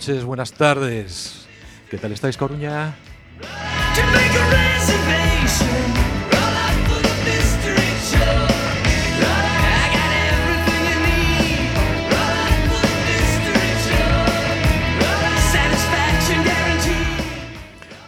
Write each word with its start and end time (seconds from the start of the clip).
Noches, 0.00 0.24
buenas 0.24 0.52
tardes. 0.54 1.46
¿Qué 1.90 1.98
tal 1.98 2.12
estáis, 2.12 2.38
Coruña? 2.38 2.94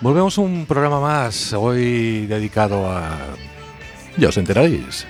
Volvemos 0.00 0.38
a 0.38 0.40
un 0.40 0.64
programa 0.64 0.98
más, 0.98 1.52
hoy 1.52 2.24
dedicado 2.24 2.88
a... 2.90 3.18
Ya 4.16 4.30
os 4.30 4.36
enteraréis. 4.38 5.06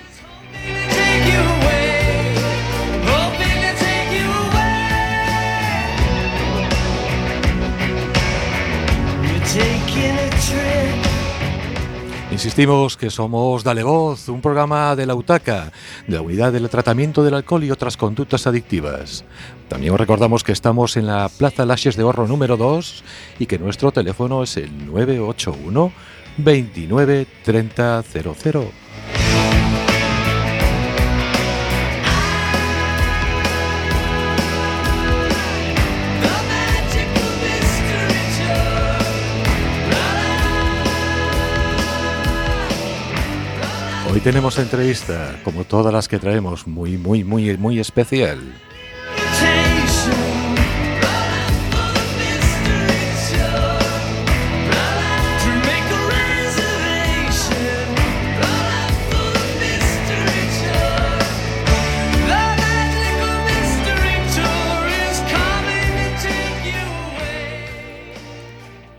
Insistimos 12.33 12.97
que 12.97 13.11
somos 13.11 13.63
Dale 13.63 13.83
Voz, 13.83 14.27
un 14.27 14.41
programa 14.41 14.95
de 14.95 15.05
la 15.05 15.13
UTACA, 15.13 15.71
de 16.07 16.15
la 16.15 16.23
Unidad 16.23 16.51
del 16.51 16.67
Tratamiento 16.67 17.23
del 17.23 17.35
Alcohol 17.35 17.63
y 17.63 17.69
otras 17.69 17.95
conductas 17.95 18.47
adictivas. 18.47 19.23
También 19.67 19.93
os 19.93 19.99
recordamos 19.99 20.43
que 20.43 20.51
estamos 20.51 20.97
en 20.97 21.05
la 21.05 21.29
Plaza 21.29 21.63
Lashes 21.63 21.95
de 21.95 22.03
Horro 22.03 22.27
número 22.27 22.57
2 22.57 23.03
y 23.37 23.45
que 23.45 23.59
nuestro 23.59 23.91
teléfono 23.91 24.41
es 24.41 24.57
el 24.57 24.87
981 24.87 25.93
29 26.37 27.27
30 27.43 28.01
00. 28.01 28.71
Hoy 44.13 44.19
tenemos 44.19 44.59
entrevista, 44.59 45.39
como 45.43 45.63
todas 45.63 45.91
las 45.91 46.07
que 46.07 46.19
traemos, 46.19 46.67
muy, 46.67 46.97
muy, 46.99 47.23
muy, 47.23 47.57
muy 47.57 47.79
especial. 47.79 48.37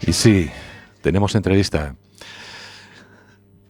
Y 0.04 0.12
sí, 0.12 0.50
tenemos 1.02 1.36
entrevista. 1.36 1.94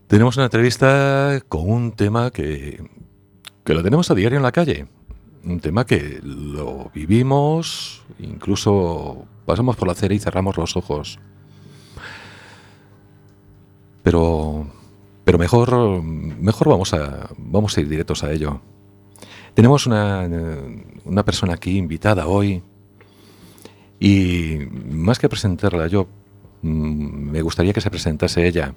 Tenemos 0.06 0.36
una 0.36 0.46
entrevista 0.46 1.40
con 1.48 1.68
un 1.68 1.92
tema 1.92 2.30
que, 2.30 2.84
que 3.64 3.74
lo 3.74 3.82
tenemos 3.82 4.10
a 4.10 4.14
diario 4.14 4.36
en 4.36 4.42
la 4.42 4.52
calle. 4.52 4.86
Un 5.44 5.60
tema 5.60 5.84
que 5.86 6.20
lo 6.22 6.90
vivimos, 6.94 8.04
incluso 8.18 9.26
pasamos 9.46 9.76
por 9.76 9.88
la 9.88 9.92
acera 9.92 10.14
y 10.14 10.18
cerramos 10.18 10.56
los 10.56 10.76
ojos. 10.76 11.18
Pero, 14.02 14.66
pero 15.24 15.38
mejor, 15.38 16.02
mejor 16.02 16.68
vamos, 16.68 16.92
a, 16.92 17.30
vamos 17.38 17.76
a 17.76 17.80
ir 17.80 17.88
directos 17.88 18.22
a 18.22 18.32
ello. 18.32 18.60
Tenemos 19.54 19.86
una, 19.86 20.28
una 21.04 21.24
persona 21.24 21.54
aquí 21.54 21.78
invitada 21.78 22.26
hoy 22.26 22.62
y 23.98 24.58
más 24.90 25.18
que 25.18 25.28
presentarla 25.28 25.86
yo, 25.86 26.08
mm, 26.62 27.30
me 27.30 27.40
gustaría 27.40 27.72
que 27.72 27.80
se 27.80 27.90
presentase 27.90 28.46
ella. 28.46 28.74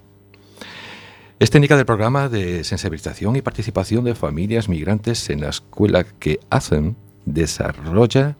Es 1.39 1.51
técnica 1.51 1.77
del 1.77 1.85
programa 1.85 2.29
de 2.29 2.63
sensibilización 2.63 3.35
y 3.35 3.43
participación 3.43 4.03
de 4.03 4.15
familias 4.15 4.67
migrantes 4.67 5.29
en 5.29 5.41
la 5.41 5.49
escuela 5.49 6.03
que 6.03 6.39
hacen 6.49 6.95
desarrolla 7.25 8.35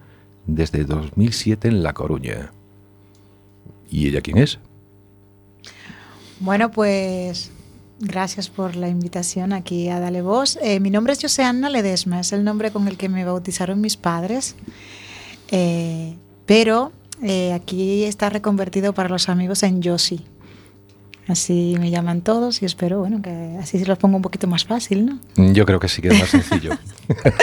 desde 0.48 0.84
2007 0.84 1.68
en 1.68 1.84
La 1.84 1.94
Coruña. 1.94 2.52
¿Y 3.88 4.08
ella 4.08 4.22
quién 4.22 4.40
es? 4.40 4.58
Bueno, 6.40 6.72
pues 6.72 7.52
gracias 8.00 8.50
por 8.50 8.76
la 8.76 8.90
invitación 8.90 9.54
aquí 9.54 9.90
a 9.90 10.00
Dale 10.00 10.24
Voz. 10.24 10.58
Eh, 10.64 10.80
mi 10.80 10.90
nombre 10.90 11.14
es 11.14 11.22
Joseana 11.22 11.70
Ledesma, 11.70 12.22
es 12.22 12.34
el 12.34 12.44
nombre 12.44 12.72
con 12.72 12.88
el 12.88 12.98
que 12.98 13.10
me 13.10 13.24
bautizaron 13.26 13.80
mis 13.80 13.96
padres. 13.96 14.56
Eh, 15.50 16.16
pero 16.48 16.92
eh, 17.22 17.54
aquí 17.54 18.06
está 18.06 18.32
reconvertido 18.32 18.94
para 18.94 19.08
los 19.08 19.30
amigos 19.30 19.62
en 19.62 19.84
Josie. 19.84 20.26
Así 21.28 21.76
me 21.78 21.90
llaman 21.90 22.22
todos 22.22 22.62
y 22.62 22.66
espero, 22.66 23.00
bueno, 23.00 23.22
que 23.22 23.58
así 23.60 23.78
se 23.78 23.86
los 23.86 23.98
pongo 23.98 24.16
un 24.16 24.22
poquito 24.22 24.48
más 24.48 24.64
fácil, 24.64 25.06
¿no? 25.06 25.20
Yo 25.54 25.66
creo 25.66 25.80
que 25.80 25.90
sí 25.90 26.02
que 26.02 26.08
es 26.08 26.20
más 26.20 26.30
sencillo. 26.30 26.72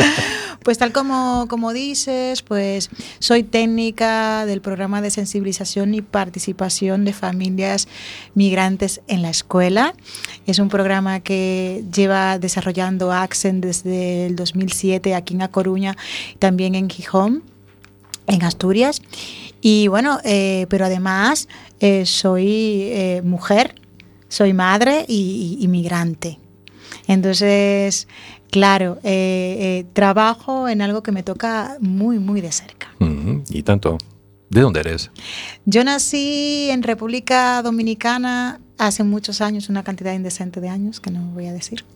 pues 0.62 0.78
tal 0.78 0.92
como, 0.92 1.46
como 1.48 1.74
dices, 1.74 2.40
pues 2.40 2.88
soy 3.18 3.42
técnica 3.42 4.46
del 4.46 4.62
programa 4.62 5.02
de 5.02 5.10
sensibilización 5.10 5.92
y 5.92 6.00
participación 6.00 7.04
de 7.04 7.12
familias 7.12 7.86
migrantes 8.34 9.02
en 9.06 9.20
la 9.20 9.28
escuela. 9.28 9.94
Es 10.46 10.58
un 10.58 10.70
programa 10.70 11.20
que 11.20 11.84
lleva 11.94 12.38
desarrollando 12.38 13.12
Accent 13.12 13.62
desde 13.62 14.26
el 14.26 14.36
2007 14.36 15.14
aquí 15.14 15.34
en 15.34 15.42
A 15.42 15.48
Coruña, 15.48 15.94
también 16.38 16.74
en 16.74 16.88
Gijón, 16.88 17.42
en 18.26 18.42
Asturias. 18.42 19.02
Y 19.66 19.88
bueno, 19.88 20.20
eh, 20.24 20.66
pero 20.68 20.84
además 20.84 21.48
eh, 21.80 22.04
soy 22.04 22.82
eh, 22.82 23.22
mujer, 23.24 23.74
soy 24.28 24.52
madre 24.52 25.06
y, 25.08 25.56
y, 25.58 25.68
migrante. 25.68 26.38
Entonces, 27.06 28.06
claro, 28.50 28.98
trabajo 29.94 30.68
en 30.68 30.82
algo 30.82 31.02
que 31.02 31.12
me 31.12 31.22
toca 31.22 31.78
muy, 31.80 32.18
muy 32.18 32.42
de 32.42 32.52
cerca. 32.52 32.88
Uh 33.00 33.06
-huh. 33.06 33.42
¿Y 33.48 33.62
tanto? 33.62 33.96
¿De 34.50 34.60
dónde 34.60 34.80
eres? 34.80 35.10
Yo 35.64 35.82
nací 35.82 36.68
en 36.70 36.82
República 36.82 37.62
Dominicana 37.62 38.60
hace 38.76 39.02
muchos 39.02 39.40
años, 39.40 39.70
una 39.70 39.82
cantidad 39.82 40.12
indecente 40.12 40.60
de 40.60 40.68
años 40.68 41.00
que 41.00 41.10
no 41.10 41.20
voy 41.32 41.46
a 41.46 41.54
decir. 41.54 41.86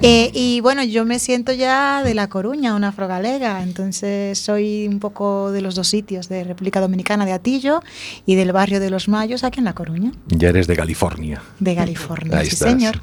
Eh, 0.00 0.30
y 0.32 0.60
bueno, 0.60 0.84
yo 0.84 1.04
me 1.04 1.18
siento 1.18 1.52
ya 1.52 2.02
de 2.04 2.14
La 2.14 2.28
Coruña, 2.28 2.74
una 2.74 2.88
afrogalega, 2.88 3.62
entonces 3.62 4.38
soy 4.38 4.86
un 4.86 5.00
poco 5.00 5.50
de 5.50 5.60
los 5.60 5.74
dos 5.74 5.88
sitios, 5.88 6.28
de 6.28 6.44
República 6.44 6.80
Dominicana, 6.80 7.26
de 7.26 7.32
Atillo, 7.32 7.82
y 8.24 8.36
del 8.36 8.52
barrio 8.52 8.78
de 8.78 8.90
Los 8.90 9.08
Mayos, 9.08 9.42
aquí 9.42 9.58
en 9.58 9.64
La 9.64 9.74
Coruña. 9.74 10.12
Ya 10.28 10.50
eres 10.50 10.66
de 10.66 10.76
California. 10.76 11.42
De 11.58 11.74
California, 11.74 12.44
sí 12.44 12.54
señor. 12.54 13.00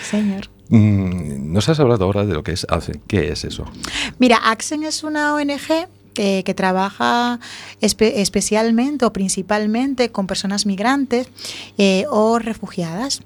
Sí 0.00 0.10
señor. 0.10 0.48
Mm, 0.70 1.52
nos 1.52 1.68
has 1.68 1.78
hablado 1.78 2.04
ahora 2.04 2.24
de 2.24 2.34
lo 2.34 2.42
que 2.42 2.52
es 2.52 2.66
ACEN. 2.70 3.02
¿Qué 3.06 3.30
es 3.30 3.44
eso? 3.44 3.64
Mira, 4.18 4.38
ACCEN 4.44 4.84
es 4.84 5.04
una 5.04 5.34
ONG 5.34 5.88
eh, 6.16 6.42
que 6.44 6.54
trabaja 6.54 7.40
espe 7.80 8.20
especialmente 8.20 9.04
o 9.04 9.12
principalmente 9.12 10.10
con 10.10 10.28
personas 10.28 10.64
migrantes 10.64 11.28
eh, 11.76 12.04
o 12.08 12.38
refugiadas. 12.38 13.22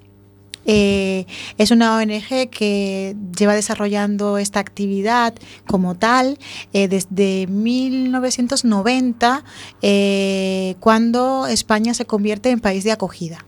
Eh, 0.65 1.25
es 1.57 1.71
una 1.71 1.95
ONG 1.97 2.49
que 2.49 3.15
lleva 3.37 3.55
desarrollando 3.55 4.37
esta 4.37 4.59
actividad 4.59 5.33
como 5.67 5.95
tal 5.95 6.37
eh, 6.73 6.87
desde 6.87 7.47
1990, 7.47 9.43
eh, 9.81 10.75
cuando 10.79 11.47
España 11.47 11.93
se 11.93 12.05
convierte 12.05 12.49
en 12.49 12.59
país 12.59 12.83
de 12.83 12.91
acogida. 12.91 13.45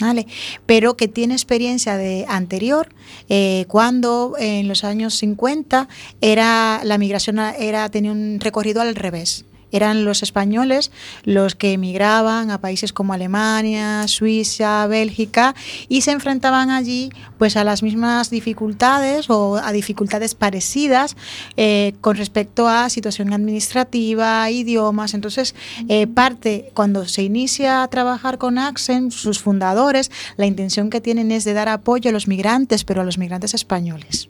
¿Vale? 0.00 0.26
pero 0.64 0.96
que 0.96 1.08
tiene 1.08 1.34
experiencia 1.34 1.98
de 1.98 2.24
anterior, 2.26 2.88
eh, 3.28 3.66
cuando 3.68 4.34
en 4.38 4.66
los 4.66 4.82
años 4.82 5.12
50 5.16 5.88
era, 6.22 6.80
la 6.84 6.96
migración 6.96 7.38
era, 7.38 7.86
tenía 7.90 8.10
un 8.10 8.40
recorrido 8.40 8.80
al 8.80 8.94
revés 8.94 9.44
eran 9.72 10.04
los 10.04 10.22
españoles 10.22 10.90
los 11.24 11.54
que 11.54 11.72
emigraban 11.72 12.50
a 12.50 12.60
países 12.60 12.92
como 12.92 13.12
Alemania, 13.12 14.06
Suiza, 14.08 14.86
Bélgica 14.86 15.54
y 15.88 16.02
se 16.02 16.12
enfrentaban 16.12 16.70
allí 16.70 17.10
pues 17.38 17.56
a 17.56 17.64
las 17.64 17.82
mismas 17.82 18.30
dificultades 18.30 19.30
o 19.30 19.56
a 19.56 19.72
dificultades 19.72 20.34
parecidas 20.34 21.16
eh, 21.56 21.94
con 22.00 22.16
respecto 22.16 22.68
a 22.68 22.88
situación 22.88 23.32
administrativa, 23.32 24.50
idiomas. 24.50 25.14
Entonces, 25.14 25.54
eh, 25.88 26.06
parte 26.06 26.70
cuando 26.74 27.06
se 27.06 27.22
inicia 27.22 27.82
a 27.82 27.88
trabajar 27.88 28.38
con 28.38 28.58
Accent, 28.58 29.12
sus 29.12 29.40
fundadores, 29.40 30.10
la 30.36 30.46
intención 30.46 30.90
que 30.90 31.00
tienen 31.00 31.30
es 31.30 31.44
de 31.44 31.54
dar 31.54 31.68
apoyo 31.68 32.10
a 32.10 32.12
los 32.12 32.28
migrantes, 32.28 32.84
pero 32.84 33.02
a 33.02 33.04
los 33.04 33.18
migrantes 33.18 33.54
españoles. 33.54 34.28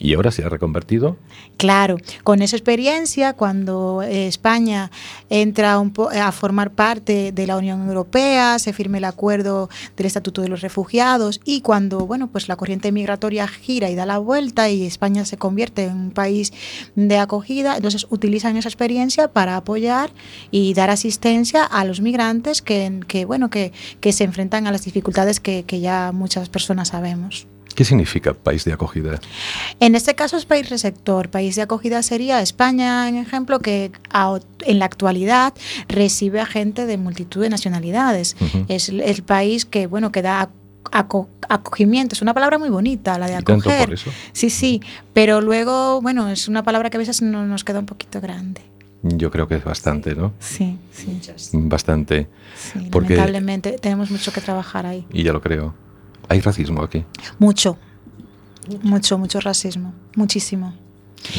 ¿Y 0.00 0.14
ahora 0.14 0.30
se 0.30 0.44
ha 0.44 0.48
reconvertido? 0.48 1.16
Claro, 1.56 1.96
con 2.22 2.40
esa 2.40 2.56
experiencia, 2.56 3.32
cuando 3.32 4.02
eh, 4.02 4.28
España 4.28 4.92
entra 5.28 5.74
a 5.74 6.32
formar 6.32 6.70
parte 6.70 7.32
de 7.32 7.46
la 7.46 7.56
Unión 7.56 7.86
Europea, 7.88 8.60
se 8.60 8.72
firme 8.72 8.98
el 8.98 9.04
acuerdo 9.04 9.68
del 9.96 10.06
Estatuto 10.06 10.40
de 10.40 10.48
los 10.48 10.60
Refugiados 10.60 11.40
y 11.44 11.62
cuando 11.62 12.06
bueno, 12.06 12.28
pues 12.28 12.48
la 12.48 12.56
corriente 12.56 12.92
migratoria 12.92 13.48
gira 13.48 13.90
y 13.90 13.96
da 13.96 14.06
la 14.06 14.18
vuelta 14.18 14.70
y 14.70 14.86
España 14.86 15.24
se 15.24 15.36
convierte 15.36 15.84
en 15.84 15.96
un 15.96 16.10
país 16.12 16.52
de 16.94 17.18
acogida, 17.18 17.76
entonces 17.76 18.06
utilizan 18.10 18.56
esa 18.56 18.68
experiencia 18.68 19.32
para 19.32 19.56
apoyar 19.56 20.10
y 20.52 20.74
dar 20.74 20.90
asistencia 20.90 21.64
a 21.64 21.84
los 21.84 22.00
migrantes 22.00 22.62
que, 22.62 23.24
bueno, 23.26 23.50
que, 23.50 23.72
se 24.12 24.24
enfrentan 24.24 24.66
a 24.66 24.72
las 24.72 24.84
dificultades 24.84 25.38
que 25.38 25.80
ya 25.80 26.12
muchas 26.12 26.48
personas 26.48 26.88
sabemos. 26.88 27.46
¿Qué 27.78 27.84
significa 27.84 28.34
país 28.34 28.64
de 28.64 28.72
acogida? 28.72 29.20
En 29.78 29.94
este 29.94 30.16
caso 30.16 30.36
es 30.36 30.46
país 30.46 30.68
receptor. 30.68 31.30
País 31.30 31.54
de 31.54 31.62
acogida 31.62 32.02
sería 32.02 32.42
España, 32.42 33.08
en 33.08 33.14
ejemplo, 33.14 33.60
que 33.60 33.92
en 34.66 34.78
la 34.80 34.84
actualidad 34.84 35.54
recibe 35.86 36.40
a 36.40 36.46
gente 36.46 36.86
de 36.86 36.96
multitud 36.96 37.40
de 37.40 37.50
nacionalidades. 37.50 38.34
Es 38.66 38.88
el 38.88 39.22
país 39.22 39.64
que, 39.64 39.86
bueno, 39.86 40.10
que 40.10 40.22
da 40.22 40.50
acogimiento. 40.90 42.16
Es 42.16 42.22
una 42.22 42.34
palabra 42.34 42.58
muy 42.58 42.68
bonita, 42.68 43.16
la 43.16 43.28
de 43.28 43.36
acoger. 43.36 43.96
Sí, 44.32 44.50
sí, 44.50 44.82
pero 45.12 45.40
luego, 45.40 46.02
bueno, 46.02 46.28
es 46.30 46.48
una 46.48 46.64
palabra 46.64 46.90
que 46.90 46.96
a 46.96 46.98
veces 46.98 47.22
nos 47.22 47.62
queda 47.62 47.78
un 47.78 47.86
poquito 47.86 48.20
grande. 48.20 48.60
Yo 49.04 49.30
creo 49.30 49.46
que 49.46 49.54
es 49.54 49.62
bastante, 49.62 50.16
¿no? 50.16 50.32
Sí, 50.40 50.76
sí. 50.90 51.16
Bastante. 51.52 52.26
porque, 52.90 53.14
lamentablemente 53.14 53.78
tenemos 53.80 54.10
mucho 54.10 54.32
que 54.32 54.40
trabajar 54.40 54.84
ahí. 54.84 55.06
Y 55.12 55.22
ya 55.22 55.32
lo 55.32 55.40
creo. 55.40 55.86
¿Hay 56.28 56.40
racismo 56.40 56.82
aquí? 56.82 57.04
Mucho, 57.38 57.78
mucho, 58.82 59.18
mucho 59.18 59.40
racismo, 59.40 59.94
muchísimo. 60.14 60.74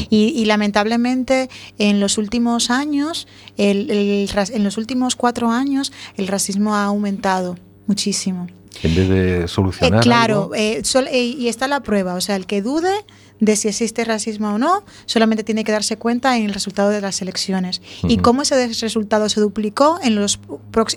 Y, 0.10 0.44
lamentablemente 0.46 1.50
en 1.78 2.02
los 2.02 2.18
últimos 2.18 2.70
años, 2.70 3.28
en 3.58 4.64
los 4.64 4.78
últimos 4.78 5.16
cuatro 5.16 5.52
años, 5.52 5.94
el 6.18 6.28
racismo 6.28 6.76
ha 6.76 6.84
aumentado 6.84 7.58
muchísimo. 7.88 8.48
En 8.84 8.96
vez 8.96 9.10
de 9.10 9.48
solucionar. 9.48 10.00
Eh, 10.00 10.04
claro, 10.04 10.52
eh, 10.56 10.82
eh, 11.12 11.24
y 11.24 11.48
está 11.48 11.68
la 11.68 11.82
prueba. 11.82 12.16
O 12.16 12.22
sea, 12.22 12.36
el 12.36 12.46
que 12.46 12.62
dude 12.62 12.94
de 13.40 13.56
si 13.56 13.68
existe 13.68 14.04
racismo 14.06 14.54
o 14.54 14.58
no, 14.58 14.84
solamente 15.06 15.44
tiene 15.44 15.64
que 15.64 15.72
darse 15.72 15.98
cuenta 15.98 16.38
en 16.38 16.46
el 16.46 16.54
resultado 16.54 16.90
de 16.90 17.02
las 17.02 17.22
elecciones. 17.22 17.82
Y 18.04 18.18
cómo 18.18 18.42
ese 18.42 18.68
resultado 18.68 19.30
se 19.30 19.40
duplicó 19.40 20.00
en 20.04 20.16
los, 20.16 20.40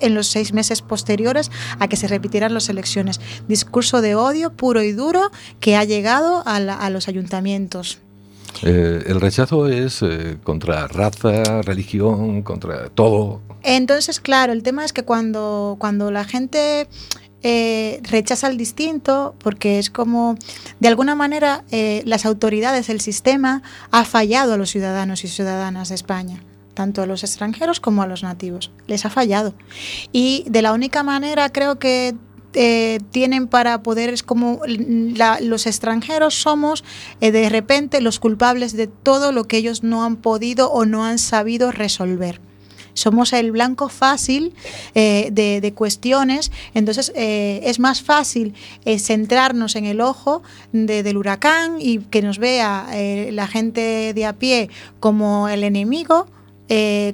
en 0.00 0.14
los 0.14 0.26
seis 0.26 0.52
meses 0.52 0.82
posteriores 0.82 1.50
a 1.78 1.88
que 1.88 1.96
se 1.96 2.08
repitieran 2.08 2.54
las 2.54 2.68
elecciones. 2.68 3.20
Discurso 3.48 4.00
de 4.00 4.14
odio 4.14 4.52
puro 4.52 4.82
y 4.82 4.92
duro 4.92 5.30
que 5.60 5.76
ha 5.76 5.84
llegado 5.84 6.42
a, 6.46 6.90
los 6.90 7.08
ayuntamientos. 7.08 7.98
Eh, 8.62 9.04
el 9.06 9.20
rechazo 9.20 9.66
es 9.66 10.02
eh, 10.02 10.36
contra 10.42 10.86
raza, 10.86 11.62
religión, 11.62 12.42
contra 12.42 12.90
todo. 12.90 13.40
Entonces, 13.62 14.20
claro, 14.20 14.52
el 14.52 14.62
tema 14.62 14.84
es 14.84 14.92
que 14.92 15.04
cuando, 15.04 15.76
cuando 15.78 16.10
la 16.10 16.24
gente 16.24 16.88
eh, 17.42 18.00
rechaza 18.02 18.46
el 18.48 18.56
distinto 18.56 19.34
porque 19.38 19.78
es 19.78 19.90
como, 19.90 20.36
de 20.80 20.88
alguna 20.88 21.14
manera, 21.14 21.64
eh, 21.70 22.02
las 22.06 22.24
autoridades, 22.24 22.88
el 22.88 23.00
sistema 23.00 23.62
ha 23.90 24.04
fallado 24.04 24.54
a 24.54 24.56
los 24.56 24.70
ciudadanos 24.70 25.24
y 25.24 25.28
ciudadanas 25.28 25.88
de 25.88 25.96
España 25.96 26.42
tanto 26.74 27.02
a 27.02 27.06
los 27.06 27.22
extranjeros 27.22 27.80
como 27.80 28.02
a 28.02 28.06
los 28.06 28.22
nativos. 28.22 28.70
Les 28.86 29.04
ha 29.04 29.10
fallado. 29.10 29.52
Y 30.10 30.46
de 30.48 30.62
la 30.62 30.72
única 30.72 31.02
manera 31.02 31.50
creo 31.50 31.78
que 31.78 32.14
eh, 32.54 32.98
tienen 33.10 33.46
para 33.46 33.82
poder, 33.82 34.08
es 34.08 34.22
como 34.22 34.62
los 34.66 35.66
extranjeros 35.66 36.34
somos 36.34 36.82
de 37.20 37.48
repente 37.50 38.00
los 38.00 38.18
culpables 38.18 38.72
de 38.72 38.86
todo 38.86 39.32
lo 39.32 39.44
que 39.44 39.58
ellos 39.58 39.82
no 39.82 40.02
han 40.02 40.16
podido 40.16 40.72
o 40.72 40.86
no 40.86 41.04
han 41.04 41.18
sabido 41.18 41.72
resolver 41.72 42.40
somos 42.94 43.32
el 43.32 43.52
blanco 43.52 43.88
fácil 43.88 44.54
eh, 44.94 45.30
de, 45.32 45.72
cuestiones, 45.74 46.52
entonces 46.74 47.12
eh, 47.14 47.60
es 47.64 47.78
más 47.78 48.02
fácil 48.02 48.54
eh, 48.84 48.98
centrarnos 48.98 49.76
en 49.76 49.86
el 49.86 50.00
ojo 50.00 50.42
del 50.72 51.16
huracán 51.16 51.76
y 51.80 51.98
que 51.98 52.22
nos 52.22 52.38
vea 52.38 52.88
la 53.30 53.46
gente 53.46 54.12
de 54.14 54.26
a 54.26 54.34
pie 54.34 54.68
como 55.00 55.48
el 55.48 55.64
enemigo 55.64 56.26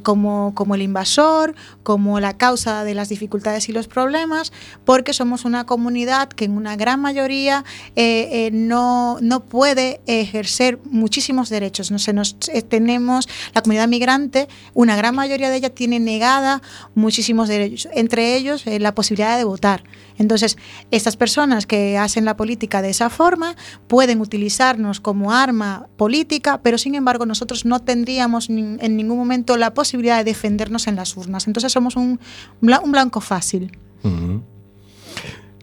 como, 0.02 0.52
como 0.54 0.76
el 0.76 0.82
invasor, 0.82 1.56
como 1.88 2.20
la 2.20 2.36
causa 2.36 2.84
de 2.84 2.92
las 2.92 3.08
dificultades 3.08 3.70
y 3.70 3.72
los 3.72 3.88
problemas, 3.88 4.52
porque 4.84 5.14
somos 5.14 5.46
una 5.46 5.64
comunidad 5.64 6.28
que 6.28 6.44
en 6.44 6.52
una 6.52 6.76
gran 6.76 7.00
mayoría 7.00 7.64
eh, 7.96 8.28
eh, 8.30 8.50
no, 8.52 9.16
no 9.22 9.40
puede 9.40 10.02
ejercer 10.04 10.78
muchísimos 10.84 11.48
derechos. 11.48 11.90
Nos, 11.90 12.36
tenemos 12.68 13.26
la 13.54 13.62
comunidad 13.62 13.88
migrante, 13.88 14.48
una 14.74 14.96
gran 14.96 15.14
mayoría 15.14 15.48
de 15.48 15.56
ella 15.56 15.70
tiene 15.70 15.98
negada 15.98 16.60
muchísimos 16.94 17.48
derechos, 17.48 17.88
entre 17.94 18.36
ellos 18.36 18.64
la 18.66 18.94
posibilidad 18.94 19.38
de 19.38 19.44
votar. 19.44 19.82
Entonces, 20.18 20.58
estas 20.90 21.16
personas 21.16 21.64
que 21.64 21.96
hacen 21.96 22.24
la 22.26 22.36
política 22.36 22.82
de 22.82 22.90
esa 22.90 23.08
forma 23.08 23.54
pueden 23.86 24.20
utilizarnos 24.20 25.00
como 25.00 25.32
arma 25.32 25.86
política, 25.96 26.60
pero 26.60 26.76
sin 26.76 26.96
embargo 26.96 27.24
nosotros 27.24 27.64
no 27.64 27.80
tendríamos 27.80 28.50
en 28.50 28.96
ningún 28.96 29.16
momento 29.16 29.56
la 29.56 29.72
posibilidad 29.72 30.18
de 30.18 30.24
defendernos 30.24 30.86
en 30.88 30.96
las 30.96 31.16
urnas. 31.16 31.46
Entonces 31.46 31.77
somos 31.78 31.96
un, 31.96 32.20
blanco 32.60 33.20
fácil. 33.20 33.72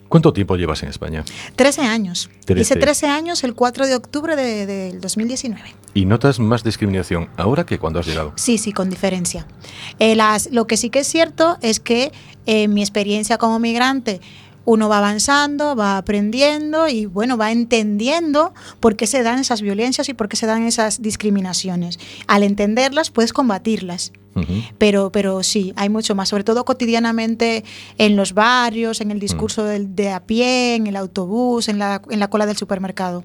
¿Cuánto 0.07 0.31
tiempo 0.31 0.55
llevas 0.55 0.81
en 0.83 0.89
España? 0.89 1.25
Trece 1.55 1.81
años. 1.81 2.29
Hice 2.47 2.75
13 2.75 3.07
años 3.07 3.43
el 3.43 3.53
4 3.53 3.85
de 3.85 3.95
octubre 3.95 4.35
del 4.35 4.67
de, 4.67 4.99
2019. 4.99 5.61
¿Y 5.93 6.05
notas 6.05 6.39
más 6.39 6.63
discriminación 6.63 7.27
ahora 7.37 7.65
que 7.65 7.79
cuando 7.79 7.99
has 7.99 8.05
llegado? 8.05 8.31
Sí, 8.35 8.57
sí, 8.57 8.71
con 8.71 8.89
diferencia. 8.89 9.45
Eh, 9.99 10.15
las, 10.15 10.51
lo 10.51 10.67
que 10.67 10.77
sí 10.77 10.89
que 10.89 10.99
es 10.99 11.07
cierto 11.07 11.57
es 11.61 11.79
que 11.79 12.11
eh, 12.45 12.67
mi 12.67 12.81
experiencia 12.81 13.37
como 13.37 13.59
migrante 13.59 14.21
uno 14.63 14.89
va 14.89 14.97
avanzando, 14.97 15.75
va 15.75 15.97
aprendiendo 15.97 16.87
y 16.87 17.05
bueno, 17.05 17.37
va 17.37 17.51
entendiendo 17.51 18.53
por 18.79 18.95
qué 18.95 19.07
se 19.07 19.21
dan 19.21 19.39
esas 19.39 19.61
violencias 19.61 20.09
y 20.09 20.13
por 20.13 20.27
qué 20.27 20.37
se 20.37 20.47
dan 20.47 20.63
esas 20.63 21.01
discriminaciones. 21.01 21.99
Al 22.27 22.43
entenderlas, 22.43 23.11
puedes 23.11 23.31
combatirlas. 23.31 24.11
Pero, 24.77 25.11
pero 25.11 25.43
sí, 25.43 25.73
hay 25.77 25.87
mucho 25.87 26.13
más, 26.13 26.29
sobre 26.29 26.43
todo 26.43 26.65
cotidianamente 26.65 27.63
en 27.97 28.17
los 28.17 28.33
barrios, 28.33 28.99
en 28.99 29.11
el 29.11 29.19
discurso 29.19 29.63
de 29.63 30.09
a 30.11 30.25
pie, 30.25 30.75
en 30.75 30.87
el 30.87 30.97
autobús, 30.97 31.69
en 31.69 31.79
la, 31.79 32.01
en 32.09 32.19
la 32.19 32.29
cola 32.29 32.45
del 32.45 32.57
supermercado. 32.57 33.23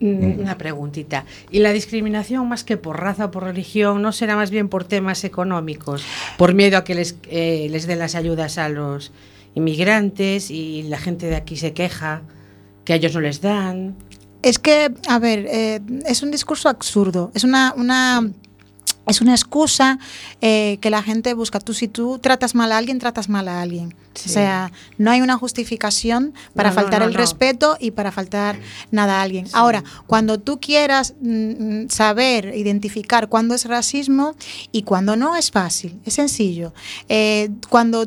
Mm, 0.00 0.40
una 0.40 0.58
preguntita. 0.58 1.24
¿Y 1.50 1.60
la 1.60 1.72
discriminación 1.72 2.46
más 2.48 2.64
que 2.64 2.76
por 2.76 3.00
raza 3.00 3.26
o 3.26 3.30
por 3.30 3.44
religión 3.44 4.02
no 4.02 4.12
será 4.12 4.36
más 4.36 4.50
bien 4.50 4.68
por 4.68 4.84
temas 4.84 5.24
económicos? 5.24 6.04
Por 6.36 6.52
miedo 6.52 6.76
a 6.76 6.84
que 6.84 6.94
les, 6.94 7.16
eh, 7.30 7.68
les 7.70 7.86
den 7.86 8.00
las 8.00 8.14
ayudas 8.14 8.58
a 8.58 8.68
los 8.68 9.12
inmigrantes 9.54 10.50
y 10.50 10.82
la 10.82 10.98
gente 10.98 11.26
de 11.26 11.36
aquí 11.36 11.56
se 11.56 11.72
queja 11.72 12.22
que 12.84 12.92
a 12.92 12.96
ellos 12.96 13.14
no 13.14 13.20
les 13.20 13.40
dan. 13.40 13.96
Es 14.42 14.58
que, 14.58 14.92
a 15.08 15.18
ver, 15.18 15.46
eh, 15.48 15.80
es 16.04 16.22
un 16.22 16.30
discurso 16.30 16.68
absurdo, 16.68 17.30
es 17.34 17.44
una, 17.44 17.72
una 17.74 18.30
es 19.06 19.20
una 19.20 19.32
excusa 19.32 19.98
eh, 20.40 20.78
que 20.80 20.90
la 20.90 21.02
gente 21.02 21.34
busca. 21.34 21.60
Tú, 21.60 21.74
si 21.74 21.88
tú 21.88 22.18
tratas 22.18 22.54
mal 22.54 22.72
a 22.72 22.78
alguien, 22.78 22.98
tratas 22.98 23.28
mal 23.28 23.48
a 23.48 23.60
alguien. 23.60 23.94
O 24.14 24.28
sea, 24.28 24.70
no 24.96 25.10
hay 25.10 25.20
una 25.20 25.36
justificación 25.36 26.34
para 26.54 26.70
faltar 26.70 27.02
el 27.02 27.14
respeto 27.14 27.76
y 27.80 27.90
para 27.90 28.12
faltar 28.12 28.56
nada 28.90 29.18
a 29.18 29.22
alguien. 29.22 29.46
Ahora, 29.52 29.82
cuando 30.06 30.38
tú 30.38 30.60
quieras 30.60 31.14
mm, 31.20 31.82
mm, 31.84 31.90
saber, 31.90 32.54
identificar 32.56 33.28
cuándo 33.28 33.54
es 33.54 33.64
racismo 33.64 34.34
y 34.70 34.82
cuándo 34.82 35.16
no, 35.16 35.36
es 35.36 35.50
fácil, 35.50 36.00
es 36.04 36.14
sencillo. 36.14 36.72
Eh, 37.08 37.50
cuando 37.68 38.06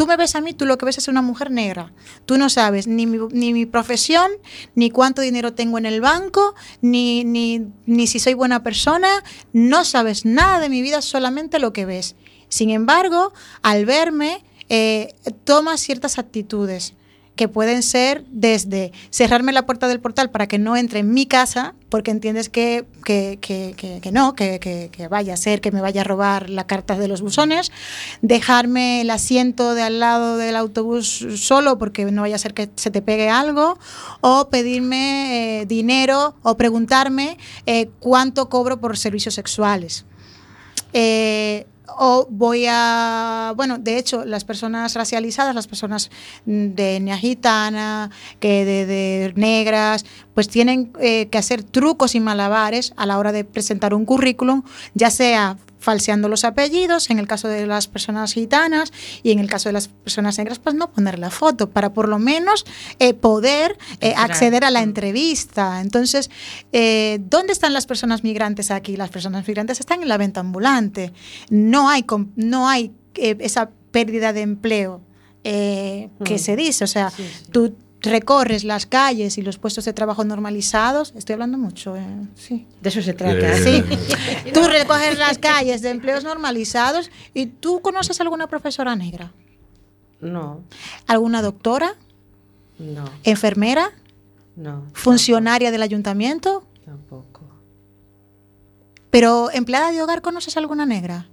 Tú 0.00 0.06
me 0.06 0.16
ves 0.16 0.34
a 0.34 0.40
mí, 0.40 0.54
tú 0.54 0.64
lo 0.64 0.78
que 0.78 0.86
ves 0.86 0.96
es 0.96 1.08
una 1.08 1.20
mujer 1.20 1.50
negra. 1.50 1.92
Tú 2.24 2.38
no 2.38 2.48
sabes 2.48 2.86
ni 2.86 3.06
mi, 3.06 3.18
ni 3.32 3.52
mi 3.52 3.66
profesión, 3.66 4.30
ni 4.74 4.88
cuánto 4.90 5.20
dinero 5.20 5.52
tengo 5.52 5.76
en 5.76 5.84
el 5.84 6.00
banco, 6.00 6.54
ni, 6.80 7.22
ni, 7.22 7.66
ni 7.84 8.06
si 8.06 8.18
soy 8.18 8.32
buena 8.32 8.62
persona. 8.62 9.22
No 9.52 9.84
sabes 9.84 10.24
nada 10.24 10.58
de 10.58 10.70
mi 10.70 10.80
vida, 10.80 11.02
solamente 11.02 11.58
lo 11.58 11.74
que 11.74 11.84
ves. 11.84 12.16
Sin 12.48 12.70
embargo, 12.70 13.34
al 13.60 13.84
verme, 13.84 14.42
eh, 14.70 15.14
tomas 15.44 15.80
ciertas 15.80 16.18
actitudes 16.18 16.94
que 17.40 17.48
pueden 17.48 17.82
ser 17.82 18.22
desde 18.28 18.92
cerrarme 19.08 19.52
la 19.52 19.64
puerta 19.64 19.88
del 19.88 19.98
portal 19.98 20.28
para 20.28 20.46
que 20.46 20.58
no 20.58 20.76
entre 20.76 21.00
en 21.00 21.10
mi 21.14 21.24
casa, 21.24 21.74
porque 21.88 22.10
entiendes 22.10 22.50
que, 22.50 22.84
que, 23.02 23.38
que, 23.40 24.12
no, 24.12 24.34
que, 24.34 24.90
vaya 25.08 25.32
a 25.32 25.36
ser 25.38 25.62
que 25.62 25.72
me 25.72 25.80
vaya 25.80 26.02
a 26.02 26.04
robar 26.04 26.50
la 26.50 26.66
carta 26.66 26.98
de 26.98 27.08
los 27.08 27.22
buzones, 27.22 27.72
dejarme 28.20 29.00
el 29.00 29.08
asiento 29.08 29.74
de 29.74 29.80
al 29.80 30.00
lado 30.00 30.36
del 30.36 30.54
autobús 30.54 31.26
solo 31.36 31.78
porque 31.78 32.04
no 32.04 32.20
vaya 32.20 32.36
a 32.36 32.38
ser 32.38 32.52
que 32.52 32.68
se 32.76 32.90
te 32.90 33.00
pegue 33.00 33.30
algo, 33.30 33.78
o 34.20 34.50
pedirme 34.50 35.62
eh, 35.62 35.64
dinero 35.64 36.34
o 36.42 36.58
preguntarme 36.58 37.38
eh, 37.64 37.88
cuánto 38.00 38.50
cobro 38.50 38.80
por 38.80 38.98
servicios 38.98 39.34
sexuales. 39.34 40.04
Eh, 40.92 41.64
o 41.98 42.26
voy 42.30 42.66
a, 42.68 43.52
bueno, 43.56 43.78
de 43.78 43.98
hecho, 43.98 44.24
las 44.24 44.44
personas 44.44 44.94
racializadas, 44.94 45.54
las 45.54 45.66
personas 45.66 46.10
de 46.44 46.96
etnia 46.96 47.16
gitana, 47.16 48.10
que 48.38 48.64
de, 48.64 49.32
negras, 49.36 50.04
pues 50.34 50.48
tienen 50.48 50.92
eh, 51.00 51.28
que 51.28 51.38
hacer 51.38 51.62
trucos 51.62 52.14
y 52.14 52.20
malabares 52.20 52.92
a 52.96 53.06
la 53.06 53.18
hora 53.18 53.32
de 53.32 53.44
presentar 53.44 53.94
un 53.94 54.04
currículum, 54.04 54.62
ya 54.94 55.10
sea 55.10 55.56
falseando 55.80 56.28
los 56.28 56.44
apellidos, 56.44 57.10
en 57.10 57.18
el 57.18 57.26
caso 57.26 57.48
de 57.48 57.66
las 57.66 57.88
personas 57.88 58.34
gitanas 58.34 58.92
y 59.22 59.32
en 59.32 59.38
el 59.38 59.48
caso 59.48 59.68
de 59.68 59.72
las 59.72 59.88
personas 59.88 60.38
negras, 60.38 60.58
pues 60.58 60.74
no 60.76 60.92
poner 60.92 61.18
la 61.18 61.30
foto 61.30 61.70
para 61.70 61.92
por 61.92 62.08
lo 62.08 62.18
menos 62.18 62.64
eh, 62.98 63.14
poder 63.14 63.76
eh, 64.00 64.14
acceder 64.16 64.64
a 64.64 64.70
la 64.70 64.82
entrevista. 64.82 65.80
Entonces, 65.80 66.30
eh, 66.72 67.18
¿dónde 67.22 67.52
están 67.52 67.72
las 67.72 67.86
personas 67.86 68.22
migrantes 68.22 68.70
aquí? 68.70 68.96
Las 68.96 69.10
personas 69.10 69.48
migrantes 69.48 69.80
están 69.80 70.02
en 70.02 70.08
la 70.08 70.18
venta 70.18 70.40
ambulante. 70.40 71.12
No 71.48 71.88
hay, 71.88 72.04
no 72.36 72.68
hay 72.68 72.92
esa 73.16 73.70
pérdida 73.90 74.32
de 74.32 74.42
empleo 74.42 75.00
que 75.42 76.10
mm. 76.18 76.38
se 76.38 76.56
dice. 76.56 76.84
O 76.84 76.86
sea, 76.86 77.10
tú 77.50 77.74
recorres 78.00 78.64
las 78.64 78.86
calles 78.86 79.38
y 79.38 79.42
los 79.42 79.58
puestos 79.58 79.84
de 79.84 79.92
trabajo 79.92 80.24
normalizados, 80.24 81.12
estoy 81.16 81.34
hablando 81.34 81.58
mucho, 81.58 81.96
eh, 81.96 82.06
sí. 82.34 82.66
De 82.80 82.88
eso 82.88 83.02
se 83.02 83.14
trata. 83.14 83.56
Sí. 83.56 83.82
tú 84.54 84.66
recorres 84.66 85.18
las 85.18 85.38
calles 85.38 85.82
de 85.82 85.90
empleos 85.90 86.24
normalizados 86.24 87.10
y 87.34 87.46
tú 87.46 87.80
conoces 87.80 88.20
alguna 88.20 88.46
profesora 88.46 88.96
negra. 88.96 89.32
No. 90.20 90.62
¿Alguna 91.06 91.42
doctora? 91.42 91.94
No. 92.78 93.04
¿Enfermera? 93.24 93.90
No. 94.56 94.84
¿Funcionaria 94.92 95.70
del 95.70 95.82
ayuntamiento? 95.82 96.64
Tampoco. 96.84 97.42
¿Pero 99.10 99.50
empleada 99.52 99.92
de 99.92 100.02
hogar 100.02 100.22
conoces 100.22 100.56
alguna 100.56 100.86
negra? 100.86 101.26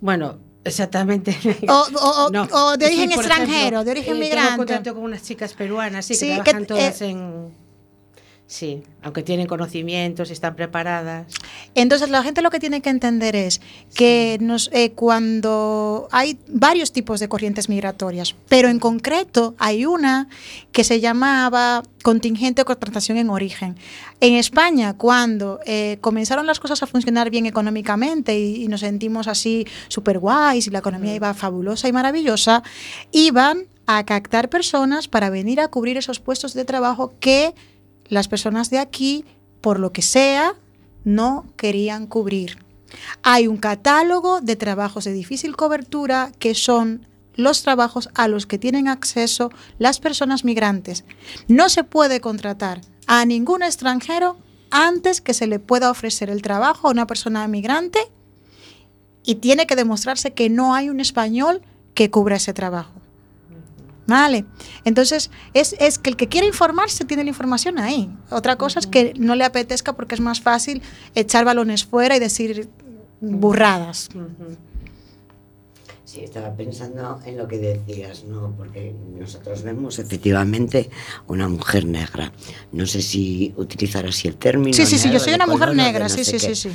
Bueno, 0.00 0.38
Exactamente. 0.64 1.36
O, 1.68 2.76
de 2.76 2.86
origen 2.86 3.12
extranjero, 3.12 3.84
de 3.84 3.90
origen 3.90 4.16
eh, 4.16 4.20
migrante. 4.20 4.50
Tengo 4.50 4.56
contacto 4.56 4.94
con 4.94 5.04
unas 5.04 5.22
chicas 5.22 5.52
peruanas, 5.52 6.06
sí, 6.06 6.18
que 6.18 6.34
trabajan 6.34 6.66
todas 6.66 7.02
eh, 7.02 7.10
en 7.10 7.52
Sí, 8.46 8.82
aunque 9.02 9.22
tienen 9.22 9.46
conocimientos, 9.46 10.30
están 10.30 10.54
preparadas. 10.54 11.26
Entonces 11.74 12.10
la 12.10 12.22
gente 12.22 12.42
lo 12.42 12.50
que 12.50 12.60
tiene 12.60 12.82
que 12.82 12.90
entender 12.90 13.34
es 13.34 13.62
que 13.94 14.36
nos, 14.40 14.68
eh, 14.72 14.92
cuando 14.92 16.08
hay 16.12 16.38
varios 16.48 16.92
tipos 16.92 17.20
de 17.20 17.28
corrientes 17.28 17.70
migratorias, 17.70 18.36
pero 18.48 18.68
en 18.68 18.78
concreto 18.78 19.54
hay 19.58 19.86
una 19.86 20.28
que 20.72 20.84
se 20.84 21.00
llamaba 21.00 21.82
contingente 22.02 22.60
o 22.60 22.64
contratación 22.66 23.16
en 23.16 23.30
origen. 23.30 23.76
En 24.20 24.34
España, 24.34 24.92
cuando 24.92 25.58
eh, 25.64 25.96
comenzaron 26.02 26.46
las 26.46 26.60
cosas 26.60 26.82
a 26.82 26.86
funcionar 26.86 27.30
bien 27.30 27.46
económicamente 27.46 28.38
y, 28.38 28.68
nos 28.68 28.80
sentimos 28.80 29.26
así 29.26 29.66
súper 29.88 30.18
guays 30.18 30.66
y 30.66 30.70
la 30.70 30.80
economía 30.80 31.14
iba 31.14 31.32
fabulosa 31.32 31.88
y 31.88 31.92
maravillosa, 31.92 32.62
iban 33.10 33.64
a 33.86 34.04
captar 34.04 34.48
personas 34.48 35.08
para 35.08 35.30
venir 35.30 35.60
a 35.60 35.68
cubrir 35.68 35.96
esos 35.96 36.20
puestos 36.20 36.54
de 36.54 36.64
trabajo 36.64 37.14
que 37.20 37.54
las 38.08 38.28
personas 38.28 38.70
de 38.70 38.78
aquí, 38.78 39.24
por 39.60 39.78
lo 39.78 39.92
que 39.92 40.02
sea, 40.02 40.54
no 41.04 41.46
querían 41.56 42.06
cubrir. 42.06 42.58
Hay 43.22 43.46
un 43.46 43.56
catálogo 43.56 44.40
de 44.40 44.56
trabajos 44.56 45.04
de 45.04 45.12
difícil 45.12 45.56
cobertura 45.56 46.32
que 46.38 46.54
son 46.54 47.06
los 47.36 47.62
trabajos 47.62 48.08
a 48.14 48.28
los 48.28 48.46
que 48.46 48.58
tienen 48.58 48.88
acceso 48.88 49.50
las 49.78 49.98
personas 49.98 50.44
migrantes. 50.44 51.04
No 51.48 51.68
se 51.68 51.84
puede 51.84 52.20
contratar 52.20 52.80
a 53.06 53.24
ningún 53.24 53.62
extranjero 53.62 54.36
antes 54.70 55.20
que 55.20 55.34
se 55.34 55.46
le 55.46 55.58
pueda 55.58 55.90
ofrecer 55.90 56.30
el 56.30 56.42
trabajo 56.42 56.88
a 56.88 56.90
una 56.92 57.06
persona 57.06 57.46
migrante 57.48 58.00
y 59.24 59.36
tiene 59.36 59.66
que 59.66 59.76
demostrarse 59.76 60.32
que 60.32 60.50
no 60.50 60.74
hay 60.74 60.90
un 60.90 61.00
español 61.00 61.62
que 61.94 62.10
cubra 62.10 62.36
ese 62.36 62.52
trabajo. 62.52 63.03
Vale. 64.06 64.44
Entonces, 64.84 65.30
es, 65.54 65.74
es, 65.78 65.98
que 65.98 66.10
el 66.10 66.16
que 66.16 66.28
quiere 66.28 66.46
informarse 66.46 67.04
tiene 67.04 67.24
la 67.24 67.30
información 67.30 67.78
ahí. 67.78 68.10
Otra 68.30 68.56
cosa 68.56 68.78
es 68.80 68.86
que 68.86 69.14
no 69.16 69.34
le 69.34 69.44
apetezca 69.44 69.94
porque 69.94 70.14
es 70.14 70.20
más 70.20 70.40
fácil 70.40 70.82
echar 71.14 71.44
balones 71.44 71.84
fuera 71.84 72.16
y 72.16 72.20
decir 72.20 72.68
burradas. 73.20 74.10
Sí, 76.04 76.20
estaba 76.20 76.54
pensando 76.54 77.18
en 77.24 77.38
lo 77.38 77.48
que 77.48 77.58
decías, 77.58 78.24
¿no? 78.24 78.54
Porque 78.56 78.94
nosotros 79.18 79.62
vemos 79.62 79.98
efectivamente 79.98 80.90
una 81.26 81.48
mujer 81.48 81.86
negra. 81.86 82.30
No 82.72 82.86
sé 82.86 83.02
si 83.02 83.52
utilizar 83.56 84.06
así 84.06 84.28
el 84.28 84.36
término. 84.36 84.74
Sí, 84.74 84.86
sí, 84.86 84.98
sí, 84.98 85.10
yo 85.10 85.18
soy 85.18 85.34
una 85.34 85.46
mujer 85.46 85.74
negra, 85.74 86.08
sí, 86.08 86.24
sí, 86.24 86.38
sí, 86.38 86.54
sí. 86.54 86.68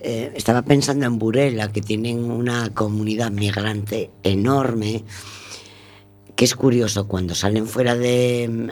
Eh, 0.00 0.32
estaba 0.34 0.62
pensando 0.62 1.06
en 1.06 1.18
Burela, 1.18 1.70
que 1.70 1.80
tienen 1.80 2.24
una 2.24 2.70
comunidad 2.74 3.30
migrante 3.30 4.10
enorme 4.24 5.04
que 6.36 6.44
es 6.44 6.54
curioso 6.54 7.06
cuando 7.08 7.34
salen 7.34 7.66
fuera 7.66 7.94
de, 7.94 8.70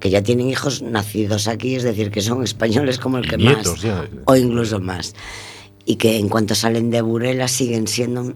que 0.00 0.10
ya 0.10 0.22
tienen 0.22 0.48
hijos 0.48 0.82
nacidos 0.82 1.48
aquí, 1.48 1.74
es 1.74 1.82
decir, 1.82 2.10
que 2.10 2.20
son 2.20 2.42
españoles 2.42 2.98
como 2.98 3.18
el 3.18 3.28
que 3.28 3.38
más, 3.38 3.66
o 4.24 4.36
incluso 4.36 4.80
más, 4.80 5.14
y 5.84 5.96
que 5.96 6.18
en 6.18 6.28
cuanto 6.28 6.54
salen 6.54 6.90
de 6.90 7.02
Burela 7.02 7.48
siguen 7.48 7.86
siendo 7.86 8.34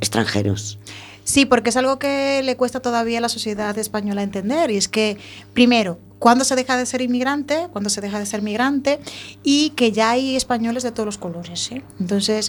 extranjeros. 0.00 0.78
Sí, 1.24 1.44
porque 1.44 1.70
es 1.70 1.76
algo 1.76 1.98
que 1.98 2.40
le 2.44 2.56
cuesta 2.56 2.78
todavía 2.80 3.18
a 3.18 3.20
la 3.20 3.28
sociedad 3.28 3.76
española 3.78 4.22
entender, 4.22 4.70
y 4.70 4.76
es 4.76 4.86
que, 4.86 5.18
primero, 5.54 5.98
cuando 6.20 6.44
se 6.44 6.54
deja 6.54 6.76
de 6.76 6.86
ser 6.86 7.02
inmigrante, 7.02 7.66
cuando 7.72 7.90
se 7.90 8.00
deja 8.00 8.20
de 8.20 8.26
ser 8.26 8.42
migrante, 8.42 9.00
y 9.42 9.70
que 9.70 9.90
ya 9.90 10.10
hay 10.10 10.36
españoles 10.36 10.84
de 10.84 10.92
todos 10.92 11.06
los 11.06 11.18
colores. 11.18 11.72
¿eh? 11.72 11.82
Entonces, 11.98 12.48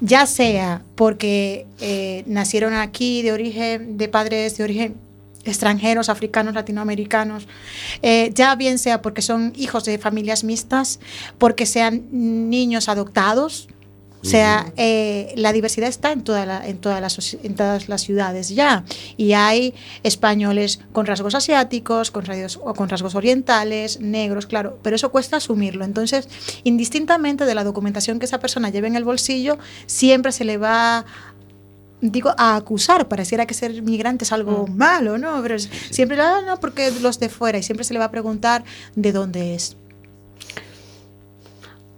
ya 0.00 0.26
sea 0.26 0.82
porque 0.94 1.66
eh, 1.80 2.24
nacieron 2.26 2.74
aquí 2.74 3.22
de 3.22 3.32
origen, 3.32 3.96
de 3.96 4.08
padres 4.08 4.56
de 4.56 4.64
origen 4.64 4.94
extranjeros, 5.44 6.08
africanos, 6.08 6.54
latinoamericanos, 6.54 7.46
eh, 8.02 8.30
ya 8.34 8.54
bien 8.56 8.78
sea 8.78 9.02
porque 9.02 9.22
son 9.22 9.52
hijos 9.56 9.84
de 9.84 9.98
familias 9.98 10.44
mixtas, 10.44 11.00
porque 11.38 11.66
sean 11.66 12.06
niños 12.10 12.88
adoptados, 12.88 13.68
o 14.24 14.26
sea, 14.26 14.72
eh, 14.78 15.34
la 15.36 15.52
diversidad 15.52 15.86
está 15.86 16.10
en, 16.10 16.24
toda 16.24 16.66
en, 16.66 16.78
todas 16.78 16.98
las, 17.02 17.34
en 17.34 17.54
todas 17.54 17.90
las 17.90 18.00
ciudades 18.00 18.48
ya. 18.48 18.82
Y 19.18 19.34
hay 19.34 19.74
españoles 20.02 20.80
con 20.92 21.04
rasgos 21.04 21.34
asiáticos, 21.34 22.10
con, 22.10 22.24
rasgos, 22.24 22.58
con 22.74 22.88
rasgos 22.88 23.14
orientales, 23.16 24.00
negros, 24.00 24.46
claro, 24.46 24.78
pero 24.82 24.96
eso 24.96 25.10
cuesta 25.10 25.36
asumirlo. 25.36 25.84
Entonces, 25.84 26.26
indistintamente 26.64 27.44
de 27.44 27.54
la 27.54 27.64
documentación 27.64 28.18
que 28.18 28.24
esa 28.24 28.40
persona 28.40 28.70
lleve 28.70 28.88
en 28.88 28.96
el 28.96 29.04
bolsillo, 29.04 29.58
siempre 29.84 30.32
se 30.32 30.44
le 30.44 30.56
va 30.56 31.04
digo, 32.00 32.34
a 32.38 32.56
acusar, 32.56 33.08
pareciera 33.08 33.44
que 33.44 33.52
ser 33.52 33.82
migrante 33.82 34.24
es 34.24 34.32
algo 34.32 34.66
mm. 34.66 34.74
malo, 34.74 35.18
¿no? 35.18 35.42
Pero 35.42 35.58
siempre, 35.58 36.18
ah, 36.18 36.40
no, 36.46 36.58
porque 36.60 36.90
los 37.02 37.20
de 37.20 37.28
fuera, 37.28 37.58
y 37.58 37.62
siempre 37.62 37.84
se 37.84 37.92
le 37.92 37.98
va 37.98 38.06
a 38.06 38.10
preguntar 38.10 38.64
de 38.94 39.12
dónde 39.12 39.54
es. 39.54 39.76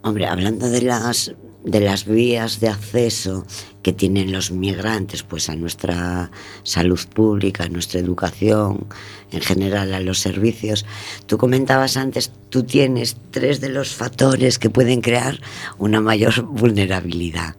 Hombre, 0.01 0.27
hablando 0.27 0.69
de 0.69 0.81
las 0.81 1.33
de 1.63 1.79
las 1.79 2.05
vías 2.05 2.59
de 2.59 2.69
acceso 2.69 3.45
que 3.83 3.93
tienen 3.93 4.31
los 4.31 4.51
migrantes 4.51 5.23
pues 5.23 5.49
a 5.49 5.55
nuestra 5.55 6.31
salud 6.63 6.99
pública, 7.13 7.63
a 7.63 7.69
nuestra 7.69 7.99
educación, 7.99 8.87
en 9.31 9.41
general 9.41 9.93
a 9.93 9.99
los 9.99 10.19
servicios. 10.19 10.85
Tú 11.25 11.37
comentabas 11.37 11.97
antes, 11.97 12.31
tú 12.49 12.63
tienes 12.63 13.17
tres 13.31 13.61
de 13.61 13.69
los 13.69 13.95
factores 13.95 14.59
que 14.59 14.69
pueden 14.69 15.01
crear 15.01 15.39
una 15.77 16.01
mayor 16.01 16.41
vulnerabilidad. 16.43 17.55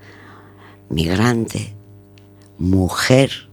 Migrante, 0.91 1.75
mujer. 2.59 3.49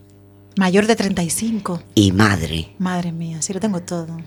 Mayor 0.57 0.87
de 0.87 0.95
35. 0.95 1.81
Y 1.95 2.11
madre. 2.11 2.75
Madre 2.77 3.11
mía, 3.11 3.41
sí 3.41 3.53
lo 3.53 3.59
tengo 3.59 3.81
todo. 3.81 4.17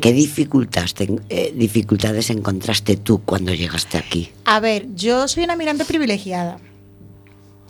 ¿Qué 0.00 0.12
dificultades, 0.12 0.94
eh, 1.28 1.54
dificultades 1.56 2.30
encontraste 2.30 2.96
tú 2.96 3.22
cuando 3.24 3.54
llegaste 3.54 3.96
aquí? 3.98 4.30
A 4.44 4.60
ver, 4.60 4.94
yo 4.94 5.26
soy 5.26 5.44
una 5.44 5.56
migrante 5.56 5.84
privilegiada. 5.84 6.58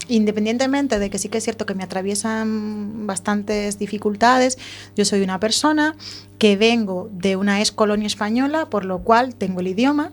Independientemente 0.09 0.99
de 0.99 1.11
que 1.11 1.19
sí 1.19 1.29
que 1.29 1.39
es 1.39 1.45
cierto 1.45 1.67
que 1.67 1.75
me 1.75 1.83
atraviesan 1.83 3.07
bastantes 3.07 3.79
dificultades, 3.79 4.59
yo 4.97 5.05
soy 5.05 5.23
una 5.23 5.41
persona 5.41 5.97
que 6.39 6.57
vengo 6.57 7.09
de 7.13 7.37
una 7.37 7.61
ex 7.61 7.73
colonia 7.73 8.07
española, 8.07 8.71
por 8.71 8.85
lo 8.85 9.01
cual 9.01 9.35
tengo 9.35 9.61
el 9.61 9.69
idioma 9.69 10.13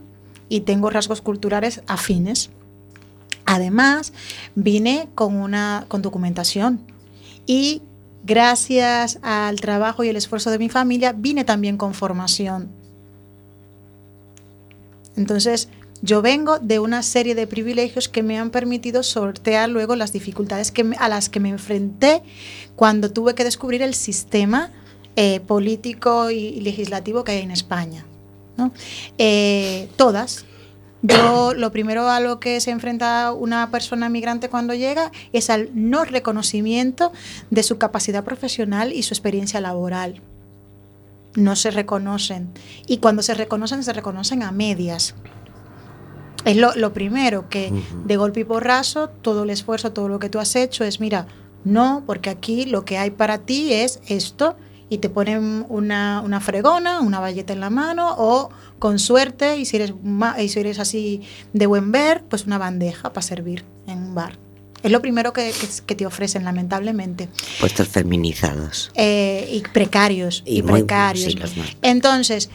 y 0.50 0.62
tengo 0.62 0.90
rasgos 0.90 1.22
culturales 1.22 1.82
afines. 1.88 2.50
Además, 3.46 4.14
vine 4.56 5.10
con 5.16 5.36
una 5.36 5.86
con 5.88 6.02
documentación 6.02 6.80
y 7.46 7.82
gracias 8.24 9.20
al 9.22 9.60
trabajo 9.60 10.04
y 10.04 10.10
el 10.10 10.16
esfuerzo 10.16 10.52
de 10.52 10.60
mi 10.60 10.70
familia, 10.70 11.14
vine 11.14 11.44
también 11.44 11.78
con 11.78 11.94
formación. 11.94 12.70
Entonces, 15.16 15.70
yo 16.02 16.22
vengo 16.22 16.60
de 16.60 16.80
una 16.80 17.02
serie 17.02 17.34
de 17.34 17.48
privilegios 17.48 18.10
que 18.10 18.24
me 18.24 18.38
han 18.38 18.50
permitido 18.50 19.04
sortear 19.04 19.70
luego 19.70 19.96
las 19.96 20.12
dificultades 20.12 20.74
a 21.00 21.08
las 21.08 21.30
que 21.30 21.40
me 21.40 21.50
enfrenté 21.50 22.24
cuando 22.76 23.12
tuve 23.12 23.36
que 23.36 23.44
descubrir 23.44 23.82
el 23.82 23.94
sistema 23.94 24.72
eh, 25.16 25.40
político 25.40 26.30
y, 26.30 26.60
legislativo 26.60 27.24
que 27.24 27.34
hay 27.34 27.42
en 27.42 27.52
España. 27.52 28.06
Eh, 29.18 29.88
todas, 29.96 30.46
Yo 31.04 31.54
lo 31.54 31.74
primero 31.74 32.10
a 32.10 32.22
lo 32.22 32.40
que 32.40 32.62
se 32.62 32.72
enfrenta 32.72 33.34
una 33.34 33.70
persona 33.72 34.08
migrante 34.08 34.50
cuando 34.50 34.74
llega 34.74 35.12
es 35.34 35.50
al 35.50 35.70
no 35.74 36.06
reconocimiento 36.06 37.12
de 37.50 37.62
su 37.62 37.78
capacidad 37.78 38.24
profesional 38.24 38.94
y 38.94 39.04
su 39.04 39.14
experiencia 39.14 39.60
laboral. 39.60 40.22
No 41.36 41.58
se 41.58 41.72
reconocen. 41.72 42.54
Y 42.88 42.98
cuando 43.00 43.22
se 43.22 43.34
reconocen, 43.34 43.84
se 43.84 43.92
reconocen 43.92 44.44
a 44.44 44.54
medias. 44.54 45.14
Es 46.46 46.56
lo, 46.56 46.74
lo 46.76 46.94
primero, 46.94 47.50
que 47.50 47.74
de 48.06 48.18
golpe 48.18 48.40
y 48.40 48.44
porrazo, 48.46 49.10
todo 49.10 49.44
el 49.44 49.50
esfuerzo, 49.50 49.92
todo 49.92 50.08
lo 50.08 50.20
que 50.20 50.30
tú 50.30 50.40
has 50.40 50.56
hecho 50.56 50.86
es, 50.86 51.02
mira, 51.02 51.28
no, 51.66 52.04
porque 52.06 52.30
aquí 52.30 52.66
lo 52.66 52.86
que 52.86 52.98
hay 52.98 53.12
para 53.12 53.40
ti 53.40 53.74
es 53.74 54.00
esto 54.08 54.56
y 54.94 55.00
te 55.00 55.10
ponen 55.10 55.66
una, 55.70 56.22
una 56.24 56.40
fregona, 56.40 57.02
una 57.02 57.20
valleta 57.20 57.52
en 57.54 57.60
la 57.60 57.72
mano 57.72 58.14
o 58.16 58.50
con 58.78 59.00
suerte 59.00 59.58
y 59.58 59.66
si 59.66 59.78
eres, 59.78 59.94
y 60.40 60.50
si 60.50 60.60
eres 60.60 60.78
así 60.78 61.22
de 61.52 61.66
buen 61.66 61.92
ver, 61.92 62.24
pues 62.30 62.46
una 62.46 62.60
bandeja 62.60 63.12
para 63.12 63.24
servir 63.26 63.66
en 63.88 63.98
un 63.98 64.14
bar. 64.16 64.38
Es 64.84 64.92
lo 64.92 65.02
primero 65.02 65.34
que, 65.34 65.52
que, 65.52 65.68
que 65.86 65.96
te 65.96 66.06
ofrecen, 66.06 66.44
lamentablemente. 66.44 67.28
Puestos 67.60 67.88
feminizados. 67.88 68.92
Eh, 68.96 69.50
y 69.52 69.62
precarios. 69.62 70.44
Y, 70.46 70.58
Y 70.58 70.62
muy- 70.62 70.82
precarios. 70.82 71.32
sí. 71.50 71.62
Entonces, 71.82 72.50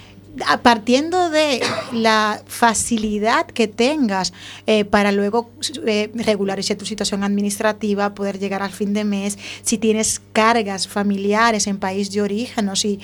partiendo 0.63 1.31
de 1.31 1.61
la 1.93 2.43
facilidad 2.47 3.47
que 3.47 3.69
tengas 3.69 4.33
eh, 4.67 4.85
para 4.85 5.13
luego 5.13 5.51
eh, 5.87 6.11
regularizar 6.15 6.77
tu 6.77 6.85
situación 6.87 7.25
administrativa, 7.25 8.15
poder 8.15 8.39
llegar 8.39 8.63
al 8.63 8.73
fin 8.73 8.95
de 8.95 9.05
mes, 9.05 9.39
si 9.63 9.79
tienes 9.79 10.21
cargas 10.33 10.87
familiares 10.89 11.67
en 11.67 11.79
país 11.79 12.11
de 12.13 12.23
origen 12.23 12.69
o 12.69 12.77
si, 12.77 13.01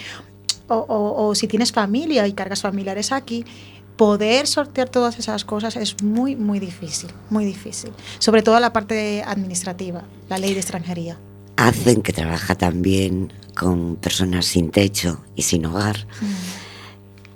o, 0.69 0.77
o- 0.77 1.29
o 1.29 1.35
si 1.35 1.47
tienes 1.49 1.73
familia 1.73 2.27
y 2.27 2.33
cargas 2.33 2.63
familiares 2.63 3.13
aquí, 3.13 3.45
poder 3.97 4.47
sortear 4.47 4.89
todas 4.89 5.19
esas 5.19 5.45
cosas 5.45 5.77
es 5.77 6.03
muy, 6.03 6.35
muy 6.37 6.59
difícil, 6.59 7.11
muy 7.31 7.45
difícil. 7.45 7.91
Sobre 8.19 8.43
todo 8.43 8.59
la 8.59 8.73
parte 8.73 9.23
administrativa, 9.25 10.03
la 10.29 10.39
ley 10.39 10.53
de 10.53 10.61
extranjería. 10.61 11.17
Hacen 11.57 12.03
que 12.03 12.13
trabaja 12.13 12.57
también 12.57 13.33
con 13.57 13.95
personas 13.95 14.47
sin 14.47 14.71
techo 14.71 15.23
y 15.37 15.43
sin 15.43 15.65
hogar. 15.67 16.09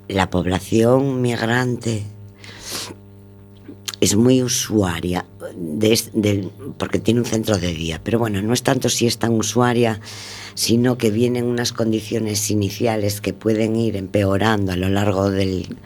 La 0.09 0.31
población 0.31 1.21
migrante 1.21 2.03
es 4.01 4.17
muy 4.17 4.43
usuaria 4.43 5.25
de 5.57 6.49
porque 6.77 6.99
tiene 6.99 7.21
un 7.21 7.27
centro 7.27 7.59
de 7.59 7.73
día, 7.73 8.01
pero 8.03 8.19
bueno, 8.19 8.41
no 8.43 8.53
es 8.53 8.63
tanto 8.63 8.89
si 8.89 9.07
es 9.07 9.19
tan 9.19 9.33
usuaria, 9.33 10.01
sino 10.55 10.99
que 10.99 11.11
vienen 11.11 11.45
unas 11.45 11.73
condiciones 11.73 12.51
iniciales 12.51 13.21
que 13.21 13.33
pueden 13.33 13.77
ir 13.77 13.97
empeorando 13.97 14.73
a 14.73 14.77
lo 14.77 14.89
largo 14.89 15.31
del, 15.31 15.77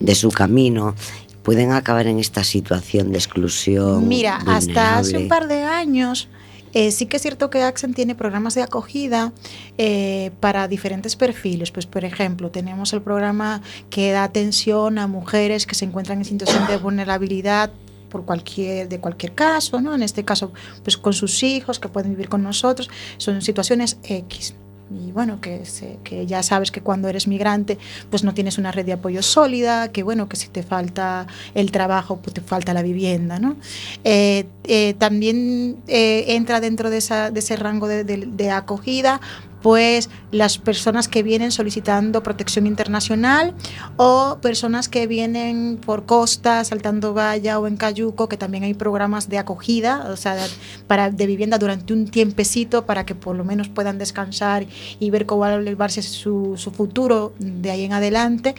de 0.00 0.14
su 0.14 0.30
camino, 0.30 0.94
pueden 1.42 1.72
acabar 1.72 2.06
en 2.06 2.18
esta 2.18 2.44
situación 2.44 3.12
de 3.12 3.18
exclusión. 3.18 4.08
Mira, 4.08 4.38
hasta 4.46 4.98
hace 4.98 5.18
un 5.18 5.28
par 5.28 5.46
de 5.48 5.62
años, 5.62 6.28
eh, 6.74 6.90
sí 6.90 7.06
que 7.06 7.16
es 7.16 7.22
cierto 7.22 7.50
que 7.50 7.62
Accent 7.62 7.94
tiene 7.94 8.14
programas 8.14 8.54
de 8.54 8.62
acogida 8.62 9.32
eh, 9.78 10.32
para 10.40 10.68
diferentes 10.68 11.16
perfiles. 11.16 11.70
Pues, 11.70 11.86
por 11.86 12.04
ejemplo, 12.04 12.50
tenemos 12.50 12.92
el 12.92 13.00
programa 13.00 13.62
que 13.90 14.12
da 14.12 14.24
atención 14.24 14.98
a 14.98 15.06
mujeres 15.06 15.66
que 15.66 15.74
se 15.74 15.84
encuentran 15.84 16.18
en 16.18 16.24
situación 16.24 16.66
de 16.66 16.76
vulnerabilidad 16.76 17.70
por 18.10 18.24
cualquier 18.24 18.88
de 18.88 19.00
cualquier 19.00 19.34
caso, 19.34 19.80
¿no? 19.80 19.94
En 19.94 20.02
este 20.02 20.24
caso, 20.24 20.52
pues 20.82 20.96
con 20.96 21.12
sus 21.12 21.42
hijos 21.42 21.80
que 21.80 21.88
pueden 21.88 22.10
vivir 22.10 22.28
con 22.28 22.42
nosotros, 22.42 22.88
son 23.18 23.42
situaciones 23.42 23.98
X. 24.04 24.54
Y 24.90 25.12
bueno, 25.12 25.40
que, 25.40 25.64
se- 25.64 25.98
que 26.04 26.26
ya 26.26 26.42
sabes 26.42 26.70
que 26.70 26.80
cuando 26.82 27.08
eres 27.08 27.26
migrante, 27.26 27.78
pues 28.10 28.22
no 28.22 28.34
tienes 28.34 28.58
una 28.58 28.70
red 28.70 28.84
de 28.84 28.92
apoyo 28.92 29.22
sólida, 29.22 29.88
que 29.90 30.02
bueno, 30.02 30.28
que 30.28 30.36
si 30.36 30.48
te 30.48 30.62
falta 30.62 31.26
el 31.54 31.70
trabajo, 31.70 32.18
pues 32.18 32.34
te 32.34 32.40
falta 32.42 32.74
la 32.74 32.82
vivienda, 32.82 33.38
¿no? 33.38 33.56
Eh, 34.04 34.44
eh, 34.64 34.94
también 34.98 35.76
eh, 35.88 36.24
entra 36.28 36.60
dentro 36.60 36.90
de, 36.90 36.98
esa, 36.98 37.30
de 37.30 37.40
ese 37.40 37.56
rango 37.56 37.88
de, 37.88 38.04
de- 38.04 38.26
de 38.26 38.50
acogida 38.50 39.20
pues 39.64 40.10
las 40.30 40.58
personas 40.58 41.08
que 41.08 41.22
vienen 41.22 41.50
solicitando 41.50 42.22
protección 42.22 42.66
internacional 42.66 43.54
o 43.96 44.36
personas 44.42 44.90
que 44.90 45.06
vienen 45.06 45.78
por 45.78 46.04
costa, 46.04 46.62
saltando 46.64 47.14
valla 47.14 47.58
o 47.58 47.66
en 47.66 47.78
Cayuco, 47.78 48.28
que 48.28 48.36
también 48.36 48.64
hay 48.64 48.74
programas 48.74 49.30
de 49.30 49.38
acogida, 49.38 50.10
o 50.10 50.18
sea, 50.18 50.34
de, 50.34 50.42
para, 50.86 51.10
de 51.10 51.26
vivienda 51.26 51.56
durante 51.56 51.94
un 51.94 52.08
tiempecito 52.08 52.84
para 52.84 53.06
que 53.06 53.14
por 53.14 53.36
lo 53.36 53.44
menos 53.46 53.70
puedan 53.70 53.96
descansar 53.96 54.66
y 55.00 55.08
ver 55.08 55.24
cómo 55.24 55.40
va 55.40 55.54
a 55.54 55.58
llevarse 55.58 56.02
su, 56.02 56.58
su 56.58 56.70
futuro 56.70 57.32
de 57.38 57.70
ahí 57.70 57.84
en 57.84 57.94
adelante. 57.94 58.54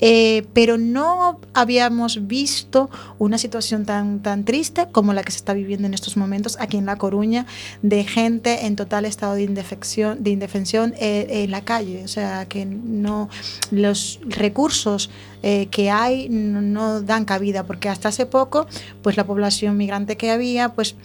Eh, 0.00 0.46
pero 0.52 0.76
no 0.76 1.40
habíamos 1.52 2.26
visto 2.26 2.90
una 3.18 3.38
situación 3.38 3.84
tan, 3.84 4.20
tan 4.20 4.44
triste 4.44 4.88
como 4.90 5.12
la 5.12 5.22
que 5.22 5.32
se 5.32 5.38
está 5.38 5.54
viviendo 5.54 5.86
en 5.86 5.94
estos 5.94 6.16
momentos 6.16 6.56
aquí 6.60 6.76
en 6.76 6.86
La 6.86 6.96
Coruña, 6.96 7.46
de 7.82 8.04
gente 8.04 8.66
en 8.66 8.76
total 8.76 9.04
estado 9.04 9.34
de 9.34 9.42
indefección, 9.42 10.22
de 10.22 10.30
indefensión 10.30 10.94
eh, 10.98 11.26
en 11.44 11.50
la 11.50 11.62
calle. 11.62 12.02
O 12.04 12.08
sea, 12.08 12.46
que 12.46 12.64
no 12.66 13.28
los 13.70 14.20
recursos 14.26 15.10
eh, 15.42 15.68
que 15.70 15.90
hay 15.90 16.28
no, 16.28 16.62
no 16.62 17.02
dan 17.02 17.24
cabida, 17.24 17.64
porque 17.64 17.88
hasta 17.88 18.08
hace 18.08 18.26
poco, 18.26 18.66
pues 19.02 19.16
la 19.16 19.24
población 19.24 19.76
migrante 19.76 20.16
que 20.16 20.30
había, 20.30 20.70
pues 20.70 20.96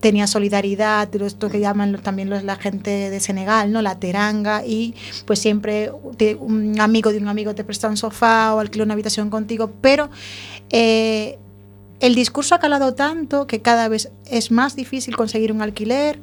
tenía 0.00 0.26
solidaridad, 0.26 1.08
esto 1.26 1.48
que 1.50 1.58
llaman 1.60 1.92
lo- 1.92 1.98
también 1.98 2.30
los- 2.30 2.44
la 2.44 2.56
gente 2.56 3.10
de 3.10 3.20
Senegal, 3.20 3.72
¿no? 3.72 3.82
La 3.82 3.98
teranga, 3.98 4.64
y 4.64 4.94
pues 5.26 5.38
siempre 5.40 5.90
te- 6.16 6.36
un 6.36 6.78
amigo 6.80 7.10
de 7.12 7.18
un 7.18 7.28
amigo 7.28 7.54
te 7.54 7.64
presta 7.64 7.88
un 7.88 7.96
sofá 7.96 8.54
o 8.54 8.60
alquila 8.60 8.84
una 8.84 8.94
habitación 8.94 9.28
contigo, 9.30 9.72
pero 9.80 10.08
eh, 10.70 11.38
el 12.00 12.14
discurso 12.14 12.54
ha 12.54 12.60
calado 12.60 12.94
tanto 12.94 13.46
que 13.48 13.60
cada 13.60 13.88
vez 13.88 14.10
es 14.30 14.50
más 14.52 14.76
difícil 14.76 15.16
conseguir 15.16 15.50
un 15.52 15.62
alquiler, 15.62 16.20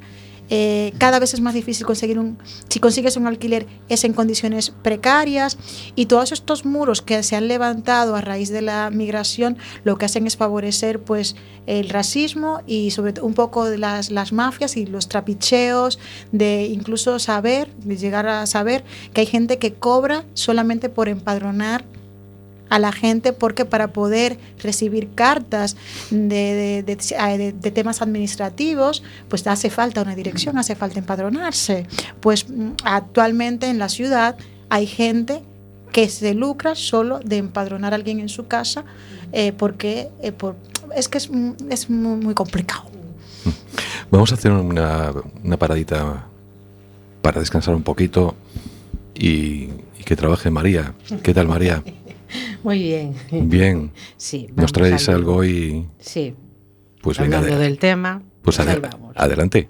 eh, 0.50 0.92
cada 0.98 1.18
vez 1.18 1.34
es 1.34 1.40
más 1.40 1.54
difícil 1.54 1.86
conseguir 1.86 2.18
un, 2.18 2.38
si 2.68 2.80
consigues 2.80 3.16
un 3.16 3.26
alquiler 3.26 3.66
es 3.88 4.04
en 4.04 4.12
condiciones 4.12 4.70
precarias. 4.70 5.58
Y 5.94 6.06
todos 6.06 6.32
estos 6.32 6.64
muros 6.64 7.02
que 7.02 7.22
se 7.22 7.36
han 7.36 7.48
levantado 7.48 8.14
a 8.16 8.20
raíz 8.20 8.50
de 8.50 8.62
la 8.62 8.90
migración 8.90 9.56
lo 9.84 9.98
que 9.98 10.04
hacen 10.04 10.26
es 10.26 10.36
favorecer 10.36 11.00
pues 11.00 11.36
el 11.66 11.88
racismo 11.88 12.62
y 12.66 12.90
sobre 12.90 13.12
todo 13.12 13.26
un 13.26 13.34
poco 13.34 13.64
de 13.64 13.78
las, 13.78 14.10
las 14.10 14.32
mafias 14.32 14.76
y 14.76 14.86
los 14.86 15.08
trapicheos 15.08 15.98
de 16.32 16.66
incluso 16.66 17.18
saber, 17.18 17.68
llegar 17.84 18.28
a 18.28 18.46
saber 18.46 18.84
que 19.12 19.22
hay 19.22 19.26
gente 19.26 19.58
que 19.58 19.74
cobra 19.74 20.24
solamente 20.34 20.88
por 20.88 21.08
empadronar 21.08 21.84
a 22.68 22.78
la 22.78 22.90
gente 22.92 23.32
porque 23.32 23.64
para 23.64 23.92
poder 23.92 24.38
recibir 24.62 25.10
cartas 25.14 25.76
de, 26.10 26.82
de- 26.84 27.52
de- 27.52 27.70
temas 27.70 28.02
administrativos, 28.02 29.02
pues 29.28 29.46
hace 29.46 29.70
falta 29.70 30.02
una 30.02 30.14
dirección, 30.14 30.58
hace 30.58 30.74
falta 30.74 30.98
empadronarse. 30.98 31.86
Pues 32.20 32.48
mm, 32.48 32.70
actualmente 32.84 33.68
en 33.68 33.78
la 33.78 33.88
ciudad 33.88 34.36
hay 34.68 34.86
gente 34.86 35.42
que 35.92 36.08
se 36.08 36.34
lucra 36.34 36.74
solo 36.74 37.20
de 37.20 37.36
empadronar 37.36 37.92
a 37.92 37.96
alguien 37.96 38.18
en 38.20 38.28
su 38.28 38.46
casa 38.48 38.84
eh, 39.32 39.52
porque 39.52 40.08
eh, 40.20 40.32
es 40.94 41.08
que 41.08 41.18
es, 41.18 41.30
mm, 41.30 41.52
es 41.70 41.88
muy, 41.88 42.16
muy 42.16 42.34
complicado. 42.34 42.90
Vamos 44.10 44.32
a 44.32 44.34
hacer 44.34 44.50
una, 44.52 45.12
una 45.44 45.56
paradita 45.56 46.26
para 47.22 47.40
descansar 47.40 47.74
un 47.74 47.82
poquito 47.82 48.34
y 49.14 49.68
que 50.04 50.14
trabaje 50.16 50.50
María. 50.50 50.94
¿Qué 51.22 51.32
tal, 51.34 51.48
María? 51.48 51.82
Muy 52.62 52.78
bien. 52.80 53.14
Bien. 53.30 53.92
Sí. 54.16 54.48
¿Nos 54.54 54.72
al- 55.08 55.16
algo 55.16 55.44
y 55.44 55.86
Sí. 55.98 56.34
pues 57.02 57.18
venga, 57.18 57.38
Hablando 57.38 57.56
ade- 57.58 57.62
del 57.64 57.78
tema. 57.78 58.22
pues 58.42 58.58
ahí 58.60 58.66
ade- 58.68 58.80
vamos. 58.90 59.12
adelante. 59.16 59.68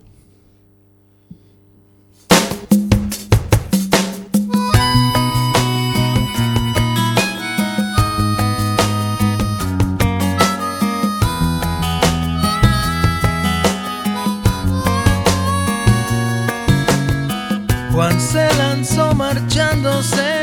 Juan 17.93 18.21
se 18.21 18.47
lanzó 18.59 19.15
marchándose 19.15 20.36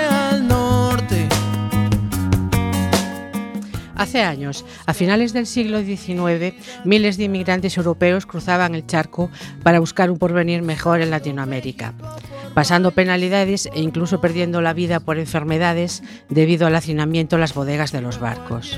Hace 4.03 4.21
años, 4.21 4.65
a 4.85 4.93
finales 4.93 5.31
del 5.31 5.47
siglo 5.47 5.81
XIX, 5.81 6.53
miles 6.83 7.15
de 7.15 7.23
inmigrantes 7.23 7.77
europeos 7.77 8.25
cruzaban 8.25 8.75
el 8.75 8.85
charco 8.85 9.31
para 9.63 9.79
buscar 9.79 10.11
un 10.11 10.17
porvenir 10.17 10.61
mejor 10.61 10.99
en 10.99 11.09
Latinoamérica, 11.09 11.93
pasando 12.53 12.91
penalidades 12.91 13.69
e 13.73 13.79
incluso 13.79 14.19
perdiendo 14.19 14.59
la 14.59 14.73
vida 14.73 14.99
por 14.99 15.19
enfermedades 15.19 16.03
debido 16.27 16.67
al 16.67 16.75
hacinamiento 16.75 17.37
en 17.37 17.39
las 17.39 17.53
bodegas 17.53 17.93
de 17.93 18.01
los 18.01 18.19
barcos. 18.19 18.77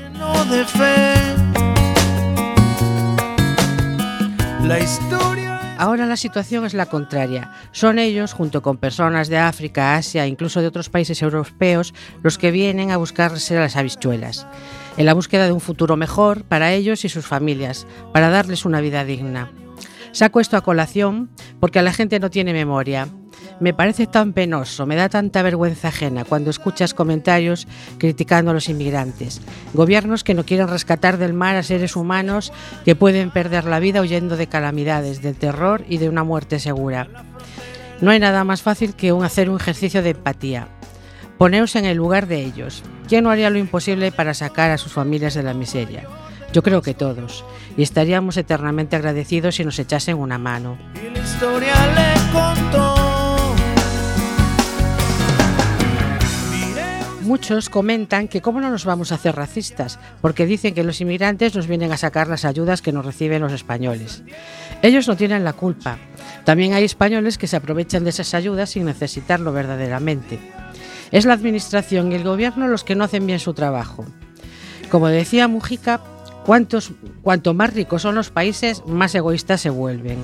Ahora 5.78 6.06
la 6.06 6.16
situación 6.16 6.66
es 6.66 6.74
la 6.74 6.86
contraria. 6.86 7.52
Son 7.72 8.00
ellos, 8.00 8.32
junto 8.32 8.62
con 8.62 8.78
personas 8.78 9.28
de 9.28 9.38
África, 9.38 9.96
Asia 9.96 10.26
incluso 10.26 10.62
de 10.62 10.68
otros 10.68 10.90
países 10.90 11.22
europeos, 11.22 11.94
los 12.24 12.38
que 12.38 12.52
vienen 12.52 12.92
a 12.92 12.98
buscarse 12.98 13.56
las 13.56 13.76
habichuelas, 13.76 14.48
en 14.96 15.06
la 15.06 15.14
búsqueda 15.14 15.46
de 15.46 15.52
un 15.52 15.60
futuro 15.60 15.98
mejor 15.98 16.46
para 16.46 16.72
ellos 16.72 17.04
y 17.04 17.10
sus 17.10 17.26
familias, 17.26 17.88
para 18.14 18.30
darles 18.30 18.64
una 18.64 18.80
vida 18.80 19.04
digna. 19.04 19.52
Saco 20.14 20.40
esto 20.40 20.56
a 20.56 20.62
colación 20.62 21.30
porque 21.60 21.82
la 21.82 21.92
gente 21.92 22.22
no 22.22 22.30
tiene 22.30 22.54
memoria. 22.54 23.10
Me 23.60 23.74
parece 23.74 24.06
tan 24.06 24.34
penoso, 24.34 24.86
me 24.86 24.96
da 24.96 25.08
tanta 25.08 25.42
vergüenza 25.42 25.88
ajena 25.88 26.26
cuando 26.26 26.50
escuchas 26.50 26.94
comentarios 26.94 27.68
criticando 27.98 28.52
a 28.52 28.54
los 28.54 28.68
inmigrantes. 28.68 29.42
Gobiernos 29.74 30.24
que 30.26 30.34
no 30.34 30.44
quieren 30.44 30.68
rescatar 30.68 31.18
del 31.18 31.34
mar 31.34 31.56
a 31.56 31.64
seres 31.64 31.96
humanos 31.96 32.52
que 32.84 32.96
pueden 32.96 33.32
perder 33.32 33.64
la 33.64 33.80
vida 33.80 34.02
huyendo 34.02 34.36
de 34.36 34.48
calamidades, 34.48 35.22
del 35.22 35.36
terror 35.36 35.86
y 35.88 36.00
de 36.00 36.10
una 36.10 36.24
muerte 36.24 36.60
segura. 36.60 37.08
No 38.02 38.12
hay 38.12 38.20
nada 38.20 38.44
más 38.44 38.62
fácil 38.62 38.94
que 38.94 39.12
hacer 39.24 39.50
un 39.50 39.56
ejercicio 39.56 40.04
de 40.04 40.10
empatía. 40.10 40.68
Poneos 41.38 41.76
en 41.78 41.86
el 41.86 41.98
lugar 41.98 42.28
de 42.28 42.44
ellos. 42.44 42.84
¿Quién 43.08 43.24
no 43.24 43.30
haría 43.30 43.50
lo 43.50 43.58
imposible 43.58 44.12
para 44.12 44.34
sacar 44.34 44.72
a 44.72 44.78
sus 44.78 44.92
familias 44.92 45.34
de 45.34 45.44
la 45.44 45.54
miseria? 45.54 46.04
Yo 46.52 46.62
creo 46.62 46.82
que 46.82 46.94
todos. 46.94 47.46
Y 47.78 47.84
estaríamos 47.84 48.38
eternamente 48.38 48.96
agradecidos 48.96 49.56
si 49.56 49.66
nos 49.66 49.80
echasen 49.80 50.18
una 50.18 50.38
mano. 50.38 50.78
Y 50.96 51.14
la 51.14 51.24
historia 51.24 51.74
contó. 52.32 53.05
Muchos 57.26 57.70
comentan 57.70 58.28
que 58.28 58.42
cómo 58.42 58.62
no 58.62 58.70
nos 58.70 58.86
vamos 58.86 59.12
a 59.12 59.16
hacer 59.16 59.36
racistas, 59.36 59.98
porque 60.22 60.46
dicen 60.46 60.76
que 60.76 60.84
los 60.84 61.02
inmigrantes 61.02 61.56
nos 61.56 61.66
vienen 61.66 61.92
a 61.92 61.98
sacar 61.98 62.28
las 62.28 62.46
ayudas 62.46 62.84
que 62.84 62.92
nos 62.92 63.04
reciben 63.04 63.42
los 63.42 63.52
españoles. 63.52 64.22
Ellos 64.84 65.08
no 65.08 65.18
tienen 65.18 65.44
la 65.44 65.54
culpa. 65.54 65.98
También 66.44 66.74
hay 66.74 66.84
españoles 66.84 67.40
que 67.40 67.48
se 67.48 67.56
aprovechan 67.56 68.04
de 68.04 68.12
esas 68.12 68.36
ayudas 68.36 68.70
sin 68.70 68.86
necesitarlo 68.86 69.52
verdaderamente. 69.52 70.38
Es 71.12 71.26
la 71.26 71.34
administración 71.34 72.12
y 72.12 72.16
el 72.16 72.24
gobierno 72.24 72.68
los 72.68 72.84
que 72.84 72.94
no 72.94 73.04
hacen 73.04 73.26
bien 73.26 73.40
su 73.40 73.56
trabajo. 73.56 74.06
Como 74.92 75.08
decía 75.08 75.48
Mujica, 75.48 76.02
cuanto 76.46 77.54
más 77.56 77.74
ricos 77.74 78.04
son 78.04 78.14
los 78.14 78.30
países, 78.30 78.84
más 78.86 79.16
egoístas 79.16 79.62
se 79.62 79.72
vuelven. 79.72 80.20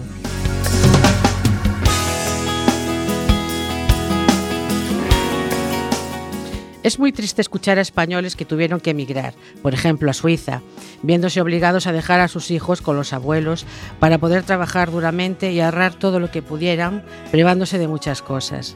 Es 6.83 6.97
muy 6.97 7.11
triste 7.11 7.41
escuchar 7.41 7.77
a 7.77 7.81
españoles 7.81 8.35
que 8.35 8.43
tuvieron 8.43 8.79
que 8.79 8.89
emigrar, 8.89 9.35
por 9.61 9.75
ejemplo 9.75 10.09
a 10.09 10.15
Suiza, 10.15 10.61
viéndose 11.03 11.39
obligados 11.39 11.85
a 11.85 11.91
dejar 11.91 12.19
a 12.21 12.27
sus 12.27 12.49
hijos 12.49 12.81
con 12.81 12.95
los 12.95 13.13
abuelos 13.13 13.67
para 13.99 14.17
poder 14.17 14.41
trabajar 14.41 14.89
duramente 14.89 15.51
y 15.51 15.59
ahorrar 15.59 15.93
todo 15.93 16.19
lo 16.19 16.31
que 16.31 16.41
pudieran, 16.41 17.03
privándose 17.29 17.77
de 17.77 17.87
muchas 17.87 18.23
cosas. 18.23 18.75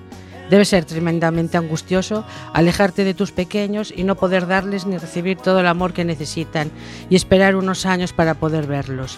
Debe 0.51 0.65
ser 0.65 0.85
tremendamente 0.85 1.57
angustioso 1.57 2.23
alejarte 2.53 3.03
de 3.03 3.15
tus 3.15 3.31
pequeños 3.31 3.91
y 3.95 4.03
no 4.03 4.13
poder 4.13 4.45
darles 4.45 4.85
ni 4.85 4.99
recibir 4.99 5.39
todo 5.39 5.61
el 5.61 5.67
amor 5.67 5.93
que 5.93 6.05
necesitan 6.05 6.69
y 7.09 7.15
esperar 7.15 7.55
unos 7.55 7.87
años 7.87 8.13
para 8.13 8.35
poder 8.35 8.67
verlos. 8.67 9.17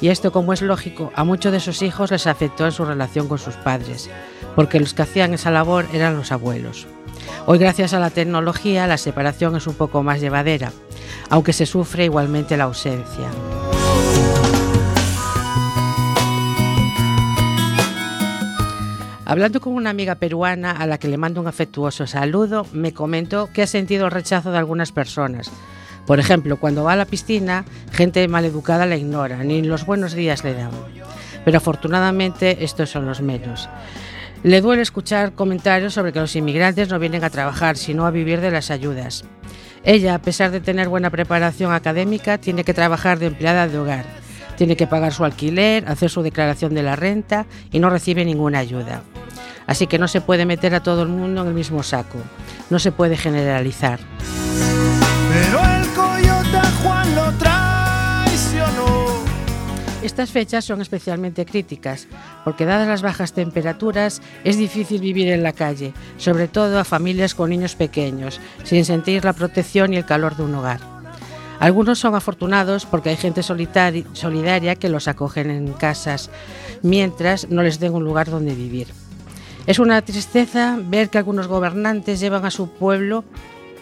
Y 0.00 0.08
esto, 0.08 0.32
como 0.32 0.52
es 0.52 0.62
lógico, 0.62 1.12
a 1.14 1.22
muchos 1.22 1.52
de 1.52 1.58
esos 1.58 1.82
hijos 1.82 2.10
les 2.10 2.26
afectó 2.26 2.64
en 2.64 2.72
su 2.72 2.84
relación 2.84 3.28
con 3.28 3.38
sus 3.38 3.54
padres, 3.54 4.10
porque 4.56 4.80
los 4.80 4.92
que 4.92 5.02
hacían 5.02 5.34
esa 5.34 5.52
labor 5.52 5.86
eran 5.92 6.16
los 6.16 6.32
abuelos. 6.32 6.88
Hoy, 7.46 7.58
gracias 7.58 7.94
a 7.94 8.00
la 8.00 8.10
tecnología, 8.10 8.86
la 8.86 8.98
separación 8.98 9.56
es 9.56 9.66
un 9.66 9.74
poco 9.74 10.02
más 10.02 10.20
llevadera, 10.20 10.72
aunque 11.30 11.52
se 11.52 11.66
sufre 11.66 12.04
igualmente 12.04 12.56
la 12.56 12.64
ausencia. 12.64 13.28
Hablando 19.28 19.60
con 19.60 19.74
una 19.74 19.90
amiga 19.90 20.14
peruana 20.14 20.70
a 20.70 20.86
la 20.86 20.96
que 20.96 21.06
le 21.06 21.18
mando 21.18 21.42
un 21.42 21.48
afectuoso 21.48 22.06
saludo, 22.06 22.66
me 22.72 22.94
comentó 22.94 23.50
que 23.52 23.60
ha 23.60 23.66
sentido 23.66 24.06
el 24.06 24.10
rechazo 24.10 24.52
de 24.52 24.56
algunas 24.56 24.90
personas. 24.90 25.50
Por 26.06 26.18
ejemplo, 26.18 26.56
cuando 26.56 26.84
va 26.84 26.94
a 26.94 26.96
la 26.96 27.04
piscina, 27.04 27.66
gente 27.92 28.26
maleducada 28.26 28.86
la 28.86 28.96
ignora, 28.96 29.44
ni 29.44 29.60
los 29.60 29.84
buenos 29.84 30.14
días 30.14 30.44
le 30.44 30.54
dan. 30.54 30.70
Pero 31.44 31.58
afortunadamente 31.58 32.64
estos 32.64 32.88
son 32.88 33.04
los 33.04 33.20
menos. 33.20 33.68
Le 34.42 34.60
duele 34.60 34.82
escuchar 34.82 35.32
comentarios 35.32 35.94
sobre 35.94 36.12
que 36.12 36.20
los 36.20 36.36
inmigrantes 36.36 36.88
no 36.88 36.98
vienen 36.98 37.24
a 37.24 37.30
trabajar, 37.30 37.76
sino 37.76 38.06
a 38.06 38.10
vivir 38.10 38.40
de 38.40 38.50
las 38.50 38.70
ayudas. 38.70 39.24
Ella, 39.84 40.14
a 40.14 40.22
pesar 40.22 40.50
de 40.50 40.60
tener 40.60 40.88
buena 40.88 41.10
preparación 41.10 41.72
académica, 41.72 42.38
tiene 42.38 42.64
que 42.64 42.74
trabajar 42.74 43.18
de 43.18 43.26
empleada 43.26 43.66
de 43.68 43.78
hogar. 43.78 44.04
Tiene 44.56 44.76
que 44.76 44.86
pagar 44.86 45.12
su 45.12 45.24
alquiler, 45.24 45.84
hacer 45.88 46.10
su 46.10 46.22
declaración 46.22 46.74
de 46.74 46.82
la 46.82 46.96
renta 46.96 47.46
y 47.72 47.78
no 47.78 47.90
recibe 47.90 48.24
ninguna 48.24 48.58
ayuda. 48.58 49.02
Así 49.66 49.86
que 49.86 49.98
no 49.98 50.08
se 50.08 50.20
puede 50.20 50.46
meter 50.46 50.74
a 50.74 50.82
todo 50.82 51.02
el 51.02 51.08
mundo 51.08 51.42
en 51.42 51.48
el 51.48 51.54
mismo 51.54 51.82
saco. 51.82 52.18
No 52.70 52.78
se 52.78 52.90
puede 52.90 53.16
generalizar. 53.16 54.00
Pero 55.32 55.77
Estas 60.08 60.30
fechas 60.30 60.64
son 60.64 60.80
especialmente 60.80 61.44
críticas, 61.44 62.08
porque 62.42 62.64
dadas 62.64 62.88
las 62.88 63.02
bajas 63.02 63.34
temperaturas 63.34 64.22
es 64.42 64.56
difícil 64.56 65.02
vivir 65.02 65.28
en 65.28 65.42
la 65.42 65.52
calle, 65.52 65.92
sobre 66.16 66.48
todo 66.48 66.78
a 66.78 66.84
familias 66.84 67.34
con 67.34 67.50
niños 67.50 67.74
pequeños, 67.74 68.40
sin 68.64 68.86
sentir 68.86 69.26
la 69.26 69.34
protección 69.34 69.92
y 69.92 69.98
el 69.98 70.06
calor 70.06 70.34
de 70.34 70.44
un 70.44 70.54
hogar. 70.54 70.80
Algunos 71.60 71.98
son 71.98 72.14
afortunados 72.14 72.86
porque 72.86 73.10
hay 73.10 73.18
gente 73.18 73.42
solidaria 73.42 74.76
que 74.76 74.88
los 74.88 75.08
acogen 75.08 75.50
en 75.50 75.74
casas, 75.74 76.30
mientras 76.80 77.50
no 77.50 77.62
les 77.62 77.78
den 77.78 77.92
un 77.92 78.04
lugar 78.04 78.30
donde 78.30 78.54
vivir. 78.54 78.88
Es 79.66 79.78
una 79.78 80.00
tristeza 80.00 80.78
ver 80.82 81.10
que 81.10 81.18
algunos 81.18 81.48
gobernantes 81.48 82.18
llevan 82.18 82.46
a 82.46 82.50
su 82.50 82.70
pueblo 82.70 83.24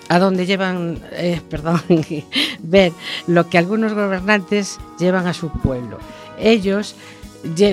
a 0.08 0.18
donde 0.18 0.46
llevan, 0.46 1.00
eh, 1.12 1.40
perdón, 1.50 1.80
ver 2.60 2.92
lo 3.26 3.48
que 3.48 3.58
algunos 3.58 3.94
gobernantes 3.94 4.78
llevan 4.98 5.26
a 5.26 5.34
su 5.34 5.50
pueblo. 5.50 5.98
Ellos 6.38 6.94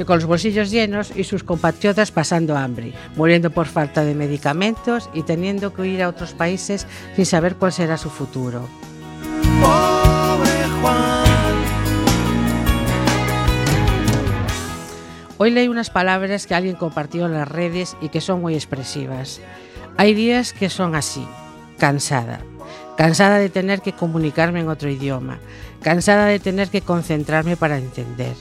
con 0.05 0.17
los 0.17 0.25
bolsillos 0.25 0.69
llenos 0.69 1.11
y 1.15 1.23
sus 1.23 1.43
compatriotas 1.43 2.11
pasando 2.11 2.55
hambre, 2.55 2.93
muriendo 3.15 3.49
por 3.49 3.65
falta 3.65 4.03
de 4.03 4.13
medicamentos 4.13 5.09
y 5.13 5.23
teniendo 5.23 5.73
que 5.73 5.87
ir 5.87 6.03
a 6.03 6.09
otros 6.09 6.33
países 6.33 6.85
sin 7.15 7.25
saber 7.25 7.55
cuál 7.55 7.73
será 7.73 7.97
su 7.97 8.09
futuro. 8.09 8.67
Hoy 15.37 15.51
leí 15.51 15.67
unas 15.67 15.89
palabras 15.89 16.45
que 16.45 16.55
alguien 16.55 16.75
compartió 16.75 17.25
en 17.25 17.33
las 17.33 17.47
redes 17.47 17.97
y 17.99 18.09
que 18.09 18.21
son 18.21 18.41
muy 18.41 18.53
expresivas. 18.53 19.41
Hay 19.97 20.13
días 20.13 20.53
que 20.53 20.69
son 20.69 20.95
así, 20.95 21.25
cansada. 21.77 22.39
Cansada 22.97 23.37
de 23.39 23.49
tener 23.49 23.81
que 23.81 23.93
comunicarme 23.93 24.59
en 24.59 24.69
otro 24.69 24.89
idioma. 24.89 25.39
Cansada 25.81 26.25
de 26.27 26.39
tener 26.39 26.69
que 26.69 26.81
concentrarme 26.81 27.57
para 27.57 27.77
entender. 27.77 28.35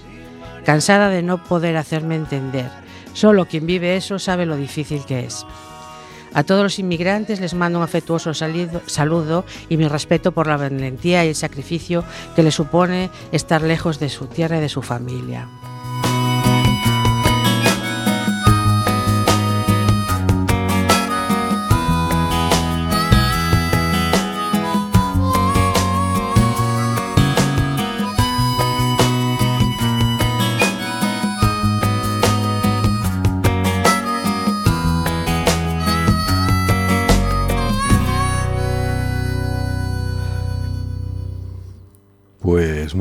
Cansada 0.65 1.09
de 1.09 1.23
no 1.23 1.43
poder 1.43 1.77
hacerme 1.77 2.17
entender. 2.17 2.71
Solo 3.15 3.47
quien 3.47 3.67
vive 3.67 3.97
eso 3.97 4.19
sabe 4.19 4.47
lo 4.47 4.57
difícil 4.57 5.05
que 5.05 5.25
es. 5.25 5.47
A 6.35 6.45
todos 6.45 6.63
los 6.63 6.79
inmigrantes 6.79 7.41
les 7.41 7.55
mando 7.55 7.79
un 7.79 7.85
afectuoso 7.85 8.33
saludo 8.33 9.45
y 9.69 9.77
mi 9.77 9.87
respeto 9.87 10.33
por 10.33 10.47
la 10.47 10.57
valentía 10.57 11.25
y 11.25 11.29
el 11.29 11.35
sacrificio 11.35 12.05
que 12.35 12.43
les 12.43 12.55
supone 12.55 13.11
estar 13.33 13.61
lejos 13.63 13.99
de 13.99 14.09
su 14.09 14.27
tierra 14.27 14.57
y 14.57 14.61
de 14.61 14.71
su 14.71 14.81
familia. 14.81 15.49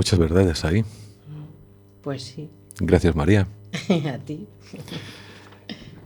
Muchas 0.01 0.17
verdades 0.17 0.65
ahí. 0.65 0.83
Pues 2.01 2.23
sí, 2.23 2.49
Gracias, 2.79 3.15
María. 3.15 3.47
a 4.11 4.17
ti. 4.17 4.47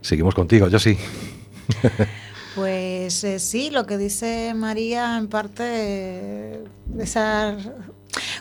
Seguimos 0.02 0.36
contigo, 0.36 0.68
yo 0.68 0.80
sí. 0.80 0.98
Pues 2.56 3.22
eh, 3.26 3.40
sí, 3.40 3.70
lo 3.70 3.86
que 3.86 3.98
dice 3.98 4.54
María 4.54 5.18
en 5.18 5.28
parte, 5.28 5.64
eh, 5.68 6.64
esa, 7.00 7.58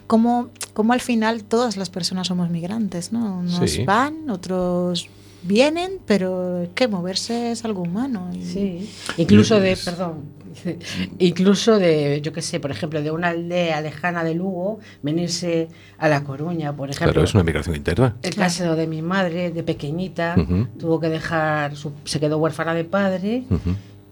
como, 0.06 0.50
como 0.72 0.92
al 0.92 1.00
final 1.00 1.42
todas 1.42 1.76
las 1.76 1.90
personas 1.90 2.28
somos 2.28 2.48
migrantes, 2.48 3.10
¿no? 3.10 3.38
Unos 3.40 3.68
Sí. 3.72 3.84
van, 3.84 4.30
otros 4.30 5.08
vienen, 5.42 5.98
pero 6.06 6.62
es 6.62 6.68
que 6.76 6.86
moverse 6.86 7.50
es 7.50 7.64
algo 7.64 7.82
humano. 7.82 8.30
y- 8.32 8.44
Sí. 8.44 8.90
Incluso 9.16 9.58
de, 9.58 9.76
perdón, 9.76 10.26
Incluso 11.18 11.78
de, 11.78 12.20
yo 12.22 12.32
qué 12.32 12.42
sé, 12.42 12.60
por 12.60 12.70
ejemplo, 12.70 13.02
de 13.02 13.10
una 13.10 13.28
aldea 13.28 13.80
lejana 13.80 14.24
de 14.24 14.34
Lugo, 14.34 14.78
venirse 15.02 15.68
a 15.98 16.08
La 16.08 16.24
Coruña, 16.24 16.74
por 16.74 16.90
ejemplo. 16.90 17.12
Claro, 17.12 17.24
es 17.24 17.34
una 17.34 17.44
migración 17.44 17.76
interna. 17.76 18.16
El 18.22 18.34
caso 18.34 18.76
de 18.76 18.86
mi 18.86 19.02
madre, 19.02 19.50
de 19.50 19.62
pequeñita, 19.62 20.34
tuvo 20.78 21.00
que 21.00 21.08
dejar, 21.08 21.76
su- 21.76 21.92
se 22.04 22.20
quedó 22.20 22.38
huérfana 22.38 22.74
de 22.74 22.84
padre, 22.84 23.44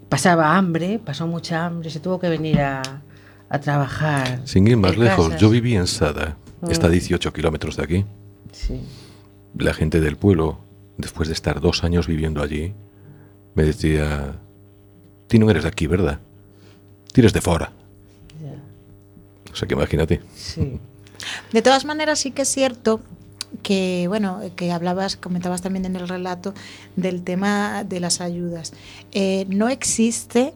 pasaba 0.09 0.57
hambre, 0.57 1.01
pasó 1.05 1.27
mucha 1.27 1.65
hambre, 1.67 1.91
se 1.91 2.01
tuvo 2.01 2.19
que 2.21 2.29
venir 2.29 2.61
a, 2.61 2.83
a 3.49 3.61
trabajar. 3.61 4.41
Sin 4.45 4.67
ir 4.67 4.77
más 4.77 4.97
lejos, 4.97 5.27
casas. 5.27 5.41
yo 5.41 5.51
viví 5.51 5.75
en 5.77 5.87
Sada, 5.87 6.37
está 6.69 6.87
a 6.87 6.91
Mm. 6.91 6.93
18 6.93 7.33
kilómetros 7.33 7.77
de 7.77 7.83
aquí. 7.83 8.05
Sí. 8.53 8.81
La 9.59 9.75
gente 9.75 10.01
del 10.01 10.17
pueblo, 10.17 10.59
después 10.99 11.29
de 11.29 11.35
estar 11.35 11.61
dos 11.61 11.85
años 11.85 12.07
viviendo 12.07 12.43
allí, 12.43 12.75
me 13.55 13.65
decía, 13.65 14.37
tú 15.29 15.39
no 15.39 15.51
eres 15.51 15.63
de 15.65 15.69
aquí, 15.69 15.87
¿verdad? 15.87 16.21
Tienes 17.13 17.33
de 17.33 17.41
fuera. 17.41 17.73
ya, 18.43 19.53
O 19.53 19.57
sea 19.57 19.69
que 19.69 19.75
imagínate. 19.75 20.21
sí. 20.35 20.79
De 21.53 21.63
todas 21.63 21.85
maneras, 21.85 22.19
sí 22.19 22.33
que 22.33 22.43
es 22.43 22.49
cierto 22.49 23.01
que, 23.63 24.07
bueno, 24.09 24.41
que 24.57 24.73
hablabas, 24.73 25.17
comentabas 25.17 25.63
también 25.63 25.85
en 25.85 25.95
el 25.95 26.09
relato 26.09 26.53
del 26.97 27.23
tema 27.23 27.85
de 27.85 28.01
las 28.01 28.21
ayudas. 28.21 28.73
Eh, 29.13 29.47
no 29.49 29.69
existe, 29.69 30.53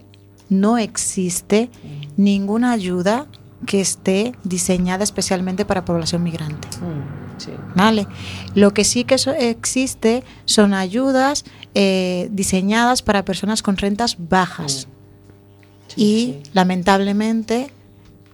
no 0.49 0.77
existe 0.79 1.71
ninguna 2.17 2.73
ayuda 2.73 3.27
que 3.65 3.81
esté 3.81 4.35
diseñada 4.45 5.05
especialmente 5.05 5.65
para 5.65 5.85
población 5.85 6.23
migrante. 6.25 6.67
Mm, 6.79 7.39
sí. 7.41 7.51
¿Vale? 7.77 8.07
Lo 8.55 8.73
que 8.75 8.83
sí 8.85 9.05
que 9.05 9.19
so- 9.19 9.33
existe 9.35 10.25
son 10.47 10.75
ayudas 10.75 11.45
eh, 11.75 12.29
diseñadas 12.33 13.03
para 13.03 13.25
personas 13.25 13.63
con 13.63 13.77
rentas 13.77 14.17
bajas. 14.19 14.73
Sí, 14.73 14.87
y 15.97 16.37
lamentablemente, 16.53 17.71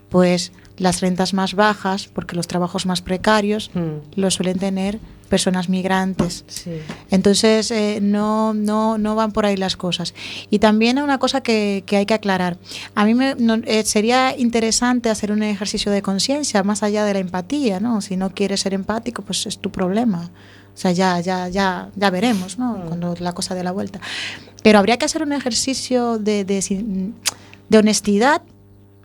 pues 0.08 0.52
las 0.78 1.00
rentas 1.00 1.32
más 1.32 1.54
bajas, 1.54 2.08
porque 2.08 2.34
los 2.36 2.48
trabajos 2.48 2.86
más 2.86 3.02
precarios 3.02 3.70
Mm, 3.74 4.18
los 4.20 4.34
suelen 4.34 4.58
tener 4.58 4.98
personas 5.28 5.68
migrantes. 5.70 6.44
sí. 6.48 6.72
Entonces, 7.10 7.70
eh, 7.70 8.00
no, 8.02 8.52
no, 8.52 8.98
no 8.98 9.14
van 9.14 9.32
por 9.32 9.46
ahí 9.46 9.56
las 9.56 9.76
cosas. 9.76 10.12
Y 10.50 10.58
también 10.58 10.98
una 10.98 11.18
cosa 11.18 11.40
que, 11.42 11.84
que 11.86 11.96
hay 11.96 12.04
que 12.06 12.12
aclarar. 12.14 12.58
A 12.94 13.04
mí 13.06 13.14
me, 13.14 13.34
no- 13.36 13.54
eh, 13.64 13.84
sería 13.84 14.36
interesante 14.36 15.08
hacer 15.08 15.32
un 15.32 15.42
ejercicio 15.42 15.90
de 15.92 16.02
conciencia 16.02 16.62
más 16.64 16.82
allá 16.82 17.04
de 17.04 17.14
la 17.14 17.20
empatía, 17.20 17.80
¿no? 17.80 18.00
Si 18.02 18.16
no 18.16 18.34
quieres 18.34 18.60
ser 18.60 18.74
empático, 18.74 19.22
pues 19.22 19.46
es 19.46 19.58
tu 19.58 19.70
problema. 19.70 20.30
O 20.74 20.76
sea, 20.76 20.92
ya, 20.92 21.18
ya, 21.20 21.48
ya, 21.48 21.88
ya 21.96 22.10
veremos, 22.10 22.58
¿no? 22.58 22.76
Mm. 22.76 22.86
Cuando 22.88 23.14
la 23.20 23.32
cosa 23.32 23.54
de 23.54 23.62
la 23.64 23.72
vuelta. 23.72 24.00
Pero 24.62 24.78
habría 24.78 24.96
que 24.98 25.04
hacer 25.06 25.22
un 25.22 25.32
ejercicio 25.32 26.18
de, 26.18 26.44
de, 26.44 26.60
sin- 26.60 27.14
de 27.72 27.78
honestidad 27.78 28.42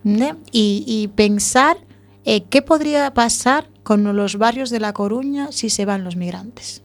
¿ne? 0.04 0.36
y, 0.52 0.84
y 0.86 1.08
pensar 1.08 1.78
eh, 2.26 2.44
qué 2.44 2.62
podría 2.62 3.14
pasar 3.14 3.70
con 3.84 4.04
los 4.16 4.36
barrios 4.38 4.70
de 4.70 4.82
La 4.82 4.92
Coruña 4.94 5.52
si 5.54 5.70
se 5.70 5.86
van 5.86 6.04
los 6.04 6.18
migrantes. 6.18 6.84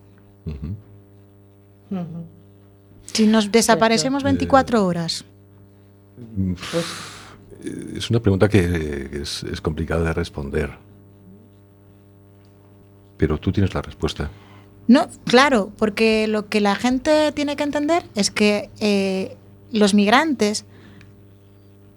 Si 3.12 3.26
nos 3.26 3.50
desaparecemos 3.50 4.22
Eh, 4.22 4.26
24 4.26 4.86
horas. 4.86 5.24
Pues, 6.70 6.86
Es 7.96 8.08
una 8.10 8.20
pregunta 8.20 8.48
que 8.48 9.10
es, 9.20 9.42
es 9.42 9.60
complicada 9.60 10.04
de 10.04 10.12
responder. 10.12 10.70
Pero 13.16 13.38
tú 13.38 13.50
tienes 13.52 13.74
la 13.74 13.82
respuesta. 13.82 14.30
No, 14.86 15.08
claro, 15.24 15.72
porque 15.76 16.26
lo 16.28 16.48
que 16.48 16.60
la 16.60 16.74
gente 16.76 17.32
tiene 17.32 17.56
que 17.56 17.64
entender 17.64 18.04
es 18.14 18.30
que 18.30 18.70
eh, 18.80 19.36
los 19.72 19.94
migrantes, 19.94 20.64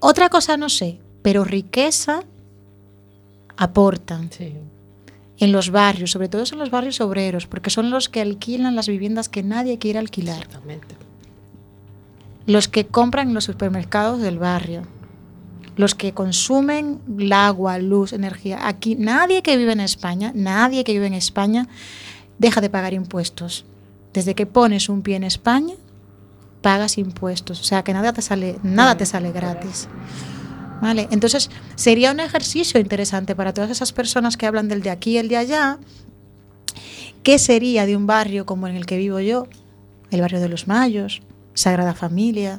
otra 0.06 0.30
cosa 0.30 0.56
no 0.56 0.70
sé, 0.70 1.00
pero 1.24 1.44
riqueza 1.44 2.22
aportan 3.58 4.32
sí. 4.32 4.54
en 5.40 5.52
los 5.52 5.72
barrios, 5.72 6.12
sobre 6.12 6.30
todo 6.30 6.44
en 6.52 6.60
los 6.60 6.70
barrios 6.70 7.02
obreros, 7.02 7.48
porque 7.48 7.72
son 7.72 7.90
los 7.90 8.08
que 8.08 8.22
alquilan 8.22 8.76
las 8.76 8.88
viviendas 8.88 9.30
que 9.30 9.42
nadie 9.42 9.80
quiere 9.80 9.98
alquilar, 9.98 10.44
Exactamente. 10.44 10.96
los 12.46 12.68
que 12.68 12.86
compran 12.86 13.30
en 13.30 13.34
los 13.34 13.46
supermercados 13.46 14.22
del 14.22 14.38
barrio, 14.38 14.84
los 15.76 15.96
que 15.96 16.14
consumen 16.14 17.00
el 17.18 17.34
agua, 17.34 17.80
luz, 17.80 18.14
energía. 18.14 18.68
Aquí 18.68 18.96
nadie 18.96 19.42
que 19.42 19.58
vive 19.58 19.74
en 19.74 19.80
España, 19.80 20.32
nadie 20.36 20.84
que 20.84 20.94
vive 20.94 21.08
en 21.08 21.16
España 21.16 21.68
deja 22.38 22.62
de 22.62 22.70
pagar 22.70 22.94
impuestos. 22.94 23.66
Desde 24.14 24.36
que 24.36 24.46
pones 24.46 24.88
un 24.88 25.02
pie 25.02 25.16
en 25.16 25.24
España, 25.24 25.74
pagas 26.66 26.98
impuestos. 26.98 27.62
O 27.62 27.64
sea 27.64 27.84
que 27.84 27.94
nada 27.94 28.12
te 28.12 28.24
sale, 28.24 28.58
nada 28.64 28.98
te 28.98 29.06
sale 29.06 29.32
gratis. 29.32 29.88
¿Vale? 30.82 31.08
Entonces, 31.12 31.52
sería 31.76 32.12
un 32.12 32.20
ejercicio 32.20 32.80
interesante 32.80 33.36
para 33.36 33.54
todas 33.54 33.70
esas 33.70 33.92
personas 33.94 34.36
que 34.36 34.48
hablan 34.48 34.68
del 34.68 34.82
de 34.82 34.90
aquí 34.90 35.12
y 35.12 35.18
el 35.20 35.28
de 35.28 35.38
allá. 35.38 35.78
¿Qué 37.22 37.38
sería 37.38 37.86
de 37.86 37.96
un 37.96 38.08
barrio 38.08 38.48
como 38.48 38.68
en 38.68 38.76
el 38.76 38.88
que 38.88 38.98
vivo 38.98 39.20
yo? 39.20 39.48
El 40.10 40.22
barrio 40.22 40.40
de 40.40 40.50
los 40.50 40.68
Mayos, 40.68 41.22
Sagrada 41.54 41.94
Familia. 41.94 42.58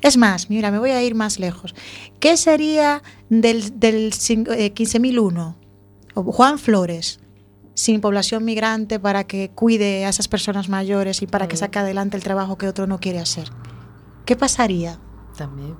Es 0.00 0.16
más, 0.16 0.48
mira, 0.48 0.70
me 0.70 0.78
voy 0.78 0.90
a 0.92 1.02
ir 1.02 1.14
más 1.14 1.38
lejos. 1.38 1.74
¿Qué 2.20 2.38
sería 2.38 3.02
del, 3.28 3.78
del 3.78 4.12
cin- 4.12 4.48
eh, 4.50 4.72
15.001? 4.74 5.54
O 6.14 6.22
Juan 6.24 6.58
Flores, 6.58 7.20
sin 7.74 8.00
población 8.00 8.44
migrante 8.44 8.98
para 9.00 9.24
que 9.24 9.50
cuide 9.54 10.04
a 10.04 10.08
esas 10.10 10.28
personas 10.28 10.68
mayores 10.68 11.22
y 11.22 11.26
para 11.26 11.48
que 11.48 11.56
saque 11.56 11.78
adelante 11.78 12.16
el 12.16 12.22
trabajo 12.22 12.58
que 12.58 12.68
otro 12.68 12.86
no 12.86 12.98
quiere 13.00 13.18
hacer. 13.18 13.48
¿Qué 14.26 14.36
pasaría? 14.36 14.98
También. 15.36 15.74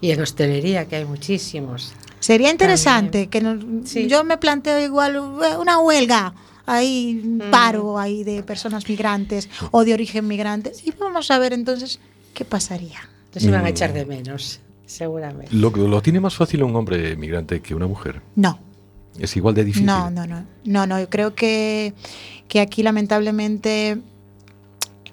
Y 0.00 0.10
en 0.10 0.20
hostelería, 0.20 0.86
que 0.88 0.96
hay 0.96 1.04
muchísimos. 1.04 1.92
Sería 2.20 2.50
interesante 2.50 3.28
que 3.28 3.40
nos- 3.40 3.88
Sí. 3.88 4.06
yo 4.08 4.24
me 4.24 4.36
planteo 4.38 4.78
igual 4.80 5.16
eh, 5.16 5.56
una 5.58 5.78
huelga, 5.80 6.34
ahí 6.66 7.20
un 7.24 7.36
Mm. 7.38 7.50
paro 7.50 7.98
ahí 7.98 8.22
de 8.24 8.42
personas 8.44 8.88
migrantes 8.88 9.48
o 9.72 9.84
de 9.84 9.94
origen 9.94 10.26
migrante 10.28 10.72
y 10.84 10.92
vamos 10.92 11.30
a 11.32 11.38
ver 11.38 11.52
entonces 11.52 11.98
qué 12.34 12.44
pasaría. 12.44 12.98
Entonces 13.26 13.48
iban 13.48 13.60
a 13.62 13.64
Mm. 13.64 13.66
echar 13.68 13.92
de 13.92 14.06
menos, 14.06 14.60
seguramente. 14.86 15.54
Lo, 15.54 15.70
lo 15.70 16.00
tiene 16.02 16.20
más 16.20 16.34
fácil 16.36 16.62
un 16.62 16.74
hombre 16.76 17.16
migrante 17.16 17.60
que 17.60 17.74
una 17.74 17.86
mujer. 17.88 18.22
No, 18.36 18.58
Es 19.18 19.36
igual 19.36 19.54
de 19.54 19.64
difícil. 19.64 19.86
no, 19.86 20.10
no, 20.10 20.26
no, 20.26 20.44
no, 20.64 20.86
no. 20.86 21.00
Yo 21.00 21.08
creo 21.10 21.34
que, 21.34 21.94
que 22.48 22.60
aquí 22.60 22.82
lamentablemente, 22.82 23.98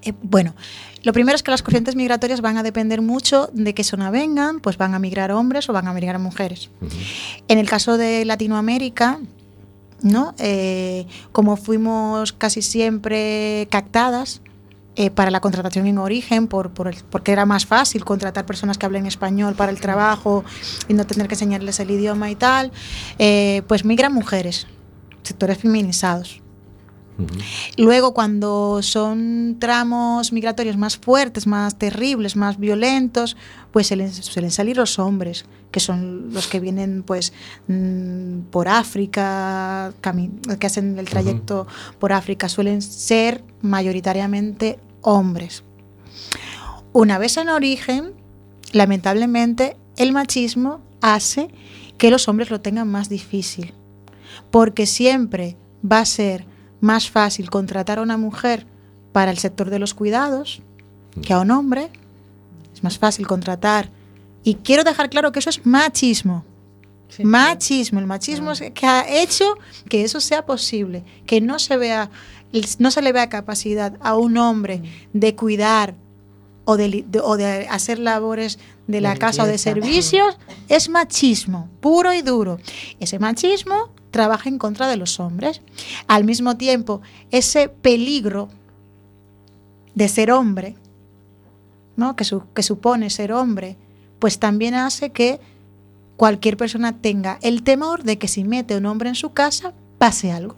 eh, 0.02 0.14
bueno, 0.22 0.56
lo 1.04 1.14
primero 1.14 1.36
es 1.36 1.44
que 1.44 1.52
las 1.52 1.64
corrientes 1.64 1.96
migratorias 1.96 2.42
van 2.42 2.58
a 2.58 2.64
depender 2.64 3.02
mucho 3.02 3.50
de 3.54 3.74
qué 3.74 3.84
zona 3.84 4.12
vengan, 4.12 4.60
pues 4.60 4.78
van 4.78 4.94
a 4.94 5.00
migrar 5.00 5.32
hombres 5.32 5.70
o 5.70 5.74
van 5.74 5.88
a 5.88 5.94
migrar 5.94 6.20
mujeres. 6.20 6.70
En 7.48 7.58
el 7.58 7.70
caso 7.70 7.98
de 7.98 8.26
Latinoamérica, 8.26 9.20
¿no? 10.02 10.34
Eh, 10.40 11.06
como 11.32 11.56
fuimos 11.58 12.34
casi 12.34 12.62
siempre 12.62 13.68
captadas 13.70 14.42
eh, 15.00 15.10
para 15.12 15.32
la 15.32 15.40
contratación 15.40 15.88
en 15.88 15.98
origen, 15.98 16.48
por, 16.48 16.72
por 16.72 16.90
el- 16.90 16.98
porque 17.10 17.32
era 17.32 17.46
más 17.46 17.66
fácil 17.66 18.04
contratar 18.04 18.46
personas 18.46 18.78
que 18.78 18.86
hablen 18.86 19.06
español 19.06 19.56
para 19.56 19.72
el 19.72 19.80
trabajo 19.80 20.44
y 20.90 20.94
no 20.94 21.06
tener 21.08 21.28
que 21.30 21.36
enseñarles 21.36 21.80
el 21.80 21.90
idioma 21.90 22.30
y 22.30 22.36
tal, 22.36 22.72
eh, 23.18 23.62
pues 23.70 23.86
migran 23.86 24.14
mujeres, 24.14 24.68
sectores 25.24 25.58
feminizados. 25.58 26.42
Luego, 27.78 28.14
cuando 28.14 28.80
son 28.82 29.58
tramos 29.60 30.32
migratorios 30.32 30.78
más 30.78 30.98
fuertes, 30.98 31.48
más 31.48 31.78
terribles, 31.78 32.36
más 32.36 32.58
violentos, 32.58 33.36
pues 33.72 33.88
suelen, 33.88 34.12
suelen 34.14 34.52
salir 34.52 34.78
los 34.78 35.00
hombres, 35.00 35.46
que 35.72 35.80
son 35.82 36.34
los 36.34 36.48
que 36.48 36.60
vienen 36.62 37.04
pues 37.04 37.34
mm, 37.68 38.40
por 38.52 38.68
África, 38.70 39.92
que 40.60 40.68
hacen 40.68 40.98
el 40.98 41.10
trayecto 41.10 41.68
por 42.00 42.14
África, 42.14 42.48
suelen 42.50 42.82
ser 42.82 43.44
mayoritariamente 43.62 44.80
hombres. 45.02 45.64
Una 46.94 47.18
vez 47.18 47.38
en 47.38 47.50
origen, 47.50 48.14
lamentablemente, 48.72 49.78
el 49.98 50.12
machismo 50.12 50.82
hace 51.02 51.50
que 51.98 52.12
los 52.12 52.28
hombres 52.28 52.50
lo 52.50 52.62
tengan 52.62 52.88
más 52.88 53.10
difícil, 53.10 53.74
porque 54.52 54.86
siempre 54.86 55.58
va 55.84 56.00
a 56.00 56.06
ser 56.06 56.46
más 56.82 57.10
fácil 57.10 57.50
contratar 57.50 58.00
a 58.00 58.02
una 58.02 58.18
mujer 58.18 58.66
para 59.12 59.32
el 59.32 59.38
sector 59.38 59.70
de 59.70 59.80
los 59.80 59.94
cuidados 59.94 60.62
que 61.22 61.34
a 61.34 61.40
un 61.40 61.52
hombre. 61.52 61.90
Es 62.74 62.84
más 62.84 62.98
fácil 62.98 63.28
contratar. 63.28 63.90
Y 64.44 64.56
quiero 64.56 64.84
dejar 64.84 65.10
claro 65.10 65.32
que 65.32 65.40
eso 65.40 65.50
es 65.50 65.66
machismo. 65.66 66.46
Sí, 67.10 67.26
machismo. 67.26 68.00
El 68.00 68.06
machismo 68.06 68.52
es 68.52 68.62
que 68.72 68.86
ha 68.86 69.22
hecho 69.22 69.58
que 69.90 70.04
eso 70.04 70.22
sea 70.22 70.46
posible, 70.46 71.04
que 71.26 71.42
no 71.42 71.60
se 71.60 71.76
vea, 71.76 72.10
no 72.80 72.92
se 72.92 73.02
le 73.02 73.12
vea 73.12 73.30
capacidad 73.30 73.94
a 74.02 74.18
un 74.18 74.38
hombre 74.38 74.82
de 75.14 75.36
cuidar 75.36 75.96
o 76.66 76.78
de, 76.78 76.88
li- 76.88 77.06
de- 77.08 77.20
o 77.20 77.38
de 77.38 77.68
hacer 77.68 78.00
labores 78.00 78.60
de 78.88 79.02
la 79.02 79.16
casa 79.16 79.44
o 79.44 79.48
de 79.48 79.58
servicios, 79.58 80.38
es 80.68 80.90
machismo, 80.90 81.68
puro 81.80 82.14
y 82.14 82.22
duro. 82.22 82.60
Ese 83.00 83.20
machismo 83.20 83.90
trabaja 84.12 84.50
en 84.50 84.58
contra 84.58 84.88
de 84.88 84.96
los 84.98 85.20
hombres. 85.20 85.62
Al 86.08 86.24
mismo 86.26 86.58
tiempo, 86.58 87.02
ese 87.32 87.70
peligro 87.70 88.50
de 89.96 90.08
ser 90.08 90.32
hombre, 90.32 90.76
¿no? 91.96 92.16
que, 92.16 92.24
su- 92.24 92.44
que 92.54 92.64
supone 92.64 93.10
ser 93.10 93.32
hombre, 93.34 93.78
pues 94.20 94.40
también 94.40 94.74
hace 94.76 95.12
que 95.12 95.40
cualquier 96.18 96.58
persona 96.58 96.98
tenga 96.98 97.38
el 97.42 97.64
temor 97.64 98.04
de 98.04 98.18
que 98.18 98.28
si 98.28 98.44
mete 98.44 98.76
un 98.78 98.86
hombre 98.86 99.10
en 99.10 99.16
su 99.16 99.32
casa 99.34 99.74
pase 99.98 100.32
algo. 100.32 100.56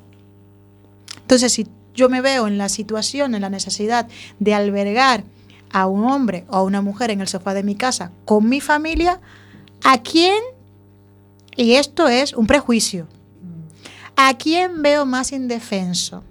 Entonces, 1.22 1.54
si 1.54 1.68
yo 1.94 2.10
me 2.10 2.22
veo 2.22 2.48
en 2.48 2.58
la 2.58 2.70
situación, 2.70 3.36
en 3.36 3.42
la 3.42 3.50
necesidad 3.50 4.08
de 4.40 4.54
albergar 4.54 5.24
a 5.72 5.88
un 5.88 6.06
hombre 6.06 6.46
o 6.50 6.58
a 6.58 6.64
una 6.64 6.82
mujer 6.82 7.12
en 7.12 7.22
el 7.22 7.28
sofá 7.28 7.54
de 7.54 7.64
mi 7.64 7.76
casa 7.76 8.12
con 8.26 8.48
mi 8.50 8.62
familia, 8.62 9.20
¿a 9.84 10.02
quién? 10.02 10.42
Y 11.56 11.74
esto 11.74 12.08
es 12.08 12.34
un 12.34 12.48
prejuicio. 12.48 13.08
¿A 14.16 14.38
quién 14.38 14.82
veo 14.82 15.06
más 15.06 15.32
indefenso? 15.32 16.24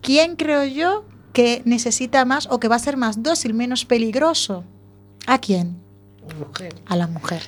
¿Quién 0.00 0.36
creo 0.36 0.64
yo 0.64 1.04
que 1.32 1.62
necesita 1.64 2.24
más 2.24 2.48
o 2.50 2.58
que 2.58 2.68
va 2.68 2.76
a 2.76 2.80
ser 2.80 2.96
más 2.96 3.22
dócil, 3.22 3.54
menos 3.54 3.84
peligroso? 3.84 4.64
¿A 5.26 5.38
quién? 5.38 5.76
Mujer. 6.38 6.74
A 6.86 6.96
la 6.96 7.06
mujer. 7.06 7.42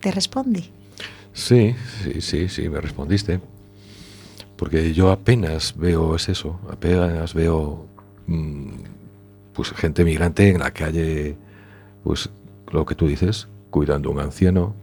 ¿Te 0.00 0.10
respondí? 0.10 0.70
Sí, 1.32 1.74
sí, 2.02 2.20
sí, 2.20 2.48
sí, 2.48 2.68
me 2.68 2.80
respondiste. 2.80 3.40
Porque 4.64 4.94
yo 4.94 5.12
apenas 5.12 5.76
veo, 5.76 6.16
es 6.16 6.30
eso, 6.30 6.58
apenas 6.70 7.34
veo 7.34 7.84
mm, 8.26 8.70
pues 9.52 9.72
gente 9.72 10.06
migrante 10.06 10.48
en 10.48 10.60
la 10.60 10.70
calle, 10.70 11.36
pues 12.02 12.30
lo 12.72 12.86
que 12.86 12.94
tú 12.94 13.06
dices, 13.06 13.46
cuidando 13.68 14.08
a 14.08 14.12
un 14.12 14.20
anciano, 14.20 14.74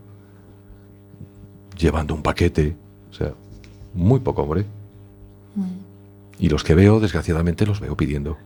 llevando 1.76 2.14
un 2.14 2.22
paquete, 2.22 2.76
o 3.10 3.14
sea, 3.16 3.34
muy 3.96 4.20
poco 4.20 4.44
hombre. 4.44 4.66
Y 6.38 6.50
los 6.50 6.64
que 6.64 6.76
veo, 6.76 7.00
desgraciadamente, 7.00 7.66
los 7.66 7.80
veo 7.80 7.98
pidiendo. 7.98 8.38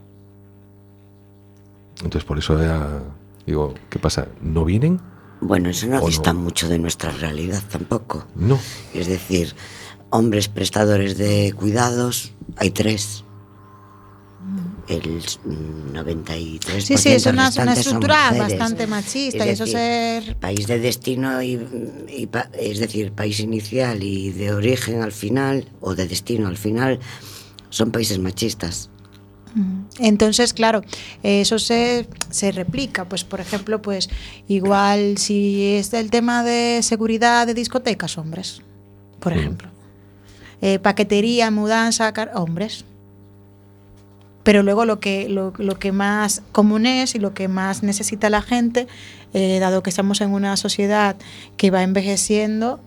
Entonces 1.98 2.24
por 2.24 2.38
eso 2.38 2.58
ya 2.62 3.04
digo, 3.46 3.74
¿qué 3.90 4.00
pasa? 4.00 4.30
¿No 4.42 4.64
vienen? 4.64 5.02
Bueno, 5.42 5.68
eso 5.68 5.86
no 5.88 6.02
¿O 6.02 6.08
dista 6.08 6.32
no? 6.32 6.40
mucho 6.40 6.70
de 6.70 6.80
nuestra 6.80 7.12
realidad 7.12 7.62
tampoco. 7.70 8.26
No. 8.36 8.58
Es 8.94 9.08
decir, 9.08 9.54
hombres 10.16 10.48
prestadores 10.48 11.18
de 11.18 11.54
cuidados, 11.56 12.32
hay 12.58 12.72
tres. 12.72 13.24
El 14.88 15.24
mm, 15.46 15.94
93%. 15.96 16.80
Sí, 16.82 16.98
sí, 16.98 17.10
es 17.10 17.26
una, 17.26 17.48
estructura 17.48 18.32
bastante 18.38 18.86
machista 18.86 19.44
Es 19.44 19.48
y 19.48 19.50
eso 19.50 19.66
ser... 19.66 20.36
País 20.38 20.68
de 20.68 20.78
destino 20.78 21.42
y, 21.42 21.60
y 22.08 22.28
pa- 22.28 22.50
es 22.54 22.78
decir, 22.80 23.12
país 23.12 23.40
inicial 23.40 24.04
y 24.04 24.32
de 24.32 24.54
origen 24.54 25.02
al 25.02 25.12
final, 25.12 25.68
o 25.82 25.96
de 25.96 26.08
destino 26.08 26.48
al 26.48 26.58
final, 26.58 27.00
son 27.70 27.92
países 27.92 28.20
machistas. 28.20 28.92
Entonces, 30.00 30.54
claro, 30.54 30.82
eso 31.24 31.58
se, 31.58 32.08
se 32.30 32.52
replica. 32.52 33.06
Pues, 33.06 33.24
por 33.24 33.40
ejemplo, 33.40 33.82
pues 33.82 34.10
igual 34.48 35.18
si 35.18 35.64
es 35.78 35.94
el 35.94 36.12
tema 36.12 36.44
de 36.44 36.82
seguridad 36.84 37.48
de 37.48 37.54
discotecas, 37.56 38.18
hombres, 38.20 38.62
por 39.20 39.34
Mm. 39.34 39.40
ejemplo. 39.40 39.70
Eh, 40.68 40.80
paquetería, 40.80 41.52
mudanza, 41.52 42.12
hombres. 42.34 42.86
Pero 44.42 44.64
luego 44.64 44.86
lo 44.86 45.00
que, 45.00 45.30
lo, 45.30 45.54
lo 45.60 45.78
que 45.78 45.92
más 45.92 46.42
común 46.52 46.88
es 46.88 47.14
y 47.14 47.20
lo 47.20 47.36
que 47.36 47.48
más 47.48 47.84
necesita 47.84 48.32
la 48.32 48.42
gente, 48.42 48.88
eh, 49.36 49.60
dado 49.60 49.84
que 49.84 49.92
estamos 49.92 50.22
en 50.22 50.32
una 50.32 50.58
sociedad 50.58 51.18
que 51.56 51.70
va 51.70 51.84
envejeciendo, 51.84 52.80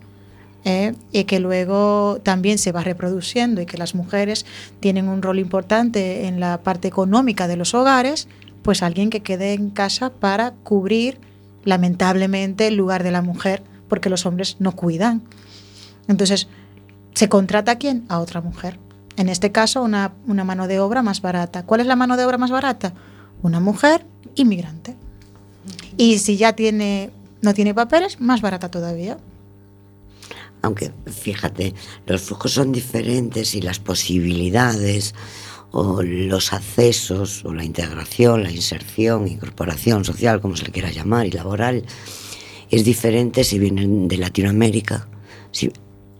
¿eh? 0.65 0.93
y 1.13 1.23
que 1.23 1.39
luego 1.39 2.19
también 2.21 2.57
se 2.57 2.73
va 2.73 2.83
reproduciendo 2.83 3.61
y 3.61 3.65
que 3.65 3.77
las 3.77 3.95
mujeres 3.95 4.45
tienen 4.81 5.07
un 5.07 5.21
rol 5.21 5.39
importante 5.39 6.27
en 6.27 6.41
la 6.41 6.61
parte 6.61 6.89
económica 6.89 7.47
de 7.47 7.55
los 7.55 7.73
hogares, 7.73 8.27
pues 8.61 8.83
alguien 8.83 9.09
que 9.09 9.21
quede 9.21 9.53
en 9.53 9.69
casa 9.69 10.09
para 10.09 10.51
cubrir 10.51 11.17
lamentablemente 11.63 12.67
el 12.67 12.75
lugar 12.75 13.03
de 13.03 13.11
la 13.11 13.21
mujer, 13.21 13.63
porque 13.87 14.09
los 14.09 14.25
hombres 14.25 14.57
no 14.59 14.73
cuidan. 14.73 15.21
Entonces, 16.09 16.49
¿se 17.19 17.27
contrata 17.27 17.73
a 17.73 17.77
quién? 17.77 18.05
A 18.07 18.19
otra 18.19 18.39
mujer. 18.39 18.79
En 19.17 19.27
este 19.27 19.51
caso, 19.51 19.83
una, 19.83 20.13
mano 20.25 20.69
de 20.69 20.79
obra 20.79 21.01
más 21.01 21.21
barata. 21.21 21.65
¿Cuál 21.65 21.81
es 21.81 21.87
la 21.87 21.97
mano 21.97 22.15
de 22.15 22.23
obra 22.23 22.37
más 22.37 22.49
barata? 22.49 22.93
Una 23.43 23.59
mujer 23.59 24.05
inmigrante. 24.35 24.95
Y 25.97 26.19
si 26.19 26.37
ya 26.37 26.53
tiene, 26.53 27.09
no 27.41 27.53
tiene 27.53 27.73
papeles, 27.73 28.21
más 28.21 28.39
barata 28.39 28.71
todavía. 28.71 29.17
Aunque 30.61 30.93
fíjate, 31.07 31.73
los 32.05 32.21
flujos 32.21 32.53
son 32.53 32.71
diferentes 32.71 33.53
y 33.53 33.61
las 33.61 33.79
posibilidades 33.79 35.13
o 35.71 36.01
los 36.01 36.53
accesos 36.53 37.43
o 37.43 37.53
la 37.53 37.65
integración, 37.65 38.43
la 38.43 38.51
inserción, 38.51 39.27
incorporación 39.27 40.05
social, 40.05 40.39
como 40.39 40.55
se 40.55 40.63
le 40.63 40.71
quiera 40.71 40.89
llamar, 40.89 41.25
y 41.25 41.31
laboral, 41.31 41.83
es 42.71 42.85
diferente 42.85 43.43
si 43.43 43.59
vienen 43.59 44.07
de 44.07 44.15
Latinoamérica, 44.15 45.09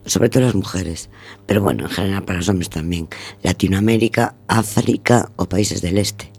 sobre 0.10 0.30
todo 0.30 0.44
las 0.44 0.56
mujeres, 0.56 1.10
pero 1.46 1.62
bueno, 1.62 1.84
en 1.84 1.90
general 1.90 2.24
para 2.24 2.40
los 2.40 2.50
hombres 2.50 2.70
también, 2.70 3.08
Latinoamérica, 3.44 4.36
África 4.48 5.32
o 5.36 5.48
países 5.48 5.82
del 5.82 5.98
este. 5.98 6.32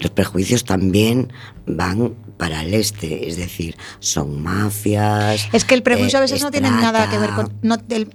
Los 0.00 0.12
prejuicios 0.12 0.64
también 0.64 1.32
van 1.66 2.14
para 2.38 2.62
el 2.62 2.72
este, 2.72 3.28
es 3.28 3.36
decir, 3.36 3.76
son 3.98 4.40
mafias. 4.42 5.48
Es 5.52 5.64
que 5.64 5.74
el 5.74 5.82
prejuicio 5.82 6.16
eh, 6.16 6.18
a 6.18 6.20
veces 6.22 6.36
es 6.38 6.42
no 6.42 6.50
tiene 6.50 6.70
nada 6.70 7.10
que 7.10 7.18
ver 7.18 7.30
con. 7.30 7.52
No, 7.62 7.76
del- 7.76 8.08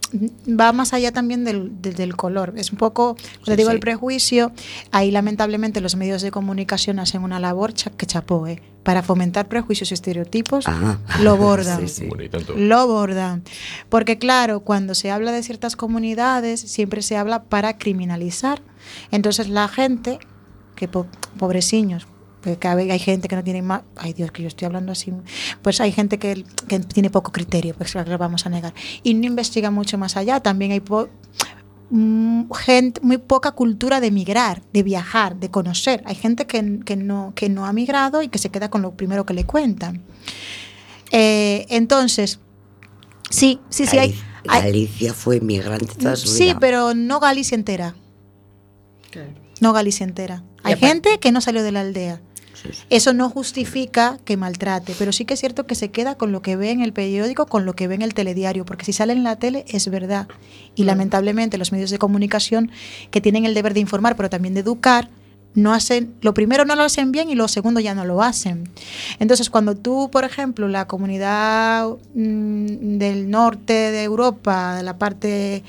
va 0.50 0.72
más 0.72 0.94
allá 0.94 1.12
también 1.12 1.44
del, 1.44 1.82
del- 1.82 1.94
del 1.96 2.16
color. 2.16 2.54
Es 2.58 2.72
un 2.72 2.78
poco. 2.78 3.16
Cuando 3.44 3.56
digo 3.58 3.70
sí. 3.70 3.76
el 3.76 3.80
prejuicio, 3.82 4.52
ahí 4.92 5.12
lamentablemente 5.12 5.82
los 5.82 5.96
medios 5.96 6.22
de 6.22 6.32
comunicación 6.32 7.00
hacen 7.00 7.22
una 7.24 7.40
labor 7.40 7.74
cha- 7.74 7.92
que 7.92 8.06
chapó, 8.06 8.48
¿eh? 8.48 8.62
Para 8.84 9.02
fomentar 9.04 9.48
prejuicios 9.48 9.92
y 9.92 9.94
estereotipos, 9.94 10.66
Ah. 10.68 10.98
lo 11.22 11.38
bordan. 11.38 11.88
Sí. 11.88 12.08
Lo 12.56 12.88
bordan. 12.88 13.44
Porque 13.90 14.18
claro, 14.18 14.62
cuando 14.62 14.96
se 14.96 15.12
habla 15.12 15.32
de 15.32 15.44
ciertas 15.44 15.76
comunidades, 15.76 16.60
siempre 16.60 17.02
se 17.02 17.18
habla 17.18 17.44
para 17.44 17.78
criminalizar. 17.78 18.62
Entonces 19.12 19.48
la 19.50 19.68
gente, 19.68 20.20
que 20.76 20.88
po- 20.88 21.08
pobreciños, 21.38 22.08
porque 22.44 22.68
hay 22.68 23.00
gente 23.00 23.28
que 23.28 23.36
no 23.36 23.44
tiene 23.44 23.62
más, 23.62 23.84
ay 23.96 24.14
Dios, 24.14 24.32
que 24.32 24.42
yo 24.42 24.48
estoy 24.50 24.66
hablando 24.66 24.92
así, 24.92 25.14
pues 25.62 25.80
hay 25.82 25.92
gente 25.94 26.20
que, 26.20 26.44
que 26.68 26.80
tiene 26.80 27.10
poco 27.10 27.32
criterio, 27.32 27.74
pues 27.76 27.92
claro 27.94 28.06
que 28.06 28.12
lo 28.12 28.18
vamos 28.18 28.46
a 28.46 28.50
negar. 28.50 28.74
Y 29.02 29.14
no 29.14 29.26
investiga 29.28 29.72
mucho 29.72 29.98
más 29.98 30.18
allá, 30.18 30.42
también 30.42 30.72
hay 30.74 30.82
po- 30.82 31.08
mm, 31.90 32.52
gente, 32.54 33.00
muy 33.02 33.18
poca 33.18 33.52
cultura 33.52 34.00
de 34.02 34.12
migrar, 34.12 34.62
de 34.74 34.84
viajar, 34.84 35.38
de 35.38 35.50
conocer. 35.50 36.04
Hay 36.06 36.16
gente 36.16 36.46
que, 36.46 36.80
que 36.86 36.96
no, 36.98 37.32
que 37.36 37.48
no 37.50 37.66
ha 37.66 37.72
migrado 37.72 38.22
y 38.22 38.28
que 38.28 38.40
se 38.40 38.50
queda 38.50 38.70
con 38.70 38.82
lo 38.82 38.92
primero 38.92 39.26
que 39.26 39.34
le 39.34 39.46
cuentan. 39.46 40.02
Eh, 41.12 41.66
entonces, 41.70 42.40
sí, 43.30 43.60
sí, 43.70 43.86
sí, 43.88 43.98
hay, 43.98 44.10
Galicia, 44.10 44.28
hay- 44.50 44.62
Galicia 44.64 45.14
fue 45.14 45.38
inmigrante 45.38 45.94
toda 45.96 46.16
su 46.16 46.28
sí, 46.28 46.46
vida. 46.46 46.60
pero 46.60 46.94
no 46.94 47.20
Galicia 47.20 47.56
entera, 47.56 47.96
no 49.62 49.72
Galicia 49.74 50.04
entera. 50.06 50.44
Hay 50.66 50.78
gente 50.78 51.20
que 51.20 51.32
no 51.32 51.42
salió 51.42 51.62
de 51.62 51.72
la 51.74 51.82
aldea. 51.82 52.22
Eso 52.89 53.13
no 53.13 53.30
justifica 53.30 54.17
que 54.26 54.38
maltrate, 54.38 54.93
pero 54.97 55.12
sí 55.12 55.26
que 55.26 55.34
es 55.34 55.39
cierto 55.39 55.65
que 55.65 55.76
se 55.76 55.91
queda 55.91 56.15
con 56.15 56.32
lo 56.32 56.41
que 56.41 56.56
ve 56.56 56.71
en 56.71 56.82
el 56.82 56.93
periódico, 56.93 57.45
con 57.45 57.65
lo 57.65 57.76
que 57.76 57.88
ve 57.88 57.95
en 57.95 58.02
el 58.02 58.13
telediario, 58.13 58.65
porque 58.65 58.86
si 58.86 58.93
sale 58.93 59.13
en 59.13 59.23
la 59.23 59.38
tele 59.38 59.65
es 59.67 59.89
verdad. 59.89 60.28
Y 60.76 60.84
lamentablemente 60.84 61.58
los 61.58 61.71
medios 61.71 61.89
de 61.89 61.97
comunicación 61.97 62.71
que 63.12 63.21
tienen 63.21 63.45
el 63.45 63.54
deber 63.54 63.73
de 63.73 63.80
informar, 63.80 64.15
pero 64.15 64.30
también 64.30 64.53
de 64.53 64.61
educar, 64.61 65.09
no 65.55 65.74
hacen, 65.74 66.16
lo 66.22 66.34
primero 66.34 66.66
no 66.66 66.76
lo 66.76 66.84
hacen 66.84 67.11
bien 67.11 67.30
y 67.30 67.36
lo 67.36 67.47
segundo 67.47 67.80
ya 67.80 67.93
no 67.93 68.05
lo 68.05 68.22
hacen. 68.24 68.70
Entonces, 69.20 69.49
cuando 69.49 69.76
tú, 69.76 70.09
por 70.11 70.24
ejemplo, 70.24 70.68
la 70.68 70.88
comunidad 70.88 71.89
mm, 72.16 72.97
del 72.97 73.30
norte 73.30 73.74
de 73.74 74.03
Europa, 74.03 74.76
de 74.76 74.84
la 74.84 74.97
parte 74.97 75.64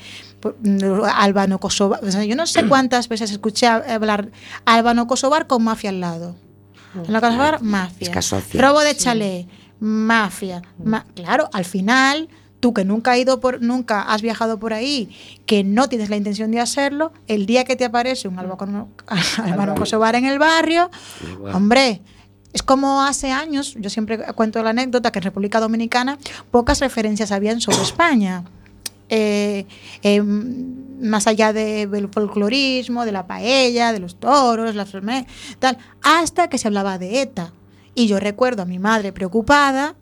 albano-kosovar, 1.15 2.03
o 2.03 2.11
sea, 2.11 2.23
yo 2.23 2.35
no 2.35 2.47
sé 2.47 2.65
cuántas 2.69 3.09
veces 3.09 3.31
escuché 3.31 3.67
hablar 3.67 4.29
albano-kosovar 4.65 5.47
con 5.47 5.63
mafia 5.63 5.91
al 5.91 5.99
lado. 5.99 6.35
En 7.03 7.13
la 7.13 7.21
Kosovar, 7.21 7.61
mafia. 7.61 8.11
Robo 8.61 8.79
de 8.81 8.95
chalet, 8.95 9.47
mafia. 9.79 10.61
Ma- 10.83 11.05
claro, 11.15 11.49
al 11.53 11.65
final, 11.65 12.29
tú 12.59 12.73
que 12.73 12.85
nunca 12.85 13.11
has 13.13 13.17
ido 13.19 13.39
por, 13.39 13.61
nunca 13.61 14.01
has 14.01 14.21
viajado 14.21 14.59
por 14.59 14.73
ahí, 14.73 15.09
que 15.45 15.63
no 15.63 15.89
tienes 15.89 16.09
la 16.09 16.15
intención 16.15 16.51
de 16.51 16.59
hacerlo, 16.59 17.11
el 17.27 17.45
día 17.45 17.63
que 17.65 17.75
te 17.75 17.85
aparece 17.85 18.27
un 18.27 18.39
albano, 18.39 18.89
kosovar 19.75 20.15
en 20.15 20.25
el 20.25 20.39
barrio, 20.39 20.89
hombre, 21.53 22.01
es 22.53 22.63
como 22.63 23.01
hace 23.03 23.31
años, 23.31 23.75
yo 23.77 23.89
siempre 23.89 24.17
cuento 24.33 24.63
la 24.63 24.69
anécdota 24.69 25.11
que 25.11 25.19
en 25.19 25.23
República 25.23 25.59
Dominicana 25.59 26.17
pocas 26.51 26.79
referencias 26.79 27.31
habían 27.31 27.59
sobre 27.59 27.81
España. 27.81 28.43
Eh, 29.09 29.65
eh, 30.01 30.21
más 30.23 31.27
allá 31.27 31.53
de- 31.53 31.85
del 31.87 32.09
folclorismo, 32.09 33.05
de 33.05 33.11
la 33.11 33.27
paella, 33.27 33.91
de 33.93 33.99
los 33.99 34.19
toros, 34.19 34.73
la 34.75 34.85
ferme- 34.85 35.27
tal, 35.59 35.77
hasta 36.01 36.49
que 36.49 36.57
se 36.57 36.67
hablaba 36.67 36.97
de 36.97 37.21
ETA. 37.21 37.53
Y 37.93 38.07
yo 38.07 38.19
recuerdo 38.19 38.63
a 38.63 38.65
mi 38.65 38.79
madre 38.79 39.11
preocupada 39.13 39.95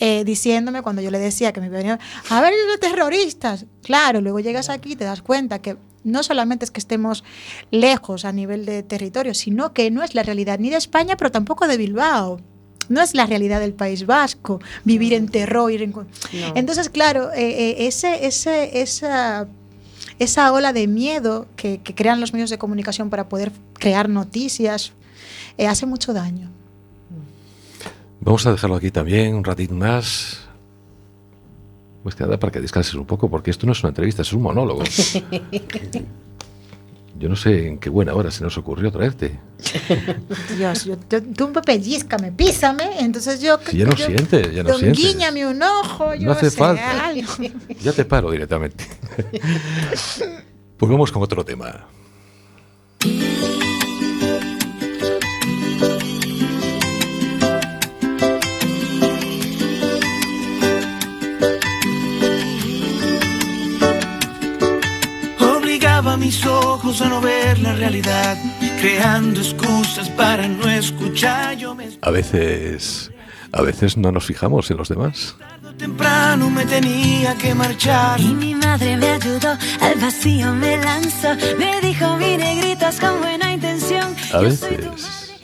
eh, 0.00 0.22
diciéndome 0.24 0.82
cuando 0.82 1.02
yo 1.02 1.10
le 1.10 1.18
decía 1.18 1.52
que 1.52 1.60
me 1.60 1.68
venía 1.68 1.98
a 2.30 2.40
ver 2.40 2.52
los 2.68 2.78
terroristas. 2.78 3.66
Claro, 3.82 4.20
luego 4.20 4.38
llegas 4.38 4.68
aquí 4.68 4.92
y 4.92 4.96
te 4.96 5.02
das 5.04 5.22
cuenta 5.22 5.58
que 5.60 5.76
no 6.04 6.22
solamente 6.22 6.64
es 6.64 6.70
que 6.70 6.78
estemos 6.78 7.24
lejos 7.72 8.24
a 8.24 8.30
nivel 8.32 8.64
de 8.64 8.84
territorio, 8.84 9.34
sino 9.34 9.72
que 9.72 9.90
no 9.90 10.04
es 10.04 10.14
la 10.14 10.22
realidad 10.22 10.60
ni 10.60 10.70
de 10.70 10.76
España, 10.76 11.16
pero 11.16 11.32
tampoco 11.32 11.66
de 11.66 11.76
Bilbao. 11.78 12.40
No 12.88 13.00
es 13.00 13.14
la 13.14 13.26
realidad 13.26 13.60
del 13.60 13.74
País 13.74 14.06
Vasco, 14.06 14.60
vivir 14.84 15.12
en 15.12 15.28
terror. 15.28 15.70
Ir 15.70 15.82
en... 15.82 15.90
No. 15.90 16.06
Entonces, 16.54 16.88
claro, 16.88 17.32
eh, 17.32 17.70
eh, 17.70 17.86
ese, 17.86 18.26
ese, 18.26 18.80
esa, 18.80 19.46
esa 20.18 20.52
ola 20.52 20.72
de 20.72 20.86
miedo 20.86 21.46
que, 21.56 21.80
que 21.82 21.94
crean 21.94 22.20
los 22.20 22.32
medios 22.32 22.50
de 22.50 22.58
comunicación 22.58 23.10
para 23.10 23.28
poder 23.28 23.52
crear 23.74 24.08
noticias 24.08 24.92
eh, 25.56 25.66
hace 25.66 25.86
mucho 25.86 26.12
daño. 26.12 26.50
Vamos 28.20 28.46
a 28.46 28.52
dejarlo 28.52 28.76
aquí 28.76 28.90
también 28.90 29.34
un 29.34 29.44
ratito 29.44 29.74
más. 29.74 30.40
Pues 32.02 32.14
que 32.14 32.24
nada 32.24 32.38
para 32.38 32.52
que 32.52 32.60
descanses 32.60 32.94
un 32.94 33.06
poco, 33.06 33.28
porque 33.28 33.50
esto 33.50 33.66
no 33.66 33.72
es 33.72 33.80
una 33.80 33.90
entrevista, 33.90 34.22
es 34.22 34.32
un 34.32 34.42
monólogo. 34.42 34.82
Yo 37.18 37.28
no 37.28 37.34
sé 37.36 37.66
en 37.66 37.78
qué 37.78 37.90
buena 37.90 38.14
hora 38.14 38.30
se 38.30 38.44
nos 38.44 38.56
ocurrió 38.58 38.92
traerte. 38.92 39.38
Dios, 40.56 40.84
yo, 40.84 40.96
yo- 41.10 41.22
tú 41.22 41.52
pellizcame, 41.64 42.30
písame, 42.30 43.00
entonces 43.00 43.40
yo... 43.40 43.58
Si 43.66 43.76
ya 43.78 43.86
no 43.86 43.94
yo- 43.96 44.06
sientes, 44.06 44.54
ya 44.54 44.62
no 44.62 44.72
sientes. 44.78 45.04
Guíñame 45.04 45.46
un 45.46 45.60
ojo, 45.62 46.14
yo 46.14 46.26
No 46.26 46.32
hace 46.32 46.50
sé, 46.50 46.56
falta. 46.56 47.06
algo. 47.06 47.32
Ya 47.82 47.92
te 47.92 48.04
paro 48.04 48.30
directamente. 48.30 48.84
Pues 50.78 50.92
vamos 50.92 51.10
con 51.10 51.20
otro 51.24 51.44
tema. 51.44 51.86
Mis 66.18 66.44
ojos 66.44 67.00
a 67.00 67.08
no 67.08 67.20
ver 67.20 67.58
la 67.60 67.74
realidad, 67.74 68.36
creando 68.80 69.40
excusas 69.40 70.08
para 70.10 70.48
no 70.48 70.68
escuchar. 70.68 71.56
Yo 71.56 71.74
me 71.74 71.88
A 72.02 72.10
veces, 72.10 73.10
a 73.52 73.62
veces 73.62 73.96
no 73.96 74.12
nos 74.12 74.26
fijamos 74.26 74.70
en 74.70 74.76
los 74.76 74.88
demás. 74.88 75.36
tarde 75.38 75.68
o 75.68 75.74
temprano 75.74 76.50
me 76.50 76.66
tenía 76.66 77.34
que 77.36 77.54
marchar. 77.54 78.20
Y 78.20 78.34
mi 78.34 78.54
madre 78.54 78.96
me 78.96 79.08
ayudó, 79.10 79.56
al 79.80 79.94
vacío 80.00 80.52
me 80.54 80.76
lanzó, 80.76 81.34
me 81.58 81.80
dijo 81.80 82.16
mire 82.16 82.54
gritos 82.56 83.00
con 83.00 83.18
buena 83.20 83.52
intención. 83.52 84.14
A 84.32 84.40
veces, 84.40 85.40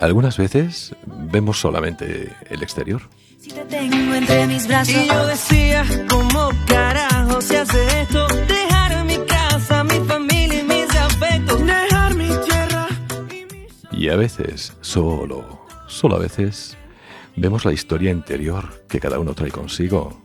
algunas 0.00 0.36
veces 0.36 0.94
vemos 1.06 1.58
solamente 1.60 2.32
el 2.50 2.62
exterior. 2.62 3.02
Si 3.40 3.50
te 3.50 3.64
tengo 3.64 4.14
entre 4.14 4.46
mis 4.48 4.66
brazos. 4.66 4.94
Y 4.94 5.06
yo 5.06 5.26
decía, 5.26 5.84
¿cómo 6.08 6.50
carajo 6.66 7.40
se 7.40 7.58
hace 7.58 8.02
esto? 8.02 8.26
Y 13.96 14.10
a 14.10 14.16
veces, 14.16 14.74
solo, 14.82 15.66
solo 15.88 16.16
a 16.16 16.18
veces, 16.18 16.76
vemos 17.34 17.64
la 17.64 17.72
historia 17.72 18.10
interior 18.10 18.84
que 18.88 19.00
cada 19.00 19.18
uno 19.18 19.32
trae 19.34 19.50
consigo. 19.50 20.20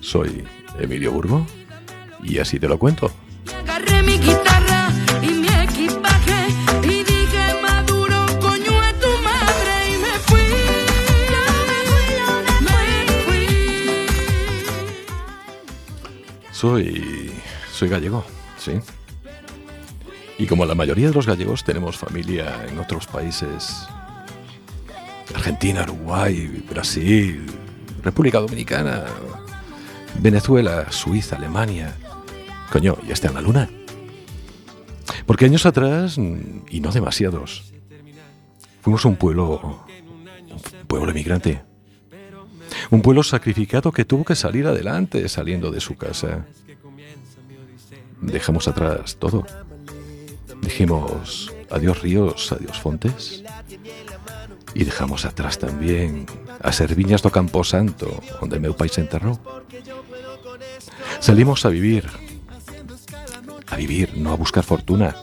Soy 0.00 0.44
Emilio 0.78 1.12
Burgo 1.12 1.46
y 2.22 2.38
así 2.38 2.58
te 2.58 2.68
lo 2.68 2.76
cuento. 2.78 3.12
Agarré 3.56 4.02
mi 4.02 4.18
guitarra 4.18 4.88
y 5.22 5.28
mi 5.28 5.46
equipaje 5.46 6.48
y 6.82 7.04
dije 7.04 7.54
maduro, 7.62 8.26
coño 8.40 8.82
es 8.82 9.00
tu 9.00 9.22
madre 9.22 9.94
y 9.94 9.98
me 9.98 10.18
fui. 10.26 10.48
Yo 11.30 11.42
me 11.70 11.78
fui, 11.90 12.94
me 13.06 13.16
fui. 13.26 13.46
Soy, 16.50 17.32
soy 17.72 17.88
gallego, 17.88 18.24
sí. 18.58 18.72
Y 20.38 20.46
como 20.46 20.66
la 20.66 20.74
mayoría 20.74 21.08
de 21.08 21.14
los 21.14 21.26
gallegos 21.26 21.62
tenemos 21.64 21.96
familia 21.96 22.66
en 22.68 22.78
otros 22.78 23.06
países, 23.06 23.86
Argentina, 25.34 25.82
Uruguay, 25.84 26.64
Brasil, 26.68 27.46
República 28.02 28.40
Dominicana, 28.40 29.04
Venezuela, 30.20 30.90
Suiza, 30.90 31.36
Alemania. 31.36 31.94
Coño, 32.72 32.96
ya 33.06 33.14
está 33.14 33.28
en 33.28 33.34
la 33.34 33.40
luna. 33.40 33.70
Porque 35.26 35.44
años 35.44 35.66
atrás, 35.66 36.18
y 36.18 36.80
no 36.80 36.90
demasiados, 36.90 37.72
fuimos 38.82 39.04
un 39.04 39.16
pueblo, 39.16 39.84
un 40.50 40.86
pueblo 40.86 41.10
emigrante. 41.10 41.62
Un 42.90 43.02
pueblo 43.02 43.22
sacrificado 43.22 43.92
que 43.92 44.04
tuvo 44.04 44.24
que 44.24 44.34
salir 44.34 44.66
adelante 44.66 45.28
saliendo 45.28 45.70
de 45.70 45.80
su 45.80 45.96
casa. 45.96 46.44
Dejamos 48.20 48.68
atrás 48.68 49.16
todo. 49.16 49.46
Dijimos 50.60 51.52
adiós 51.70 52.02
ríos, 52.02 52.52
adiós 52.52 52.78
fontes. 52.80 53.42
Y 54.74 54.84
dejamos 54.84 55.24
atrás 55.24 55.58
también 55.58 56.26
a 56.60 56.72
Serviñas 56.72 57.22
do 57.22 57.30
Camposanto, 57.30 58.10
donde 58.40 58.58
meu 58.58 58.74
pai 58.74 58.90
se 58.90 59.00
enterró. 59.00 59.38
Salimos 61.20 61.64
a 61.64 61.70
vivir. 61.70 62.10
A 63.70 63.76
vivir, 63.76 64.18
no 64.18 64.32
a 64.32 64.36
buscar 64.36 64.64
fortuna. 64.64 65.14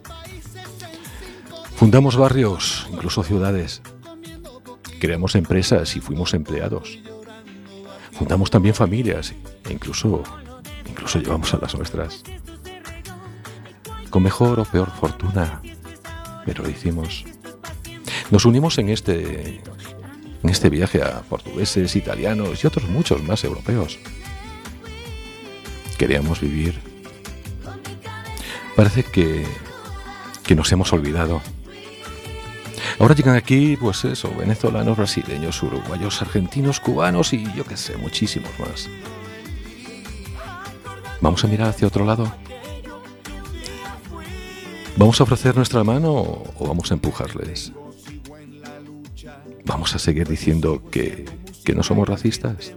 Fundamos 1.75 2.15
barrios, 2.15 2.87
incluso 2.91 3.23
ciudades. 3.23 3.81
Creamos 4.99 5.35
empresas 5.35 5.95
y 5.95 5.99
fuimos 5.99 6.33
empleados. 6.33 6.99
Fundamos 8.11 8.51
también 8.51 8.75
familias 8.75 9.33
e 9.67 9.73
incluso, 9.73 10.23
incluso 10.87 11.19
llevamos 11.19 11.53
a 11.53 11.57
las 11.57 11.75
nuestras. 11.75 12.23
Con 14.11 14.23
mejor 14.23 14.59
o 14.59 14.65
peor 14.65 14.91
fortuna, 14.91 15.61
pero 16.45 16.63
lo 16.63 16.69
hicimos. 16.69 17.25
Nos 18.29 18.45
unimos 18.45 18.77
en 18.77 18.89
este, 18.89 19.61
en 20.43 20.49
este 20.49 20.69
viaje 20.69 21.01
a 21.01 21.21
portugueses, 21.21 21.95
italianos 21.95 22.63
y 22.63 22.67
otros 22.67 22.87
muchos 22.89 23.23
más 23.23 23.43
europeos. 23.43 23.97
Queríamos 25.97 26.41
vivir. 26.41 26.79
Parece 28.75 29.03
que, 29.03 29.45
que 30.43 30.55
nos 30.55 30.71
hemos 30.73 30.91
olvidado. 30.91 31.41
Ahora 32.99 33.15
llegan 33.15 33.35
aquí, 33.35 33.77
pues 33.77 34.03
eso, 34.03 34.29
venezolanos, 34.37 34.97
brasileños, 34.97 35.63
uruguayos, 35.63 36.21
argentinos, 36.21 36.79
cubanos 36.81 37.31
y 37.33 37.51
yo 37.53 37.63
qué 37.63 37.77
sé, 37.77 37.95
muchísimos 37.95 38.51
más. 38.59 38.89
¿Vamos 41.21 41.43
a 41.43 41.47
mirar 41.47 41.69
hacia 41.69 41.87
otro 41.87 42.05
lado? 42.05 42.31
¿Vamos 44.97 45.19
a 45.19 45.23
ofrecer 45.23 45.55
nuestra 45.55 45.83
mano 45.83 46.11
o 46.11 46.67
vamos 46.67 46.91
a 46.91 46.93
empujarles? 46.93 47.71
¿Vamos 49.65 49.95
a 49.95 49.99
seguir 49.99 50.27
diciendo 50.27 50.83
que, 50.91 51.25
que 51.63 51.73
no 51.73 51.83
somos 51.83 52.07
racistas? 52.07 52.73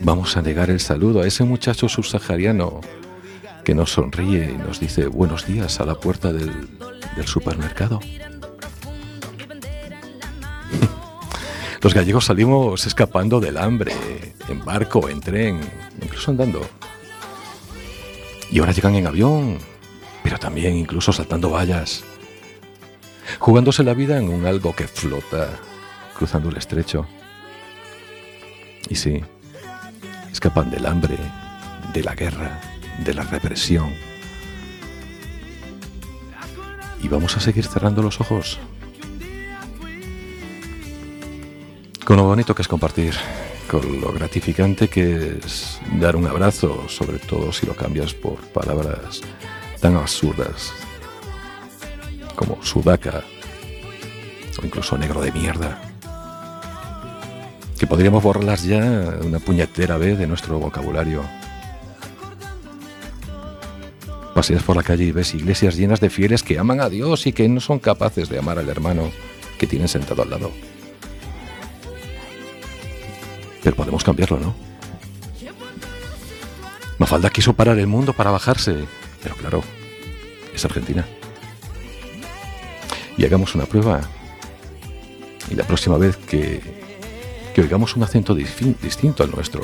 ¿Vamos 0.00 0.36
a 0.36 0.42
negar 0.42 0.70
el 0.70 0.80
saludo 0.80 1.22
a 1.22 1.26
ese 1.26 1.44
muchacho 1.44 1.88
subsahariano 1.88 2.80
que 3.64 3.74
nos 3.74 3.92
sonríe 3.92 4.52
y 4.52 4.56
nos 4.56 4.80
dice 4.80 5.06
buenos 5.06 5.46
días 5.46 5.80
a 5.80 5.84
la 5.84 5.94
puerta 5.94 6.32
del, 6.32 6.52
del 7.16 7.26
supermercado? 7.26 8.00
Los 11.80 11.94
gallegos 11.94 12.26
salimos 12.26 12.86
escapando 12.86 13.40
del 13.40 13.56
hambre, 13.56 13.92
en 14.48 14.64
barco, 14.64 15.08
en 15.08 15.20
tren, 15.20 15.60
incluso 16.02 16.30
andando. 16.30 16.60
Y 18.50 18.60
ahora 18.60 18.72
llegan 18.72 18.94
en 18.94 19.06
avión, 19.06 19.58
pero 20.22 20.38
también 20.38 20.74
incluso 20.76 21.12
saltando 21.12 21.50
vallas, 21.50 22.04
jugándose 23.38 23.84
la 23.84 23.94
vida 23.94 24.18
en 24.18 24.28
un 24.28 24.46
algo 24.46 24.74
que 24.74 24.88
flota, 24.88 25.48
cruzando 26.16 26.48
el 26.48 26.56
estrecho. 26.56 27.06
Y 28.88 28.94
sí, 28.94 29.22
escapan 30.32 30.70
del 30.70 30.86
hambre, 30.86 31.18
de 31.92 32.02
la 32.02 32.14
guerra, 32.14 32.60
de 33.04 33.14
la 33.14 33.22
represión. 33.22 33.92
Y 37.02 37.08
vamos 37.08 37.36
a 37.36 37.40
seguir 37.40 37.66
cerrando 37.66 38.02
los 38.02 38.20
ojos. 38.20 38.58
Con 42.04 42.16
lo 42.16 42.24
bonito 42.24 42.54
que 42.54 42.62
es 42.62 42.68
compartir, 42.68 43.14
con 43.68 44.00
lo 44.00 44.12
gratificante 44.12 44.88
que 44.88 45.38
es 45.44 45.78
dar 46.00 46.16
un 46.16 46.26
abrazo, 46.26 46.88
sobre 46.88 47.18
todo 47.18 47.52
si 47.52 47.66
lo 47.66 47.74
cambias 47.74 48.14
por 48.14 48.36
palabras 48.48 49.20
tan 49.80 49.96
absurdas 49.96 50.72
como 52.34 52.62
sudaca 52.64 53.22
o 54.60 54.66
incluso 54.66 54.96
negro 54.96 55.20
de 55.20 55.32
mierda, 55.32 55.80
que 57.78 57.86
podríamos 57.86 58.22
borrarlas 58.22 58.64
ya 58.64 59.18
una 59.22 59.38
puñetera 59.38 59.98
vez 59.98 60.18
de 60.18 60.26
nuestro 60.26 60.58
vocabulario. 60.58 61.22
Paseas 64.34 64.62
por 64.62 64.76
la 64.76 64.82
calle 64.82 65.04
y 65.04 65.12
ves 65.12 65.34
iglesias 65.34 65.76
llenas 65.76 66.00
de 66.00 66.10
fieles 66.10 66.42
que 66.42 66.58
aman 66.58 66.80
a 66.80 66.88
Dios 66.88 67.26
y 67.26 67.32
que 67.32 67.48
no 67.48 67.60
son 67.60 67.78
capaces 67.78 68.28
de 68.28 68.38
amar 68.38 68.58
al 68.58 68.68
hermano 68.68 69.10
que 69.58 69.66
tienen 69.66 69.88
sentado 69.88 70.22
al 70.22 70.30
lado. 70.30 70.50
Pero 73.68 73.76
podemos 73.76 74.02
cambiarlo, 74.02 74.40
¿no? 74.40 74.54
Mafalda 76.96 77.28
quiso 77.28 77.52
parar 77.52 77.78
el 77.78 77.86
mundo 77.86 78.14
para 78.14 78.30
bajarse, 78.30 78.86
pero 79.22 79.34
claro, 79.34 79.62
es 80.54 80.64
Argentina. 80.64 81.04
Y 83.18 83.26
hagamos 83.26 83.54
una 83.54 83.66
prueba. 83.66 84.00
Y 85.50 85.54
la 85.54 85.64
próxima 85.64 85.98
vez 85.98 86.16
que, 86.16 86.62
que 87.54 87.60
oigamos 87.60 87.94
un 87.94 88.04
acento 88.04 88.34
distinto 88.34 89.22
al 89.22 89.32
nuestro, 89.32 89.62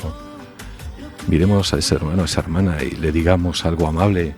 miremos 1.25 1.73
a 1.73 1.79
ese 1.79 1.95
hermano, 1.95 2.21
a 2.21 2.25
esa 2.25 2.41
hermana 2.41 2.83
y 2.83 2.91
le 2.91 3.11
digamos 3.11 3.65
algo 3.65 3.87
amable, 3.87 4.35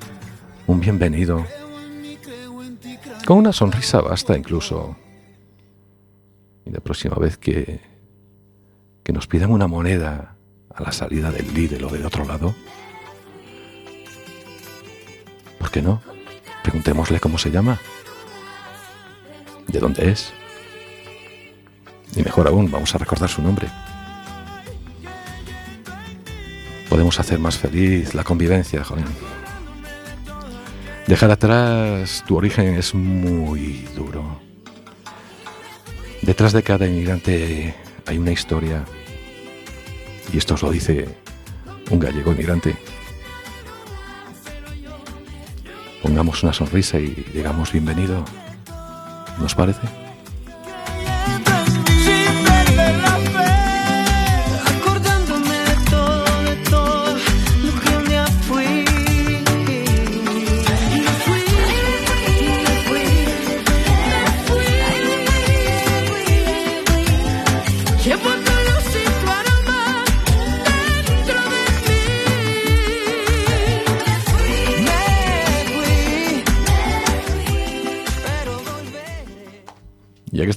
un 0.66 0.80
bienvenido. 0.80 1.46
Con 3.26 3.40
una 3.40 3.52
sonrisa 3.52 4.00
basta 4.00 4.38
incluso. 4.38 4.96
Y 6.66 6.70
la 6.70 6.80
próxima 6.80 7.18
vez 7.18 7.38
que, 7.38 7.87
que 9.08 9.14
nos 9.14 9.26
pidan 9.26 9.52
una 9.52 9.68
moneda 9.68 10.36
a 10.76 10.84
la 10.84 10.92
salida 10.92 11.32
del 11.32 11.54
Lidl 11.54 11.86
o 11.86 11.90
del 11.90 12.06
otro 12.06 12.26
lado, 12.26 12.54
¿por 15.58 15.72
qué 15.72 15.82
no? 15.82 16.02
Preguntémosle 16.62 17.22
cómo 17.22 17.38
se 17.38 17.50
llama, 17.50 17.80
de 19.66 19.80
dónde 19.80 20.12
es. 20.12 20.34
Y 22.18 22.22
mejor 22.22 22.50
aún, 22.50 22.70
vamos 22.70 22.94
a 22.96 22.98
recordar 22.98 23.30
su 23.30 23.42
nombre. 23.42 23.70
Podemos 26.90 27.18
hacer 27.18 27.40
más 27.40 27.58
feliz 27.58 28.14
la 28.14 28.26
convivencia, 28.26 28.84
joven. 28.84 29.06
Dejar 31.08 31.32
atrás 31.32 32.26
tu 32.28 32.36
origen 32.36 32.76
es 32.76 32.94
muy 32.94 33.88
duro. 33.96 34.42
Detrás 36.22 36.52
de 36.52 36.62
cada 36.62 36.86
inmigrante 36.86 37.74
hay 38.06 38.18
una 38.18 38.34
historia. 38.34 38.84
Y 40.34 40.38
esto 40.38 40.56
os 40.56 40.62
lo 40.62 40.72
dice 40.72 41.08
un 41.90 42.00
gallego 42.00 42.32
inmigrante. 42.32 42.76
Pongamos 46.02 46.44
una 46.44 46.54
sonrisa 46.54 47.00
y 47.00 47.26
digamos 47.34 47.72
bienvenido. 47.72 48.24
¿Nos 49.40 49.56
parece? 49.56 50.07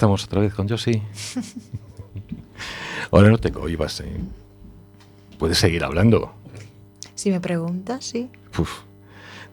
Estamos 0.01 0.25
otra 0.25 0.41
vez 0.41 0.55
con 0.55 0.67
Josie. 0.67 1.03
Ahora 3.11 3.29
no 3.29 3.37
te 3.37 3.53
cohibas, 3.53 4.01
¿eh? 4.01 4.17
Puedes 5.39 5.59
seguir 5.59 5.85
hablando. 5.85 6.33
Si 7.15 7.31
me 7.31 7.39
preguntas, 7.39 8.07
sí. 8.07 8.31
Uf, 8.59 8.79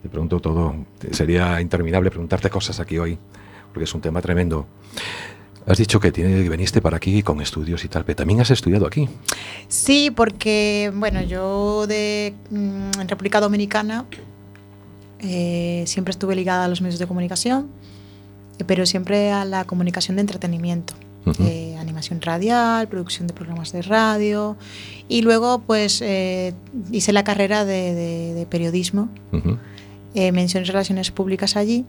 te 0.02 0.08
pregunto 0.08 0.40
todo. 0.40 0.74
Sería 1.12 1.60
interminable 1.60 2.10
preguntarte 2.12 2.50
cosas 2.50 2.80
aquí 2.80 2.98
hoy, 2.98 3.20
porque 3.74 3.84
es 3.84 3.94
un 3.94 4.00
tema 4.00 4.22
tremendo. 4.22 4.68
Has 5.66 5.80
dicho 5.80 6.00
que 6.00 6.14
tiene, 6.14 6.48
veniste 6.48 6.82
para 6.82 6.96
aquí 6.96 7.22
con 7.24 7.42
estudios 7.42 7.84
y 7.84 7.90
tal, 7.90 8.06
pero 8.06 8.16
también 8.16 8.40
has 8.40 8.50
estudiado 8.50 8.88
aquí. 8.88 9.10
Sí, 9.68 10.12
porque, 10.16 10.94
bueno, 10.96 11.22
yo 11.24 11.88
de, 11.88 12.34
mm, 12.52 13.02
en 13.02 13.08
República 13.10 13.42
Dominicana 13.42 14.06
eh, 15.20 15.84
siempre 15.88 16.12
estuve 16.12 16.38
ligada 16.38 16.64
a 16.64 16.68
los 16.70 16.82
medios 16.82 17.00
de 17.00 17.08
comunicación, 17.08 17.70
pero 18.66 18.86
siempre 18.86 19.32
a 19.32 19.46
la 19.46 19.66
comunicación 19.66 20.16
de 20.18 20.22
entretenimiento. 20.22 20.94
Ujú. 21.26 21.44
eh, 21.44 21.76
animación 21.78 22.22
radial, 22.22 22.88
producción 22.88 23.28
de 23.28 23.34
programas 23.34 23.74
de 23.74 23.82
radio 23.82 24.56
y 25.10 25.24
luego 25.24 25.60
pues 25.60 26.02
eh, 26.02 26.54
hice 26.90 27.12
la 27.12 27.26
carrera 27.26 27.66
de, 27.66 27.94
de- 27.94 28.34
de 28.34 28.46
periodismo, 28.46 29.10
Ujú. 29.34 29.58
eh, 30.16 30.32
mención 30.32 30.64
y 30.64 30.68
relaciones 30.68 31.12
públicas 31.12 31.58
allí, 31.58 31.84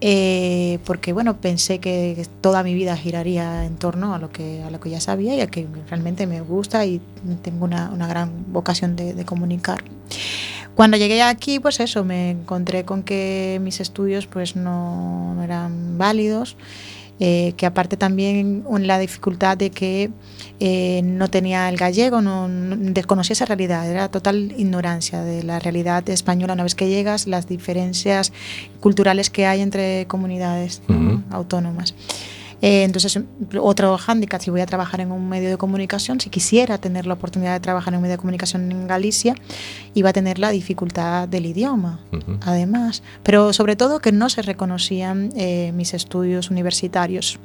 eh, 0.00 0.78
porque 0.84 1.12
bueno, 1.12 1.38
pensé 1.38 1.80
que 1.80 2.24
toda 2.40 2.62
mi 2.62 2.72
vida 2.72 2.96
giraría 2.96 3.64
en 3.64 3.74
torno 3.76 4.14
a 4.14 4.18
lo 4.18 4.30
que, 4.30 4.62
a 4.62 4.70
lo 4.70 4.78
que 4.78 4.90
ya 4.90 5.00
sabía 5.00 5.34
y 5.34 5.40
a 5.40 5.48
que 5.48 5.66
realmente 5.90 6.28
me 6.28 6.40
gusta 6.40 6.86
y 6.86 7.00
tengo 7.42 7.64
una, 7.64 7.90
una 7.90 8.06
gran 8.06 8.30
vocación 8.52 8.94
de, 8.94 9.12
de 9.12 9.24
comunicar. 9.24 9.82
Cuando 10.78 10.96
llegué 10.96 11.22
aquí, 11.22 11.58
pues 11.58 11.80
eso, 11.80 12.04
me 12.04 12.30
encontré 12.30 12.84
con 12.84 13.02
que 13.02 13.58
mis 13.60 13.80
estudios 13.80 14.28
pues 14.28 14.54
no, 14.54 15.34
no 15.34 15.42
eran 15.42 15.98
válidos, 15.98 16.56
eh, 17.18 17.52
que 17.56 17.66
aparte 17.66 17.96
también 17.96 18.62
la 18.82 19.00
dificultad 19.00 19.56
de 19.56 19.70
que 19.70 20.10
eh, 20.60 21.00
no 21.02 21.28
tenía 21.30 21.68
el 21.68 21.78
gallego, 21.78 22.20
no, 22.20 22.46
no- 22.46 22.76
desconocía 22.92 23.32
esa 23.32 23.44
realidad, 23.44 23.90
era 23.90 24.08
total 24.08 24.54
ignorancia 24.56 25.24
de 25.24 25.42
la 25.42 25.58
realidad 25.58 26.08
española. 26.10 26.52
Una 26.52 26.62
vez 26.62 26.76
que 26.76 26.88
llegas, 26.88 27.26
las 27.26 27.48
diferencias 27.48 28.32
culturales 28.78 29.30
que 29.30 29.46
hay 29.46 29.62
entre 29.62 30.06
comunidades 30.06 30.80
autónomas. 31.32 31.96
Eh, 32.60 32.82
entonces, 32.84 33.20
otro 33.60 33.96
hándicap, 33.98 34.40
si 34.40 34.50
voy 34.50 34.60
a 34.60 34.66
trabajar 34.66 35.00
en 35.00 35.12
un 35.12 35.28
medio 35.28 35.48
de 35.48 35.56
comunicación, 35.56 36.20
si 36.20 36.30
quisiera 36.30 36.78
tener 36.78 37.06
la 37.06 37.14
oportunidad 37.14 37.54
de 37.54 37.60
trabajar 37.60 37.94
en 37.94 37.98
un 37.98 38.02
medio 38.02 38.16
de 38.16 38.18
comunicación 38.18 38.70
en 38.70 38.86
Galicia, 38.86 39.34
iba 39.94 40.10
a 40.10 40.12
tener 40.12 40.38
la 40.38 40.50
dificultad 40.50 41.28
del 41.28 41.46
idioma, 41.46 42.00
además. 42.42 43.02
Pero 43.22 43.52
sobre 43.52 43.76
todo 43.76 44.00
que 44.00 44.12
no 44.12 44.28
se 44.28 44.42
reconocían 44.42 45.30
eh, 45.36 45.72
mis 45.74 45.94
estudios 45.94 46.50
universitarios. 46.50 47.38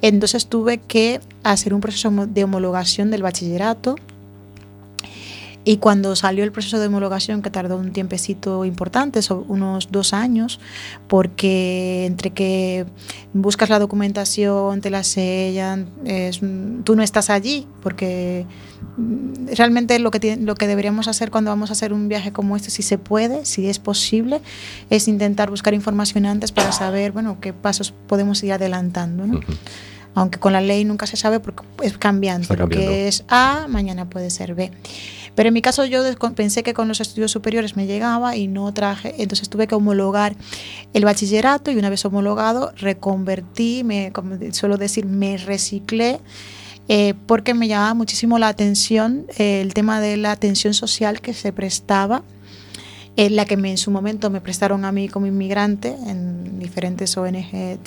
Entonces 0.00 0.46
tuve 0.46 0.78
que 0.78 1.20
hacer 1.42 1.74
un 1.74 1.80
proceso 1.80 2.10
de 2.10 2.44
homologación 2.44 3.10
del 3.10 3.22
bachillerato 3.22 3.96
y 5.70 5.76
cuando 5.76 6.16
salió 6.16 6.44
el 6.44 6.52
proceso 6.52 6.78
de 6.78 6.86
homologación, 6.86 7.42
que 7.42 7.50
tardó 7.50 7.76
un 7.76 7.92
tiempecito 7.92 8.64
importante, 8.64 9.20
so- 9.20 9.44
unos 9.48 9.90
dos 9.92 10.14
años, 10.14 10.60
porque 11.08 12.06
entre 12.06 12.30
que 12.30 12.86
buscas 13.34 13.68
la 13.68 13.78
documentación, 13.78 14.80
te 14.80 14.88
la 14.88 15.02
sellan, 15.04 15.90
es- 16.06 16.40
tú 16.84 16.96
no 16.96 17.02
estás 17.02 17.28
allí, 17.28 17.66
porque 17.82 18.46
realmente 19.54 19.98
lo 19.98 20.10
que, 20.10 20.36
lo 20.36 20.54
que 20.54 20.66
deberíamos 20.66 21.06
hacer 21.08 21.30
cuando 21.30 21.50
vamos 21.50 21.68
a 21.70 21.72
hacer 21.74 21.92
un 21.92 22.08
viaje 22.08 22.32
como 22.32 22.56
este, 22.56 22.70
si 22.70 22.82
se 22.82 22.96
puede, 22.96 23.44
si 23.44 23.68
es 23.68 23.78
posible, 23.78 24.40
es 24.90 25.06
intentar 25.08 25.50
buscar 25.50 25.74
información 25.74 26.24
antes 26.26 26.50
para 26.52 26.72
saber, 26.72 27.12
bueno, 27.12 27.38
qué 27.40 27.52
pasos 27.52 27.92
podemos 28.06 28.42
ir 28.42 28.52
adelantando, 28.52 29.26
¿no? 29.26 29.40
Aunque 30.14 30.38
con 30.40 30.52
la 30.52 30.60
ley 30.60 30.84
nunca 30.84 31.06
se 31.06 31.16
sabe 31.16 31.38
porque 31.38 31.62
es 31.82 31.96
cambiante. 31.98 32.48
Lo 32.56 32.68
que 32.68 33.08
es 33.08 33.24
A, 33.28 33.66
mañana 33.68 34.08
puede 34.08 34.30
ser 34.30 34.54
B. 34.54 34.72
Pero 35.38 35.50
en 35.50 35.54
mi 35.54 35.62
caso 35.62 35.84
yo 35.84 36.02
pensé 36.34 36.64
que 36.64 36.74
con 36.74 36.88
los 36.88 37.00
estudios 37.00 37.30
superiores 37.30 37.76
me 37.76 37.86
llegaba 37.86 38.34
y 38.34 38.48
no 38.48 38.74
traje, 38.74 39.14
entonces 39.18 39.48
tuve 39.48 39.68
que 39.68 39.76
homologar 39.76 40.34
el 40.94 41.04
bachillerato 41.04 41.70
y 41.70 41.76
una 41.76 41.90
vez 41.90 42.04
homologado 42.04 42.72
reconvertí, 42.74 43.84
me, 43.84 44.10
como 44.10 44.36
suelo 44.50 44.78
decir, 44.78 45.06
me 45.06 45.36
reciclé. 45.36 46.18
eh, 46.88 47.14
porque 47.28 47.54
me 47.54 47.68
llamaba 47.68 47.94
muchísimo 47.94 48.40
la 48.40 48.48
atención 48.48 49.26
eh, 49.38 49.60
el 49.60 49.74
tema 49.74 50.00
de 50.00 50.16
la 50.16 50.32
atención 50.32 50.74
social 50.74 51.20
que 51.20 51.32
se 51.34 51.52
prestaba 51.52 52.24
eh, 53.18 53.30
la 53.30 53.44
que 53.44 53.56
me, 53.56 53.70
en 53.70 53.78
su 53.78 53.90
momento 53.90 54.30
me 54.30 54.40
prestaron 54.40 54.84
a 54.84 54.92
mí 54.92 55.08
como 55.08 55.26
inmigrante 55.26 55.88
en 56.06 56.58
diferentes 56.60 57.16
ONG 57.16 57.78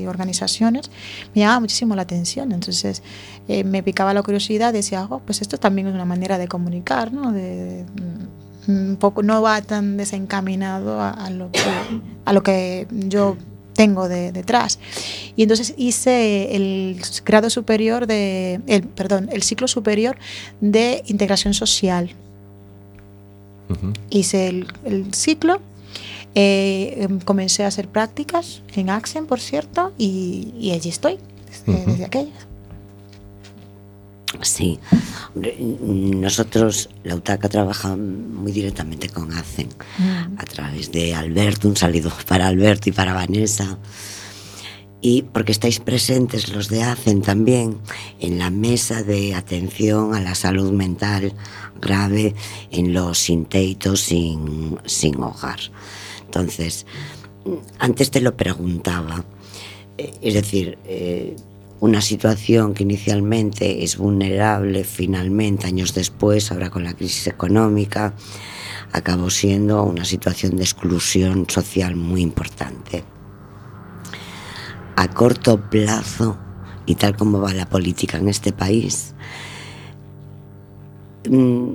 y 0.00 0.06
organizaciones, 0.06 0.90
me 1.34 1.40
llamaba 1.42 1.60
muchísimo 1.60 1.94
la 1.94 2.02
atención. 2.02 2.50
Entonces 2.52 3.02
eh, 3.48 3.62
me 3.64 3.82
picaba 3.82 4.12
la 4.14 4.22
curiosidad, 4.22 4.72
decía, 4.72 5.06
oh, 5.08 5.20
pues 5.20 5.42
esto 5.42 5.58
también 5.58 5.86
es 5.86 5.94
una 5.94 6.04
manera 6.04 6.38
de 6.38 6.48
comunicar, 6.48 7.12
¿no? 7.12 7.32
De, 7.32 7.84
mm, 8.66 8.70
un 8.90 8.96
poco, 8.96 9.22
no 9.22 9.40
va 9.42 9.62
tan 9.62 9.96
desencaminado 9.96 11.00
a, 11.00 11.10
a 11.10 11.30
lo, 11.30 11.50
que, 11.52 11.60
a 12.24 12.32
lo 12.32 12.42
que 12.42 12.86
yo 12.90 13.36
tengo 13.74 14.08
de- 14.08 14.32
detrás. 14.32 14.78
Y 15.36 15.42
entonces 15.44 15.74
hice 15.76 16.54
el 16.56 17.00
grado 17.24 17.48
superior 17.48 18.06
de, 18.06 18.60
el, 18.66 18.82
perdón, 18.82 19.28
el 19.32 19.42
ciclo 19.42 19.68
superior 19.68 20.16
de 20.60 21.02
integración 21.06 21.54
social 21.54 22.10
Hice 24.10 24.48
el, 24.48 24.66
el 24.84 25.14
ciclo, 25.14 25.60
eh, 26.34 26.96
em, 26.98 27.20
comencé 27.20 27.64
a 27.64 27.68
hacer 27.68 27.88
prácticas 27.88 28.62
en 28.74 28.90
Axen, 28.90 29.26
por 29.26 29.40
cierto, 29.40 29.92
y, 29.98 30.52
y 30.58 30.72
allí 30.72 30.88
estoy 30.88 31.18
desde, 31.48 31.80
Ujú. 31.80 31.90
desde 31.90 32.04
aquella. 32.04 32.32
Sí. 34.42 34.78
Nosotros, 35.34 36.88
la 37.02 37.16
UTACA 37.16 37.48
trabaja 37.48 37.96
muy 37.96 38.52
directamente 38.52 39.08
con 39.08 39.32
ACEN, 39.32 39.68
a 40.36 40.44
través 40.44 40.92
de 40.92 41.14
Alberto, 41.14 41.68
un 41.68 41.76
saludo 41.76 42.12
para 42.28 42.46
Alberto 42.46 42.88
y 42.88 42.92
para 42.92 43.12
Vanessa. 43.12 43.76
Y 45.00 45.22
porque 45.22 45.52
estáis 45.52 45.80
presentes 45.80 46.52
los 46.52 46.68
de 46.68 46.82
ACEN 46.82 47.22
también 47.22 47.78
en 48.20 48.38
la 48.38 48.50
mesa 48.50 49.02
de 49.02 49.34
atención 49.34 50.14
a 50.14 50.20
la 50.20 50.34
salud 50.34 50.72
mental 50.72 51.32
grave 51.80 52.34
en 52.70 52.92
los 52.92 53.18
sinteitos 53.18 54.00
sin, 54.00 54.78
sin 54.84 55.22
hogar. 55.22 55.60
Entonces, 56.26 56.86
antes 57.78 58.10
te 58.10 58.20
lo 58.20 58.36
preguntaba, 58.36 59.24
eh, 59.96 60.12
es 60.20 60.34
decir, 60.34 60.78
eh, 60.84 61.36
una 61.80 62.02
situación 62.02 62.74
que 62.74 62.82
inicialmente 62.82 63.82
es 63.82 63.96
vulnerable, 63.96 64.84
finalmente, 64.84 65.66
años 65.66 65.94
después, 65.94 66.52
ahora 66.52 66.68
con 66.68 66.84
la 66.84 66.92
crisis 66.92 67.26
económica, 67.26 68.14
acabó 68.92 69.30
siendo 69.30 69.82
una 69.84 70.04
situación 70.04 70.56
de 70.56 70.64
exclusión 70.64 71.46
social 71.48 71.96
muy 71.96 72.20
importante. 72.20 73.02
A 75.00 75.08
corto 75.08 75.58
plazo, 75.70 76.36
y 76.84 76.94
tal 76.94 77.16
como 77.16 77.40
va 77.40 77.54
la 77.54 77.64
política 77.64 78.18
en 78.18 78.28
este 78.28 78.52
país, 78.52 79.14
mm, 81.26 81.72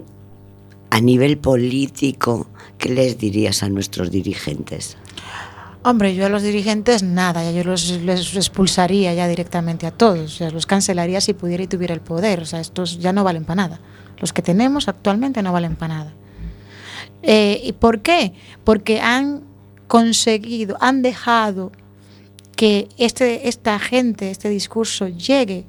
a 0.92 1.02
nivel 1.02 1.40
político, 1.40 2.46
¿qué 2.78 2.90
les 2.90 3.18
dirías 3.18 3.64
a 3.64 3.70
nuestros 3.70 4.12
dirigentes? 4.12 4.96
Hombre, 5.82 6.14
yo 6.14 6.28
a 6.28 6.30
los 6.30 6.44
dirigentes 6.44 7.02
nada, 7.02 7.52
yo 7.52 7.64
los, 7.64 7.90
expulsaría 8.36 9.12
ya 9.16 9.28
directamente 9.28 9.88
a 9.88 9.92
todos, 9.92 10.40
los 10.40 10.68
cancelaría 10.68 11.20
si 11.20 11.34
pudiera 11.34 11.64
y 11.64 11.68
tuviera 11.68 11.96
el 11.96 12.02
poder, 12.02 12.42
o 12.42 12.46
sea, 12.46 12.60
estos 12.60 13.00
ya 13.00 13.12
no 13.12 13.24
valen 13.24 13.44
para 13.44 13.64
nada. 13.64 13.80
Los 14.20 14.34
que 14.34 14.44
tenemos 14.44 14.88
actualmente 14.88 15.42
no 15.42 15.52
valen 15.52 15.76
para 15.76 15.96
nada. 15.96 16.14
Eh, 17.24 17.60
¿Y 17.64 17.72
por 17.74 18.02
qué? 18.02 18.34
Porque 18.64 19.02
han 19.02 19.42
conseguido, 19.88 20.78
han 20.80 21.02
dejado 21.02 21.72
que 22.56 22.88
este, 22.98 23.48
esta 23.48 23.80
gente, 23.80 24.32
este 24.32 24.50
discurso 24.50 25.08
llegue 25.08 25.66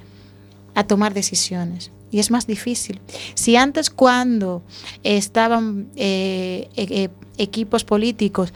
a 0.75 0.85
tomar 0.85 1.15
decisiones. 1.15 1.91
Y 2.11 2.21
es 2.21 2.31
más 2.31 2.47
difícil. 2.47 3.01
Si 3.35 3.57
antes 3.57 3.91
cuando 3.91 4.63
estaban 5.03 5.89
eh, 5.97 6.69
e- 6.77 7.05
e- 7.05 7.11
equipos 7.43 7.85
políticos 7.85 8.53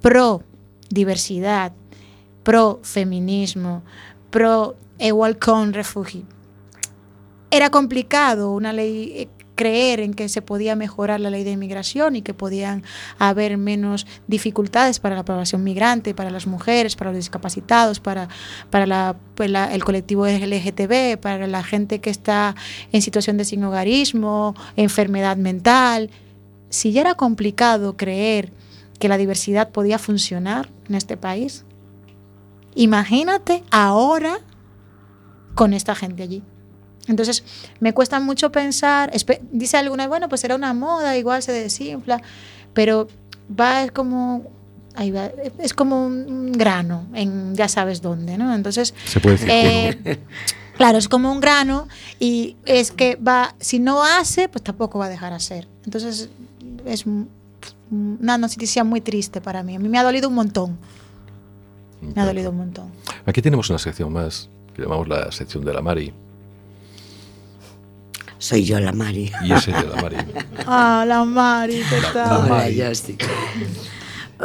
pro 0.00 0.42
diversidad, 0.90 1.72
pro 2.42 2.80
feminismo, 2.82 3.82
pro 4.30 4.76
igual 4.98 5.38
con 5.38 5.72
era 7.50 7.70
complicado 7.70 8.52
una 8.52 8.72
ley 8.72 9.12
eh, 9.16 9.28
creer 9.60 10.00
en 10.00 10.14
que 10.14 10.30
se 10.30 10.40
podía 10.40 10.74
mejorar 10.74 11.20
la 11.20 11.28
ley 11.28 11.44
de 11.44 11.50
inmigración 11.50 12.16
y 12.16 12.22
que 12.22 12.32
podían 12.32 12.82
haber 13.18 13.58
menos 13.58 14.06
dificultades 14.26 15.00
para 15.00 15.16
la 15.16 15.22
población 15.22 15.62
migrante, 15.62 16.14
para 16.14 16.30
las 16.30 16.46
mujeres, 16.46 16.96
para 16.96 17.10
los 17.10 17.18
discapacitados, 17.18 18.00
para, 18.00 18.30
para 18.70 19.16
pues 19.34 19.52
el 19.52 19.84
colectivo 19.84 20.26
LGTB, 20.26 21.20
para 21.20 21.46
la 21.46 21.62
gente 21.62 22.00
que 22.00 22.08
está 22.08 22.56
en 22.90 23.02
situación 23.02 23.36
de 23.36 23.44
sin 23.44 23.62
hogarismo, 23.62 24.54
enfermedad 24.76 25.36
mental. 25.36 26.08
Si 26.70 26.92
ya 26.92 27.02
era 27.02 27.14
complicado 27.14 27.98
creer 27.98 28.54
que 28.98 29.08
la 29.08 29.18
diversidad 29.18 29.72
podía 29.72 29.98
funcionar 29.98 30.70
en 30.88 30.94
este 30.94 31.18
país, 31.18 31.66
imagínate 32.74 33.62
ahora 33.70 34.38
con 35.54 35.74
esta 35.74 35.94
gente 35.94 36.22
allí. 36.22 36.42
Entonces, 37.06 37.42
me 37.80 37.92
cuesta 37.92 38.20
mucho 38.20 38.52
pensar, 38.52 39.10
dice 39.52 39.76
alguna, 39.76 40.06
bueno, 40.06 40.28
pues 40.28 40.44
era 40.44 40.54
una 40.54 40.72
moda, 40.74 41.16
igual 41.16 41.42
se 41.42 41.52
desinfla, 41.52 42.20
pero 42.74 43.08
va 43.58 43.82
es 43.82 43.90
como, 43.90 44.44
ahí 44.94 45.10
va, 45.10 45.30
es 45.58 45.74
como 45.74 46.06
un 46.06 46.52
grano 46.52 47.06
en 47.14 47.54
ya 47.56 47.68
sabes 47.68 48.00
dónde, 48.02 48.36
¿no? 48.38 48.54
Entonces, 48.54 48.94
Se 49.06 49.18
puede 49.18 49.36
decir 49.36 49.48
eh, 49.50 50.18
claro, 50.76 50.98
es 50.98 51.08
como 51.08 51.32
un 51.32 51.40
grano 51.40 51.88
y 52.20 52.56
es 52.64 52.92
que 52.92 53.16
va, 53.16 53.54
si 53.58 53.78
no 53.80 54.04
hace, 54.04 54.48
pues 54.48 54.62
tampoco 54.62 54.98
va 54.98 55.06
a 55.06 55.08
dejar 55.08 55.32
hacer. 55.32 55.66
Entonces, 55.84 56.28
es 56.84 57.06
un- 57.06 57.28
una 57.90 58.38
noticia 58.38 58.84
muy 58.84 59.00
triste 59.00 59.40
para 59.40 59.62
mí. 59.64 59.74
A 59.74 59.78
mí 59.80 59.88
me 59.88 59.98
ha 59.98 60.02
dolido 60.04 60.28
un 60.28 60.34
montón, 60.34 60.78
me 62.14 62.22
ha 62.22 62.24
dolido 62.26 62.50
un 62.50 62.58
montón. 62.58 62.90
Aquí 63.26 63.42
tenemos 63.42 63.68
una 63.68 63.78
sección 63.78 64.12
más 64.12 64.48
que 64.74 64.82
llamamos 64.82 65.08
la 65.08 65.32
sección 65.32 65.64
de 65.64 65.72
la 65.74 65.82
Mari. 65.82 66.12
Soy 68.40 68.64
yo 68.64 68.80
la 68.80 68.90
Mari. 68.92 69.30
Y 69.44 69.52
ese 69.52 69.70
de 69.70 69.84
la 69.84 70.02
Mari. 70.02 70.16
Ah, 70.66 71.04
la 71.06 71.24
Mari, 71.24 71.74
¿qué 71.88 71.96
tal? 72.12 72.50
Hola. 72.50 72.66
Josti. 72.76 73.16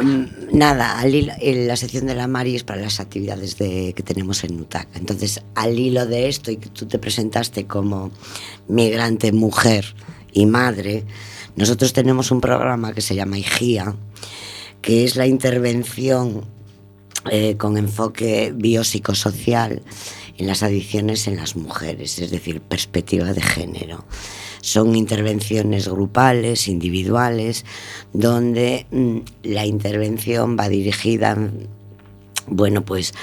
Mm, 0.00 0.24
Nada, 0.58 0.98
al 1.00 1.14
hilo- 1.14 1.32
en 1.40 1.66
la 1.66 1.76
sección 1.76 2.06
de 2.06 2.14
la 2.14 2.26
Mari 2.28 2.54
es 2.56 2.62
para 2.64 2.80
las 2.80 3.00
actividades 3.00 3.56
de- 3.58 3.92
que 3.96 4.02
tenemos 4.02 4.44
en 4.44 4.56
Nutac. 4.58 4.88
Entonces, 4.94 5.42
al 5.54 5.78
hilo 5.78 6.06
de 6.06 6.28
esto 6.28 6.50
y 6.50 6.58
que 6.58 6.68
tú 6.68 6.86
te 6.86 6.98
presentaste 6.98 7.66
como 7.66 8.10
migrante, 8.68 9.32
mujer 9.32 9.94
y 10.32 10.44
madre, 10.46 11.04
nosotros 11.56 11.92
tenemos 11.94 12.30
un 12.30 12.40
programa 12.42 12.92
que 12.92 13.00
se 13.00 13.14
llama 13.14 13.38
IGIA, 13.38 13.94
que 14.82 15.04
es 15.04 15.16
la 15.16 15.26
intervención 15.26 16.44
eh, 17.30 17.56
con 17.56 17.76
enfoque 17.78 18.52
biopsicosocial 18.54 19.82
en 20.38 20.46
las 20.46 20.62
adicciones 20.62 21.26
en 21.26 21.36
las 21.36 21.56
mujeres, 21.56 22.18
es 22.18 22.30
decir, 22.30 22.60
perspectiva 22.60 23.32
de 23.32 23.42
género. 23.42 24.04
Son 24.60 24.96
intervenciones 24.96 25.88
grupales, 25.88 26.68
individuales, 26.68 27.64
donde 28.12 28.86
mm, 28.90 29.18
la 29.44 29.64
intervención 29.64 30.56
va 30.58 30.68
dirigida, 30.68 31.36
bueno, 32.48 32.84
pues 32.84 33.14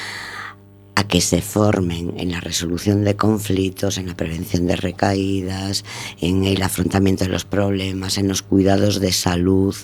a 0.96 1.08
que 1.08 1.22
se 1.22 1.42
formen 1.42 2.14
en 2.18 2.32
la 2.32 2.40
resolución 2.40 3.04
de 3.04 3.16
conflictos, 3.16 3.98
en 3.98 4.08
la 4.08 4.16
prevención 4.16 4.68
de 4.68 4.76
recaídas, 4.76 5.84
en 6.22 6.46
el 6.46 6.62
afrontamiento 6.62 7.26
de 7.26 7.32
los 7.32 7.46
problemas, 7.46 8.18
en 8.18 8.28
los 8.28 8.42
cuidados 8.44 9.00
de 9.00 9.12
salud 9.12 9.76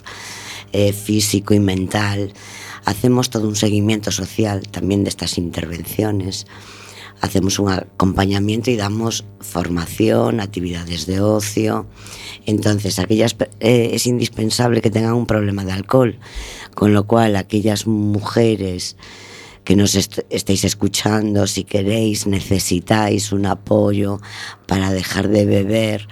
eh, 0.71 0.93
físico 0.93 1.53
y 1.53 1.59
mental. 1.59 2.33
Hacemos 2.85 3.29
todo 3.29 3.47
un 3.47 3.55
seguimiento 3.55 4.11
social 4.11 4.67
también 4.69 5.03
de 5.03 5.09
estas 5.09 5.37
intervenciones. 5.37 6.45
Hacemos 7.21 7.59
un 7.59 7.69
acompañamiento 7.69 8.71
y 8.71 8.77
damos 8.77 9.25
formación, 9.41 10.39
actividades 10.39 11.05
de 11.05 11.19
ocio. 11.21 11.85
Entonces, 12.45 12.97
aquellas 12.99 13.35
eh, 13.59 13.91
es 13.93 14.07
indispensable 14.07 14.81
que 14.81 14.89
tengan 14.89 15.13
un 15.13 15.25
problema 15.25 15.65
de 15.65 15.73
alcohol, 15.73 16.19
con 16.75 16.93
lo 16.93 17.05
cual 17.07 17.35
aquellas 17.35 17.87
mujeres 17.87 18.95
que 19.65 19.75
nos 19.75 19.95
est- 19.95 20.25
estéis 20.29 20.63
escuchando, 20.63 21.45
si 21.45 21.63
queréis, 21.65 22.25
necesitáis 22.25 23.31
un 23.33 23.45
apoyo 23.45 24.19
para 24.65 24.91
dejar 24.91 25.27
de 25.27 25.45
beber, 25.45 26.07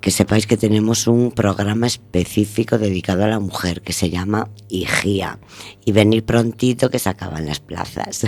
que 0.00 0.10
sepáis 0.10 0.46
que 0.46 0.56
tenemos 0.56 1.06
un 1.06 1.32
programa 1.32 1.86
específico 1.86 2.78
dedicado 2.78 3.24
a 3.24 3.28
la 3.28 3.40
mujer 3.40 3.82
que 3.82 3.92
se 3.92 4.10
llama 4.10 4.50
IGIA 4.68 5.38
y 5.84 5.92
venir 5.92 6.24
prontito 6.24 6.88
que 6.90 6.98
se 6.98 7.08
acaban 7.08 7.46
las 7.46 7.60
plazas. 7.60 8.26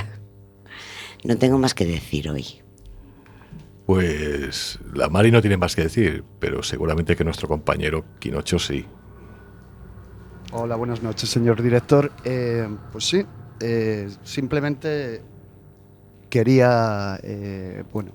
No 1.24 1.36
tengo 1.38 1.58
más 1.58 1.74
que 1.74 1.86
decir 1.86 2.28
hoy. 2.28 2.44
Pues 3.86 4.78
la 4.94 5.08
Mari 5.08 5.30
no 5.30 5.40
tiene 5.40 5.56
más 5.56 5.74
que 5.76 5.82
decir, 5.82 6.24
pero 6.38 6.62
seguramente 6.62 7.16
que 7.16 7.24
nuestro 7.24 7.48
compañero 7.48 8.04
Quinocho 8.18 8.58
sí. 8.58 8.84
Hola, 10.52 10.76
buenas 10.76 11.02
noches, 11.02 11.28
señor 11.28 11.62
director. 11.62 12.12
Eh, 12.24 12.68
pues 12.92 13.04
sí, 13.04 13.24
eh, 13.60 14.08
simplemente 14.22 15.20
quería, 16.30 17.18
eh, 17.22 17.84
bueno, 17.92 18.12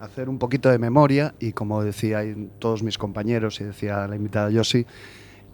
hacer 0.00 0.28
un 0.28 0.38
poquito 0.38 0.70
de 0.70 0.78
memoria 0.78 1.34
y 1.38 1.52
como 1.52 1.82
decían 1.82 2.50
todos 2.58 2.82
mis 2.82 2.98
compañeros 2.98 3.60
y 3.60 3.64
decía 3.64 4.06
la 4.08 4.16
invitada 4.16 4.50
Yossi, 4.50 4.86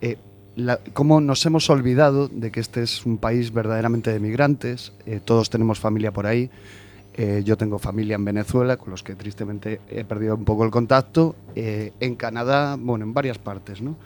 eh, 0.00 0.16
la- 0.56 0.78
cómo 0.92 1.20
nos 1.20 1.44
hemos 1.46 1.68
olvidado 1.70 2.28
de 2.28 2.50
que 2.50 2.60
este 2.60 2.82
es 2.82 3.04
un 3.06 3.18
país 3.18 3.52
verdaderamente 3.52 4.10
de 4.12 4.20
migrantes, 4.20 4.92
eh, 5.06 5.20
todos 5.24 5.50
tenemos 5.50 5.78
familia 5.78 6.12
por 6.12 6.26
ahí, 6.26 6.50
eh, 7.14 7.42
yo 7.44 7.56
tengo 7.56 7.78
familia 7.78 8.14
en 8.14 8.24
Venezuela, 8.24 8.76
con 8.76 8.90
los 8.90 9.02
que 9.02 9.14
tristemente 9.14 9.80
he 9.88 10.04
perdido 10.04 10.34
un 10.34 10.44
poco 10.44 10.64
el 10.64 10.70
contacto, 10.70 11.36
eh, 11.54 11.92
en 12.00 12.16
Canadá, 12.16 12.76
bueno, 12.78 13.04
en 13.04 13.14
varias 13.14 13.38
partes, 13.38 13.82
¿no? 13.82 13.96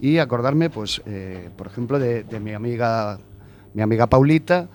y 0.00 0.18
acordarme, 0.18 0.70
pues, 0.70 1.02
eh, 1.06 1.50
por 1.56 1.66
ejemplo, 1.66 1.98
de, 1.98 2.24
de 2.24 2.40
mi 2.40 2.52
amiga, 2.52 3.18
mi 3.74 3.82
amiga 3.82 4.06
Paulita, 4.06 4.68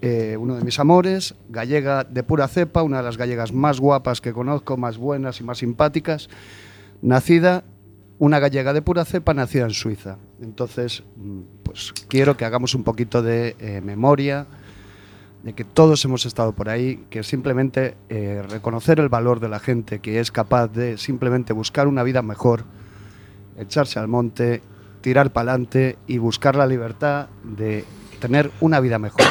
eh, 0.00 0.36
uno 0.36 0.56
de 0.56 0.64
mis 0.64 0.78
amores, 0.78 1.34
gallega 1.48 2.04
de 2.04 2.22
pura 2.22 2.46
cepa, 2.46 2.82
una 2.82 2.98
de 2.98 3.04
las 3.04 3.16
gallegas 3.16 3.52
más 3.52 3.80
guapas 3.80 4.20
que 4.20 4.32
conozco, 4.32 4.76
más 4.76 4.98
buenas 4.98 5.40
y 5.40 5.44
más 5.44 5.58
simpáticas, 5.58 6.28
nacida, 7.02 7.64
una 8.18 8.38
gallega 8.38 8.72
de 8.72 8.82
pura 8.82 9.04
cepa, 9.04 9.34
nacida 9.34 9.64
en 9.64 9.70
Suiza. 9.70 10.18
Entonces, 10.40 11.02
mm, 11.16 11.40
pues 11.62 11.92
quiero 12.08 12.36
que 12.36 12.44
hagamos 12.44 12.74
un 12.74 12.84
poquito 12.84 13.22
de 13.22 13.56
eh, 13.58 13.80
memoria, 13.80 14.46
de 15.44 15.52
que 15.52 15.64
todos 15.64 16.02
hemos 16.06 16.24
estado 16.26 16.52
por 16.52 16.68
ahí, 16.70 17.04
que 17.10 17.22
simplemente 17.22 17.96
eh, 18.08 18.42
reconocer 18.48 18.98
el 18.98 19.08
valor 19.10 19.40
de 19.40 19.48
la 19.50 19.60
gente 19.60 19.98
que 20.00 20.18
es 20.18 20.32
capaz 20.32 20.68
de 20.68 20.96
simplemente 20.96 21.52
buscar 21.52 21.86
una 21.86 22.02
vida 22.02 22.22
mejor, 22.22 22.64
echarse 23.58 23.98
al 23.98 24.08
monte, 24.08 24.62
tirar 25.02 25.32
para 25.34 25.52
adelante 25.52 25.98
y 26.06 26.16
buscar 26.18 26.56
la 26.56 26.66
libertad 26.66 27.28
de 27.44 27.84
tener 28.20 28.50
una 28.60 28.80
vida 28.80 28.98
mejor. 28.98 29.26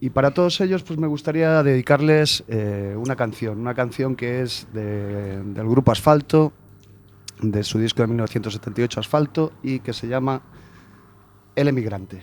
Y 0.00 0.10
para 0.10 0.32
todos 0.32 0.60
ellos, 0.60 0.82
pues 0.82 0.98
me 0.98 1.06
gustaría 1.06 1.62
dedicarles 1.62 2.42
eh, 2.48 2.96
una 2.96 3.14
canción, 3.14 3.60
una 3.60 3.74
canción 3.74 4.16
que 4.16 4.42
es 4.42 4.66
de- 4.72 5.40
del 5.42 5.68
grupo 5.68 5.92
Asfalto, 5.92 6.52
de 7.40 7.62
su 7.62 7.78
disco 7.78 8.02
de 8.02 8.08
1978 8.08 8.98
Asfalto, 9.00 9.52
y 9.62 9.78
que 9.80 9.92
se 9.92 10.08
llama 10.08 10.42
El 11.54 11.68
Emigrante. 11.68 12.22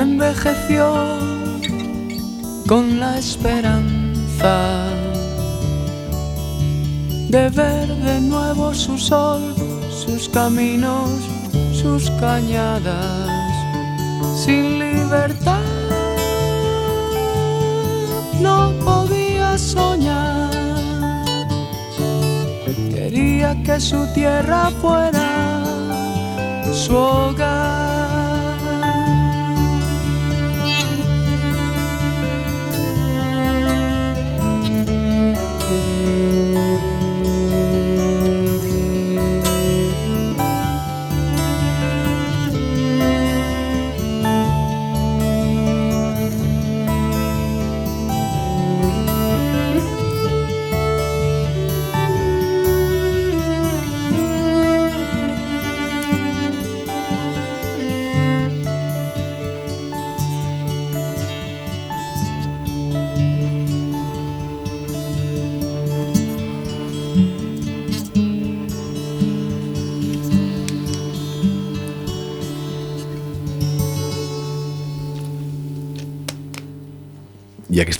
Envejeció 0.00 0.94
con 2.66 2.98
la 2.98 3.18
esperanza 3.18 4.86
de 7.28 7.50
ver 7.50 7.88
de 7.88 8.20
nuevo 8.20 8.72
su 8.72 8.96
sol, 8.96 9.54
sus 9.90 10.28
caminos, 10.28 11.10
sus 11.72 12.10
cañadas, 12.12 13.54
sin 14.34 14.78
libertad. 14.78 15.60
No 18.40 18.72
podía 18.84 19.58
soñar, 19.58 20.50
quería 22.94 23.62
que 23.62 23.78
su 23.78 24.06
tierra 24.14 24.70
fuera 24.80 25.62
su 26.72 26.96
hogar. 26.96 27.81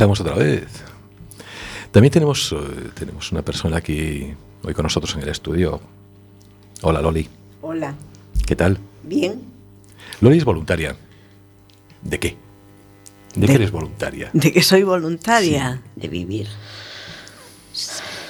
Estamos 0.02 0.20
otra 0.20 0.34
vez. 0.34 0.66
También 1.92 2.10
tenemos, 2.10 2.52
eh, 2.52 2.90
tenemos 2.92 3.30
una 3.30 3.42
persona 3.42 3.76
aquí 3.76 4.34
hoy 4.64 4.74
con 4.74 4.82
nosotros 4.82 5.14
en 5.14 5.22
el 5.22 5.28
estudio. 5.28 5.80
Hola 6.80 7.00
Loli, 7.00 7.28
Hola, 7.60 7.94
¿qué 8.44 8.56
tal? 8.56 8.78
bien. 9.04 9.42
Loli 10.20 10.38
es 10.38 10.44
voluntaria. 10.44 10.96
¿De 12.02 12.18
qué? 12.18 12.36
¿De, 13.36 13.46
qué 13.46 13.52
eres 13.52 13.70
voluntaria? 13.70 14.30
De 14.32 14.52
que 14.52 14.60
soy 14.62 14.82
voluntaria. 14.82 15.80
de 15.94 16.08
vivir. 16.08 16.48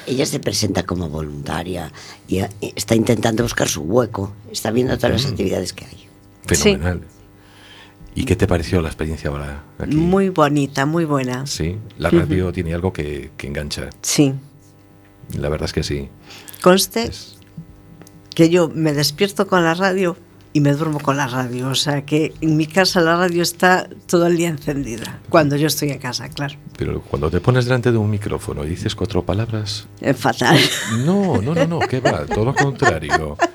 Ella 0.07 0.27
se 0.27 0.41
presenta 0.41 0.83
como 0.83 1.09
voluntaria 1.09 1.91
y 2.29 2.41
eh, 2.41 2.51
está 2.77 2.95
intentando 2.95 3.45
buscar 3.45 3.68
su 3.68 3.81
hueco. 3.81 4.35
Está 4.51 4.70
viendo 4.73 4.95
todas 4.99 5.23
las 5.23 5.31
actividades 5.31 5.73
que 5.73 5.87
hay. 5.87 6.07
Fenomenal. 6.45 7.01
¿Y 8.15 8.25
qué 8.25 8.37
te 8.37 8.47
pareció 8.47 8.83
la 8.83 8.89
experiencia 8.89 9.31
ahora 9.31 9.63
aquí? 9.79 9.97
Muy 9.97 10.29
bonita, 10.29 10.85
muy 10.87 11.05
buena. 11.05 11.47
Sí, 11.47 11.79
la 11.99 12.11
radio 12.11 12.53
tiene 12.53 12.75
algo 12.75 12.93
que, 12.93 13.31
que 13.37 13.47
engancha. 13.47 13.89
Sí. 14.03 14.35
La 15.39 15.49
verdad 15.49 15.65
es 15.67 15.73
que 15.73 15.83
sí. 15.83 16.09
Conste 16.63 17.05
Es- 17.05 17.39
que 18.35 18.49
yo 18.51 18.69
me 18.69 18.93
despierto 18.93 19.47
con 19.47 19.65
la 19.65 19.75
radio 19.75 20.17
y 20.55 20.61
me 20.61 20.73
duermo 20.75 21.01
con 21.01 21.17
la 21.17 21.27
radio. 21.27 21.69
O 21.69 21.75
sea 21.75 22.05
que 22.05 22.35
en 22.43 22.57
mi 22.59 22.67
casa 22.67 23.01
la 23.01 23.17
radio 23.17 23.43
está 23.43 23.89
todo 24.07 24.27
el 24.27 24.37
día 24.37 24.49
encendida. 24.49 25.21
Cuando 25.31 25.57
yo 25.57 25.67
estoy 25.67 25.91
en 25.91 25.99
casa, 25.99 26.29
claro. 26.29 26.57
pero 26.77 27.01
cuando 27.01 27.31
te 27.31 27.41
pones 27.41 27.65
delante 27.65 27.91
de 27.93 27.97
un 27.99 28.11
micrófono 28.11 28.63
y 28.65 28.69
dices 28.69 28.95
cuatro 28.95 29.25
palabras, 29.25 29.87
Es 30.03 30.17
fatal. 30.19 30.59
no, 31.07 31.41
no, 31.41 31.55
no, 31.55 31.67
no, 31.67 31.79
¿qué 31.81 32.01
va? 32.01 32.27
Todo 32.27 32.45
lo 32.45 32.55
contrario. 32.55 33.39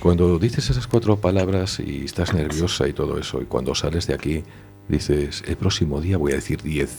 Cuando 0.00 0.38
dices 0.38 0.68
esas 0.70 0.86
cuatro 0.86 1.16
palabras 1.20 1.80
y 1.80 2.04
estás 2.04 2.32
nerviosa 2.34 2.86
y 2.88 2.92
todo 2.92 3.18
eso, 3.18 3.40
y 3.42 3.46
cuando 3.46 3.74
sales 3.74 4.06
de 4.06 4.14
aquí 4.14 4.44
dices, 4.88 5.42
el 5.46 5.56
próximo 5.56 6.00
día 6.00 6.16
voy 6.16 6.32
a 6.32 6.36
decir 6.36 6.62
diez. 6.62 6.90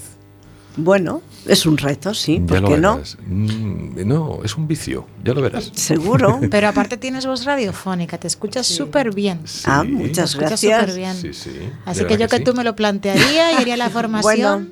Bueno, 0.79 1.23
es 1.47 1.65
un 1.65 1.75
reto, 1.77 2.13
sí. 2.13 2.39
ya 2.45 2.59
¿Por 2.61 2.69
qué 2.69 2.77
no? 2.77 3.01
Mm, 3.25 4.05
no, 4.07 4.41
es 4.43 4.55
un 4.57 4.67
vicio, 4.67 5.07
ya 5.23 5.33
lo 5.33 5.41
verás. 5.41 5.71
Seguro. 5.73 6.39
Pero 6.51 6.67
aparte 6.67 6.97
tienes 6.97 7.25
voz 7.25 7.45
radiofónica, 7.45 8.19
te 8.19 8.27
escuchas 8.27 8.67
súper 8.67 9.11
bien. 9.15 9.39
Ah, 9.65 9.81
Sí. 9.83 9.91
muchas 9.91 10.33
Te 10.33 10.37
gracias. 10.39 10.79
súper 10.81 10.95
bien. 10.95 11.15
Sí, 11.15 11.33
sí. 11.33 11.51
Así 11.85 12.01
¿De 12.01 12.07
que 12.07 12.17
yo 12.17 12.27
que, 12.27 12.37
sí? 12.37 12.43
tú 12.43 12.53
me 12.53 12.63
lo 12.63 12.75
plantearía 12.75 13.53
y 13.53 13.55
haría 13.55 13.75
la 13.75 13.89
formación 13.89 14.65
Bueno. 14.65 14.67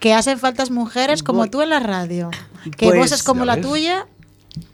que 0.00 0.14
hacen 0.14 0.38
faltas 0.40 0.72
mujeres 0.72 1.22
como 1.22 1.48
tú 1.48 1.62
en 1.62 1.70
la 1.70 1.78
radio. 1.78 2.30
Que 2.76 2.86
Pues, 2.88 2.98
voces 2.98 3.22
como 3.22 3.44
la 3.44 3.54
ves. 3.54 3.64
tuya. 3.66 4.06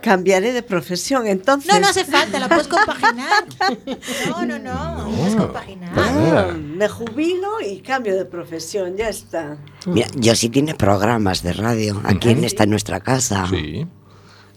Cambiaré 0.00 0.52
de 0.52 0.62
profesión, 0.62 1.26
entonces. 1.26 1.72
No, 1.72 1.78
no 1.80 1.88
hace 1.88 2.04
falta, 2.04 2.38
la 2.40 2.48
puedes 2.48 2.68
compaginar. 2.68 3.44
No, 4.28 4.44
no, 4.46 4.58
no, 4.58 5.10
puedes 5.16 5.34
No. 5.34 5.44
compaginar. 5.44 5.90
Ah, 5.96 6.52
me 6.56 6.88
jubilo 6.88 7.60
y 7.60 7.80
cambio 7.80 8.16
de 8.16 8.24
profesión, 8.24 8.96
ya 8.96 9.08
está. 9.08 9.58
Mira, 9.86 10.08
Josie 10.22 10.48
tiene 10.50 10.74
programas 10.74 11.42
de 11.42 11.52
radio 11.52 12.00
aquí 12.04 12.30
en 12.30 12.44
esta 12.44 12.66
nuestra 12.66 13.00
casa. 13.00 13.46
Sí. 13.48 13.86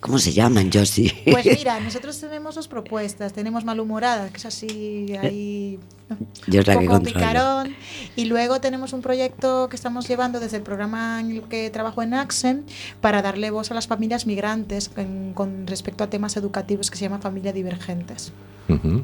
¿Cómo 0.05 0.19
se 0.19 0.31
llaman, 0.33 0.69
Josie? 0.71 1.13
Pues 1.31 1.45
mira, 1.45 1.79
nosotros 1.81 2.19
tenemos 2.19 2.55
dos 2.55 2.67
propuestas. 2.67 3.33
Tenemos 3.33 3.65
Malhumorada, 3.65 4.29
que 4.29 4.37
es 4.37 4.45
así, 4.45 5.07
ahí. 5.21 5.79
¿no? 6.09 6.17
Yo 6.47 6.61
es 6.61 6.67
la 6.67 6.77
que 6.77 6.87
picarón. 7.01 7.75
Y 8.15 8.25
luego 8.25 8.61
tenemos 8.61 8.93
un 8.93 9.01
proyecto 9.01 9.67
que 9.69 9.75
estamos 9.75 10.07
llevando 10.07 10.39
desde 10.39 10.57
el 10.57 10.63
programa 10.63 11.19
en 11.19 11.31
el 11.31 11.41
que 11.43 11.69
trabajo 11.71 12.03
en 12.03 12.13
Axen 12.13 12.65
para 13.01 13.21
darle 13.23 13.49
voz 13.49 13.71
a 13.71 13.73
las 13.73 13.87
familias 13.87 14.27
migrantes 14.27 14.91
en- 14.97 15.33
con 15.33 15.65
respecto 15.67 16.03
a 16.03 16.09
temas 16.09 16.37
educativos 16.37 16.91
que 16.91 16.97
se 16.97 17.05
llama 17.05 17.17
Familia 17.19 17.51
Divergentes, 17.53 18.31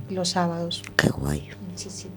los 0.09 0.29
sábados. 0.29 0.83
Qué 0.95 1.09
guay. 1.09 1.49
Sí, 1.75 1.89
sí. 1.89 2.07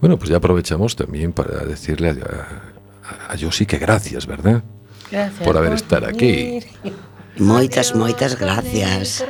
Bueno, 0.00 0.18
pues 0.18 0.30
ya 0.30 0.38
aprovechamos 0.38 0.96
también 0.96 1.32
para 1.32 1.64
decirle 1.64 2.10
a, 2.10 2.12
a, 3.28 3.32
a 3.34 3.38
Josi 3.38 3.66
que 3.66 3.78
gracias, 3.78 4.26
¿verdad? 4.26 4.62
Gracias 5.10 5.42
Por 5.46 5.56
haber 5.56 5.72
estar 5.74 6.04
aquí. 6.04 6.60
Moitas, 7.38 7.94
moitas 7.94 8.38
gracias. 8.38 9.24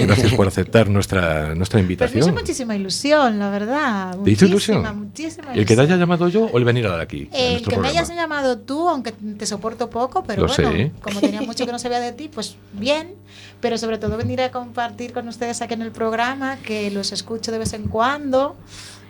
Gracias 0.00 0.34
por 0.34 0.46
aceptar 0.52 0.88
nuestra, 0.88 1.54
nuestra 1.54 1.78
Pues 1.80 1.88
me 1.88 1.94
hizo 1.94 2.08
invitación. 2.08 2.34
muchísima 2.34 2.76
ilusión, 2.76 3.38
la 3.38 3.50
verdad. 3.50 4.16
¿Te 4.24 4.30
hizo 4.30 4.46
Muchísima, 4.46 4.48
ilusión? 4.48 4.98
Muchísima 4.98 5.52
¿El 5.54 5.64
que 5.66 5.74
te 5.76 5.80
haya 5.80 5.82
ilusión. 5.94 5.98
llamado 6.00 6.28
yo 6.28 6.44
o 6.46 6.58
el 6.58 6.64
venir 6.64 6.86
a 6.86 6.90
dar 6.90 7.00
aquí? 7.00 7.28
El 7.32 7.58
que 7.58 7.66
me 7.70 7.74
programa? 7.74 7.88
hayas 7.88 8.08
llamado 8.08 8.58
tú, 8.58 8.88
aunque 8.88 9.12
te 9.12 9.46
soporto 9.46 9.88
poco, 9.90 10.24
pero 10.24 10.42
Lo 10.42 10.48
bueno, 10.48 10.70
sé. 10.72 10.92
como 11.00 11.20
tenía 11.20 11.42
mucho 11.42 11.64
que 11.64 11.72
no 11.72 11.78
sabía 11.78 12.00
de 12.00 12.12
ti, 12.12 12.28
pues 12.32 12.56
bien. 12.72 13.14
Pero 13.60 13.78
sobre 13.78 13.98
todo 13.98 14.16
venir 14.16 14.40
a 14.42 14.50
compartir 14.50 15.12
con 15.12 15.28
ustedes 15.28 15.62
aquí 15.62 15.74
en 15.74 15.82
el 15.82 15.92
programa, 15.92 16.56
que 16.56 16.90
los 16.90 17.12
escucho 17.12 17.52
de 17.52 17.58
vez 17.58 17.72
en 17.74 17.84
cuando, 17.88 18.56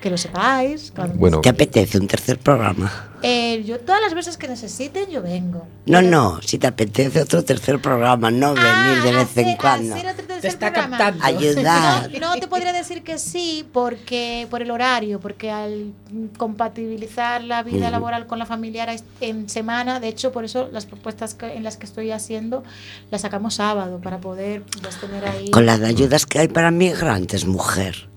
que 0.02 0.10
lo 0.10 0.18
sepáis. 0.18 0.92
Bueno, 1.14 1.40
¿Te 1.40 1.48
apetece 1.48 1.96
un 1.96 2.06
tercer 2.08 2.36
programa? 2.38 3.08
Eh, 3.22 3.62
yo 3.64 3.78
todas 3.78 4.02
las 4.02 4.14
veces 4.14 4.36
que 4.36 4.48
necesiten, 4.48 5.08
yo 5.08 5.22
vengo. 5.22 5.60
No, 5.86 5.98
Pero- 6.00 6.10
no, 6.10 6.42
si 6.42 6.58
te 6.58 6.66
apetece 6.66 7.22
otro 7.22 7.44
tercer 7.44 7.80
programa, 7.80 8.32
no 8.32 8.48
Ah, 8.58 8.88
venir 8.94 9.02
de 9.04 9.12
vez 9.12 9.36
en 9.36 9.56
cuando. 9.56 9.94
hacer 9.94 10.08
otro 10.08 10.24
tercer 10.26 10.40
Te 10.40 10.48
está 10.48 10.72
programa. 10.72 10.98
captando. 10.98 11.24
Ayudar. 11.24 12.10
No, 12.20 12.34
no 12.34 12.40
te 12.40 12.48
podría 12.48 12.72
decir 12.72 13.04
que 13.04 13.18
sí 13.18 13.64
porque 13.72 14.48
por 14.50 14.60
el 14.60 14.72
horario, 14.72 15.20
porque 15.20 15.52
al 15.52 15.92
compatibilizar 16.36 17.44
la 17.44 17.62
vida 17.62 17.82
Ujú. 17.84 17.90
laboral 17.92 18.26
con 18.26 18.40
la 18.40 18.46
familiar 18.46 18.88
en 19.20 19.48
semana, 19.48 20.00
de 20.00 20.08
hecho 20.08 20.32
por 20.32 20.44
eso 20.44 20.68
las 20.72 20.84
propuestas 20.86 21.34
que- 21.34 21.54
en 21.54 21.62
las 21.62 21.76
que 21.76 21.86
estoy 21.86 22.10
haciendo 22.10 22.64
las 23.12 23.20
sacamos 23.20 23.54
sábado 23.54 24.00
para 24.02 24.18
poder 24.18 24.64
pues, 24.82 24.96
tener 24.98 25.24
ahí. 25.26 25.48
Con 25.52 25.64
las 25.64 25.80
ayudas 25.80 26.26
que 26.26 26.40
hay 26.40 26.48
para 26.48 26.72
migrantes, 26.72 27.46
mujer. 27.46 28.08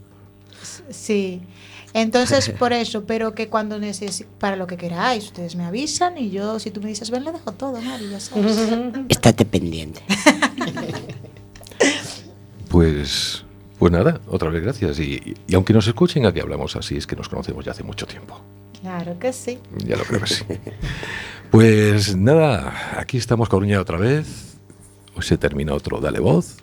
Sí. 0.90 1.42
Entonces 1.96 2.50
por 2.60 2.74
eso, 2.74 3.06
pero 3.06 3.34
que 3.34 3.48
cuando 3.48 3.80
necesi 3.80 4.26
para 4.38 4.58
lo 4.58 4.68
que 4.68 4.76
queráis, 4.76 5.24
ustedes 5.24 5.56
me 5.56 5.64
avisan 5.64 6.18
y 6.18 6.30
yo 6.30 6.60
si 6.60 6.70
tú 6.70 6.82
me 6.82 6.90
dices 6.90 7.10
ven 7.10 7.24
lo 7.24 7.32
dejo 7.32 7.54
todo, 7.54 7.82
Mari, 7.82 8.10
ya 8.10 8.20
sabes. 8.20 8.58
Estate 9.10 9.46
pendiente. 9.46 10.04
pues, 12.70 13.46
pues 13.80 13.92
nada, 13.94 14.20
otra 14.28 14.50
vez 14.50 14.62
gracias. 14.62 15.00
Y, 15.00 15.36
y 15.48 15.56
aunque 15.56 15.72
nos 15.72 15.88
escuchen, 15.88 16.26
aquí 16.26 16.42
hablamos 16.42 16.76
así, 16.76 16.98
es 16.98 17.08
que 17.08 17.16
nos 17.16 17.30
conocemos 17.30 17.64
ya 17.64 17.72
hace 17.72 17.84
mucho 17.84 18.06
tiempo. 18.06 18.42
Claro 18.82 19.18
que 19.18 19.32
sí. 19.32 19.58
Ya 19.86 19.96
lo 19.96 20.04
creo 20.04 20.20
que 20.20 20.28
sí. 20.28 20.44
Pues 21.50 22.18
nada, 22.18 23.00
aquí 23.00 23.18
estamos 23.18 23.48
Coruña 23.48 23.80
otra 23.80 23.98
vez. 23.98 24.58
Hoy 25.16 25.24
se 25.24 25.38
termina 25.38 25.74
otro 25.74 26.02
Dale 26.02 26.20
Voz. 26.20 26.58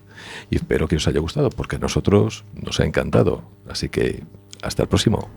Y 0.50 0.56
espero 0.56 0.86
que 0.86 0.96
os 0.96 1.08
haya 1.08 1.20
gustado, 1.20 1.48
porque 1.48 1.76
a 1.76 1.78
nosotros 1.78 2.44
nos 2.54 2.78
ha 2.80 2.84
encantado. 2.84 3.42
Así 3.66 3.88
que 3.88 4.22
hasta 4.62 4.82
el 4.82 4.88
próximo. 4.88 5.28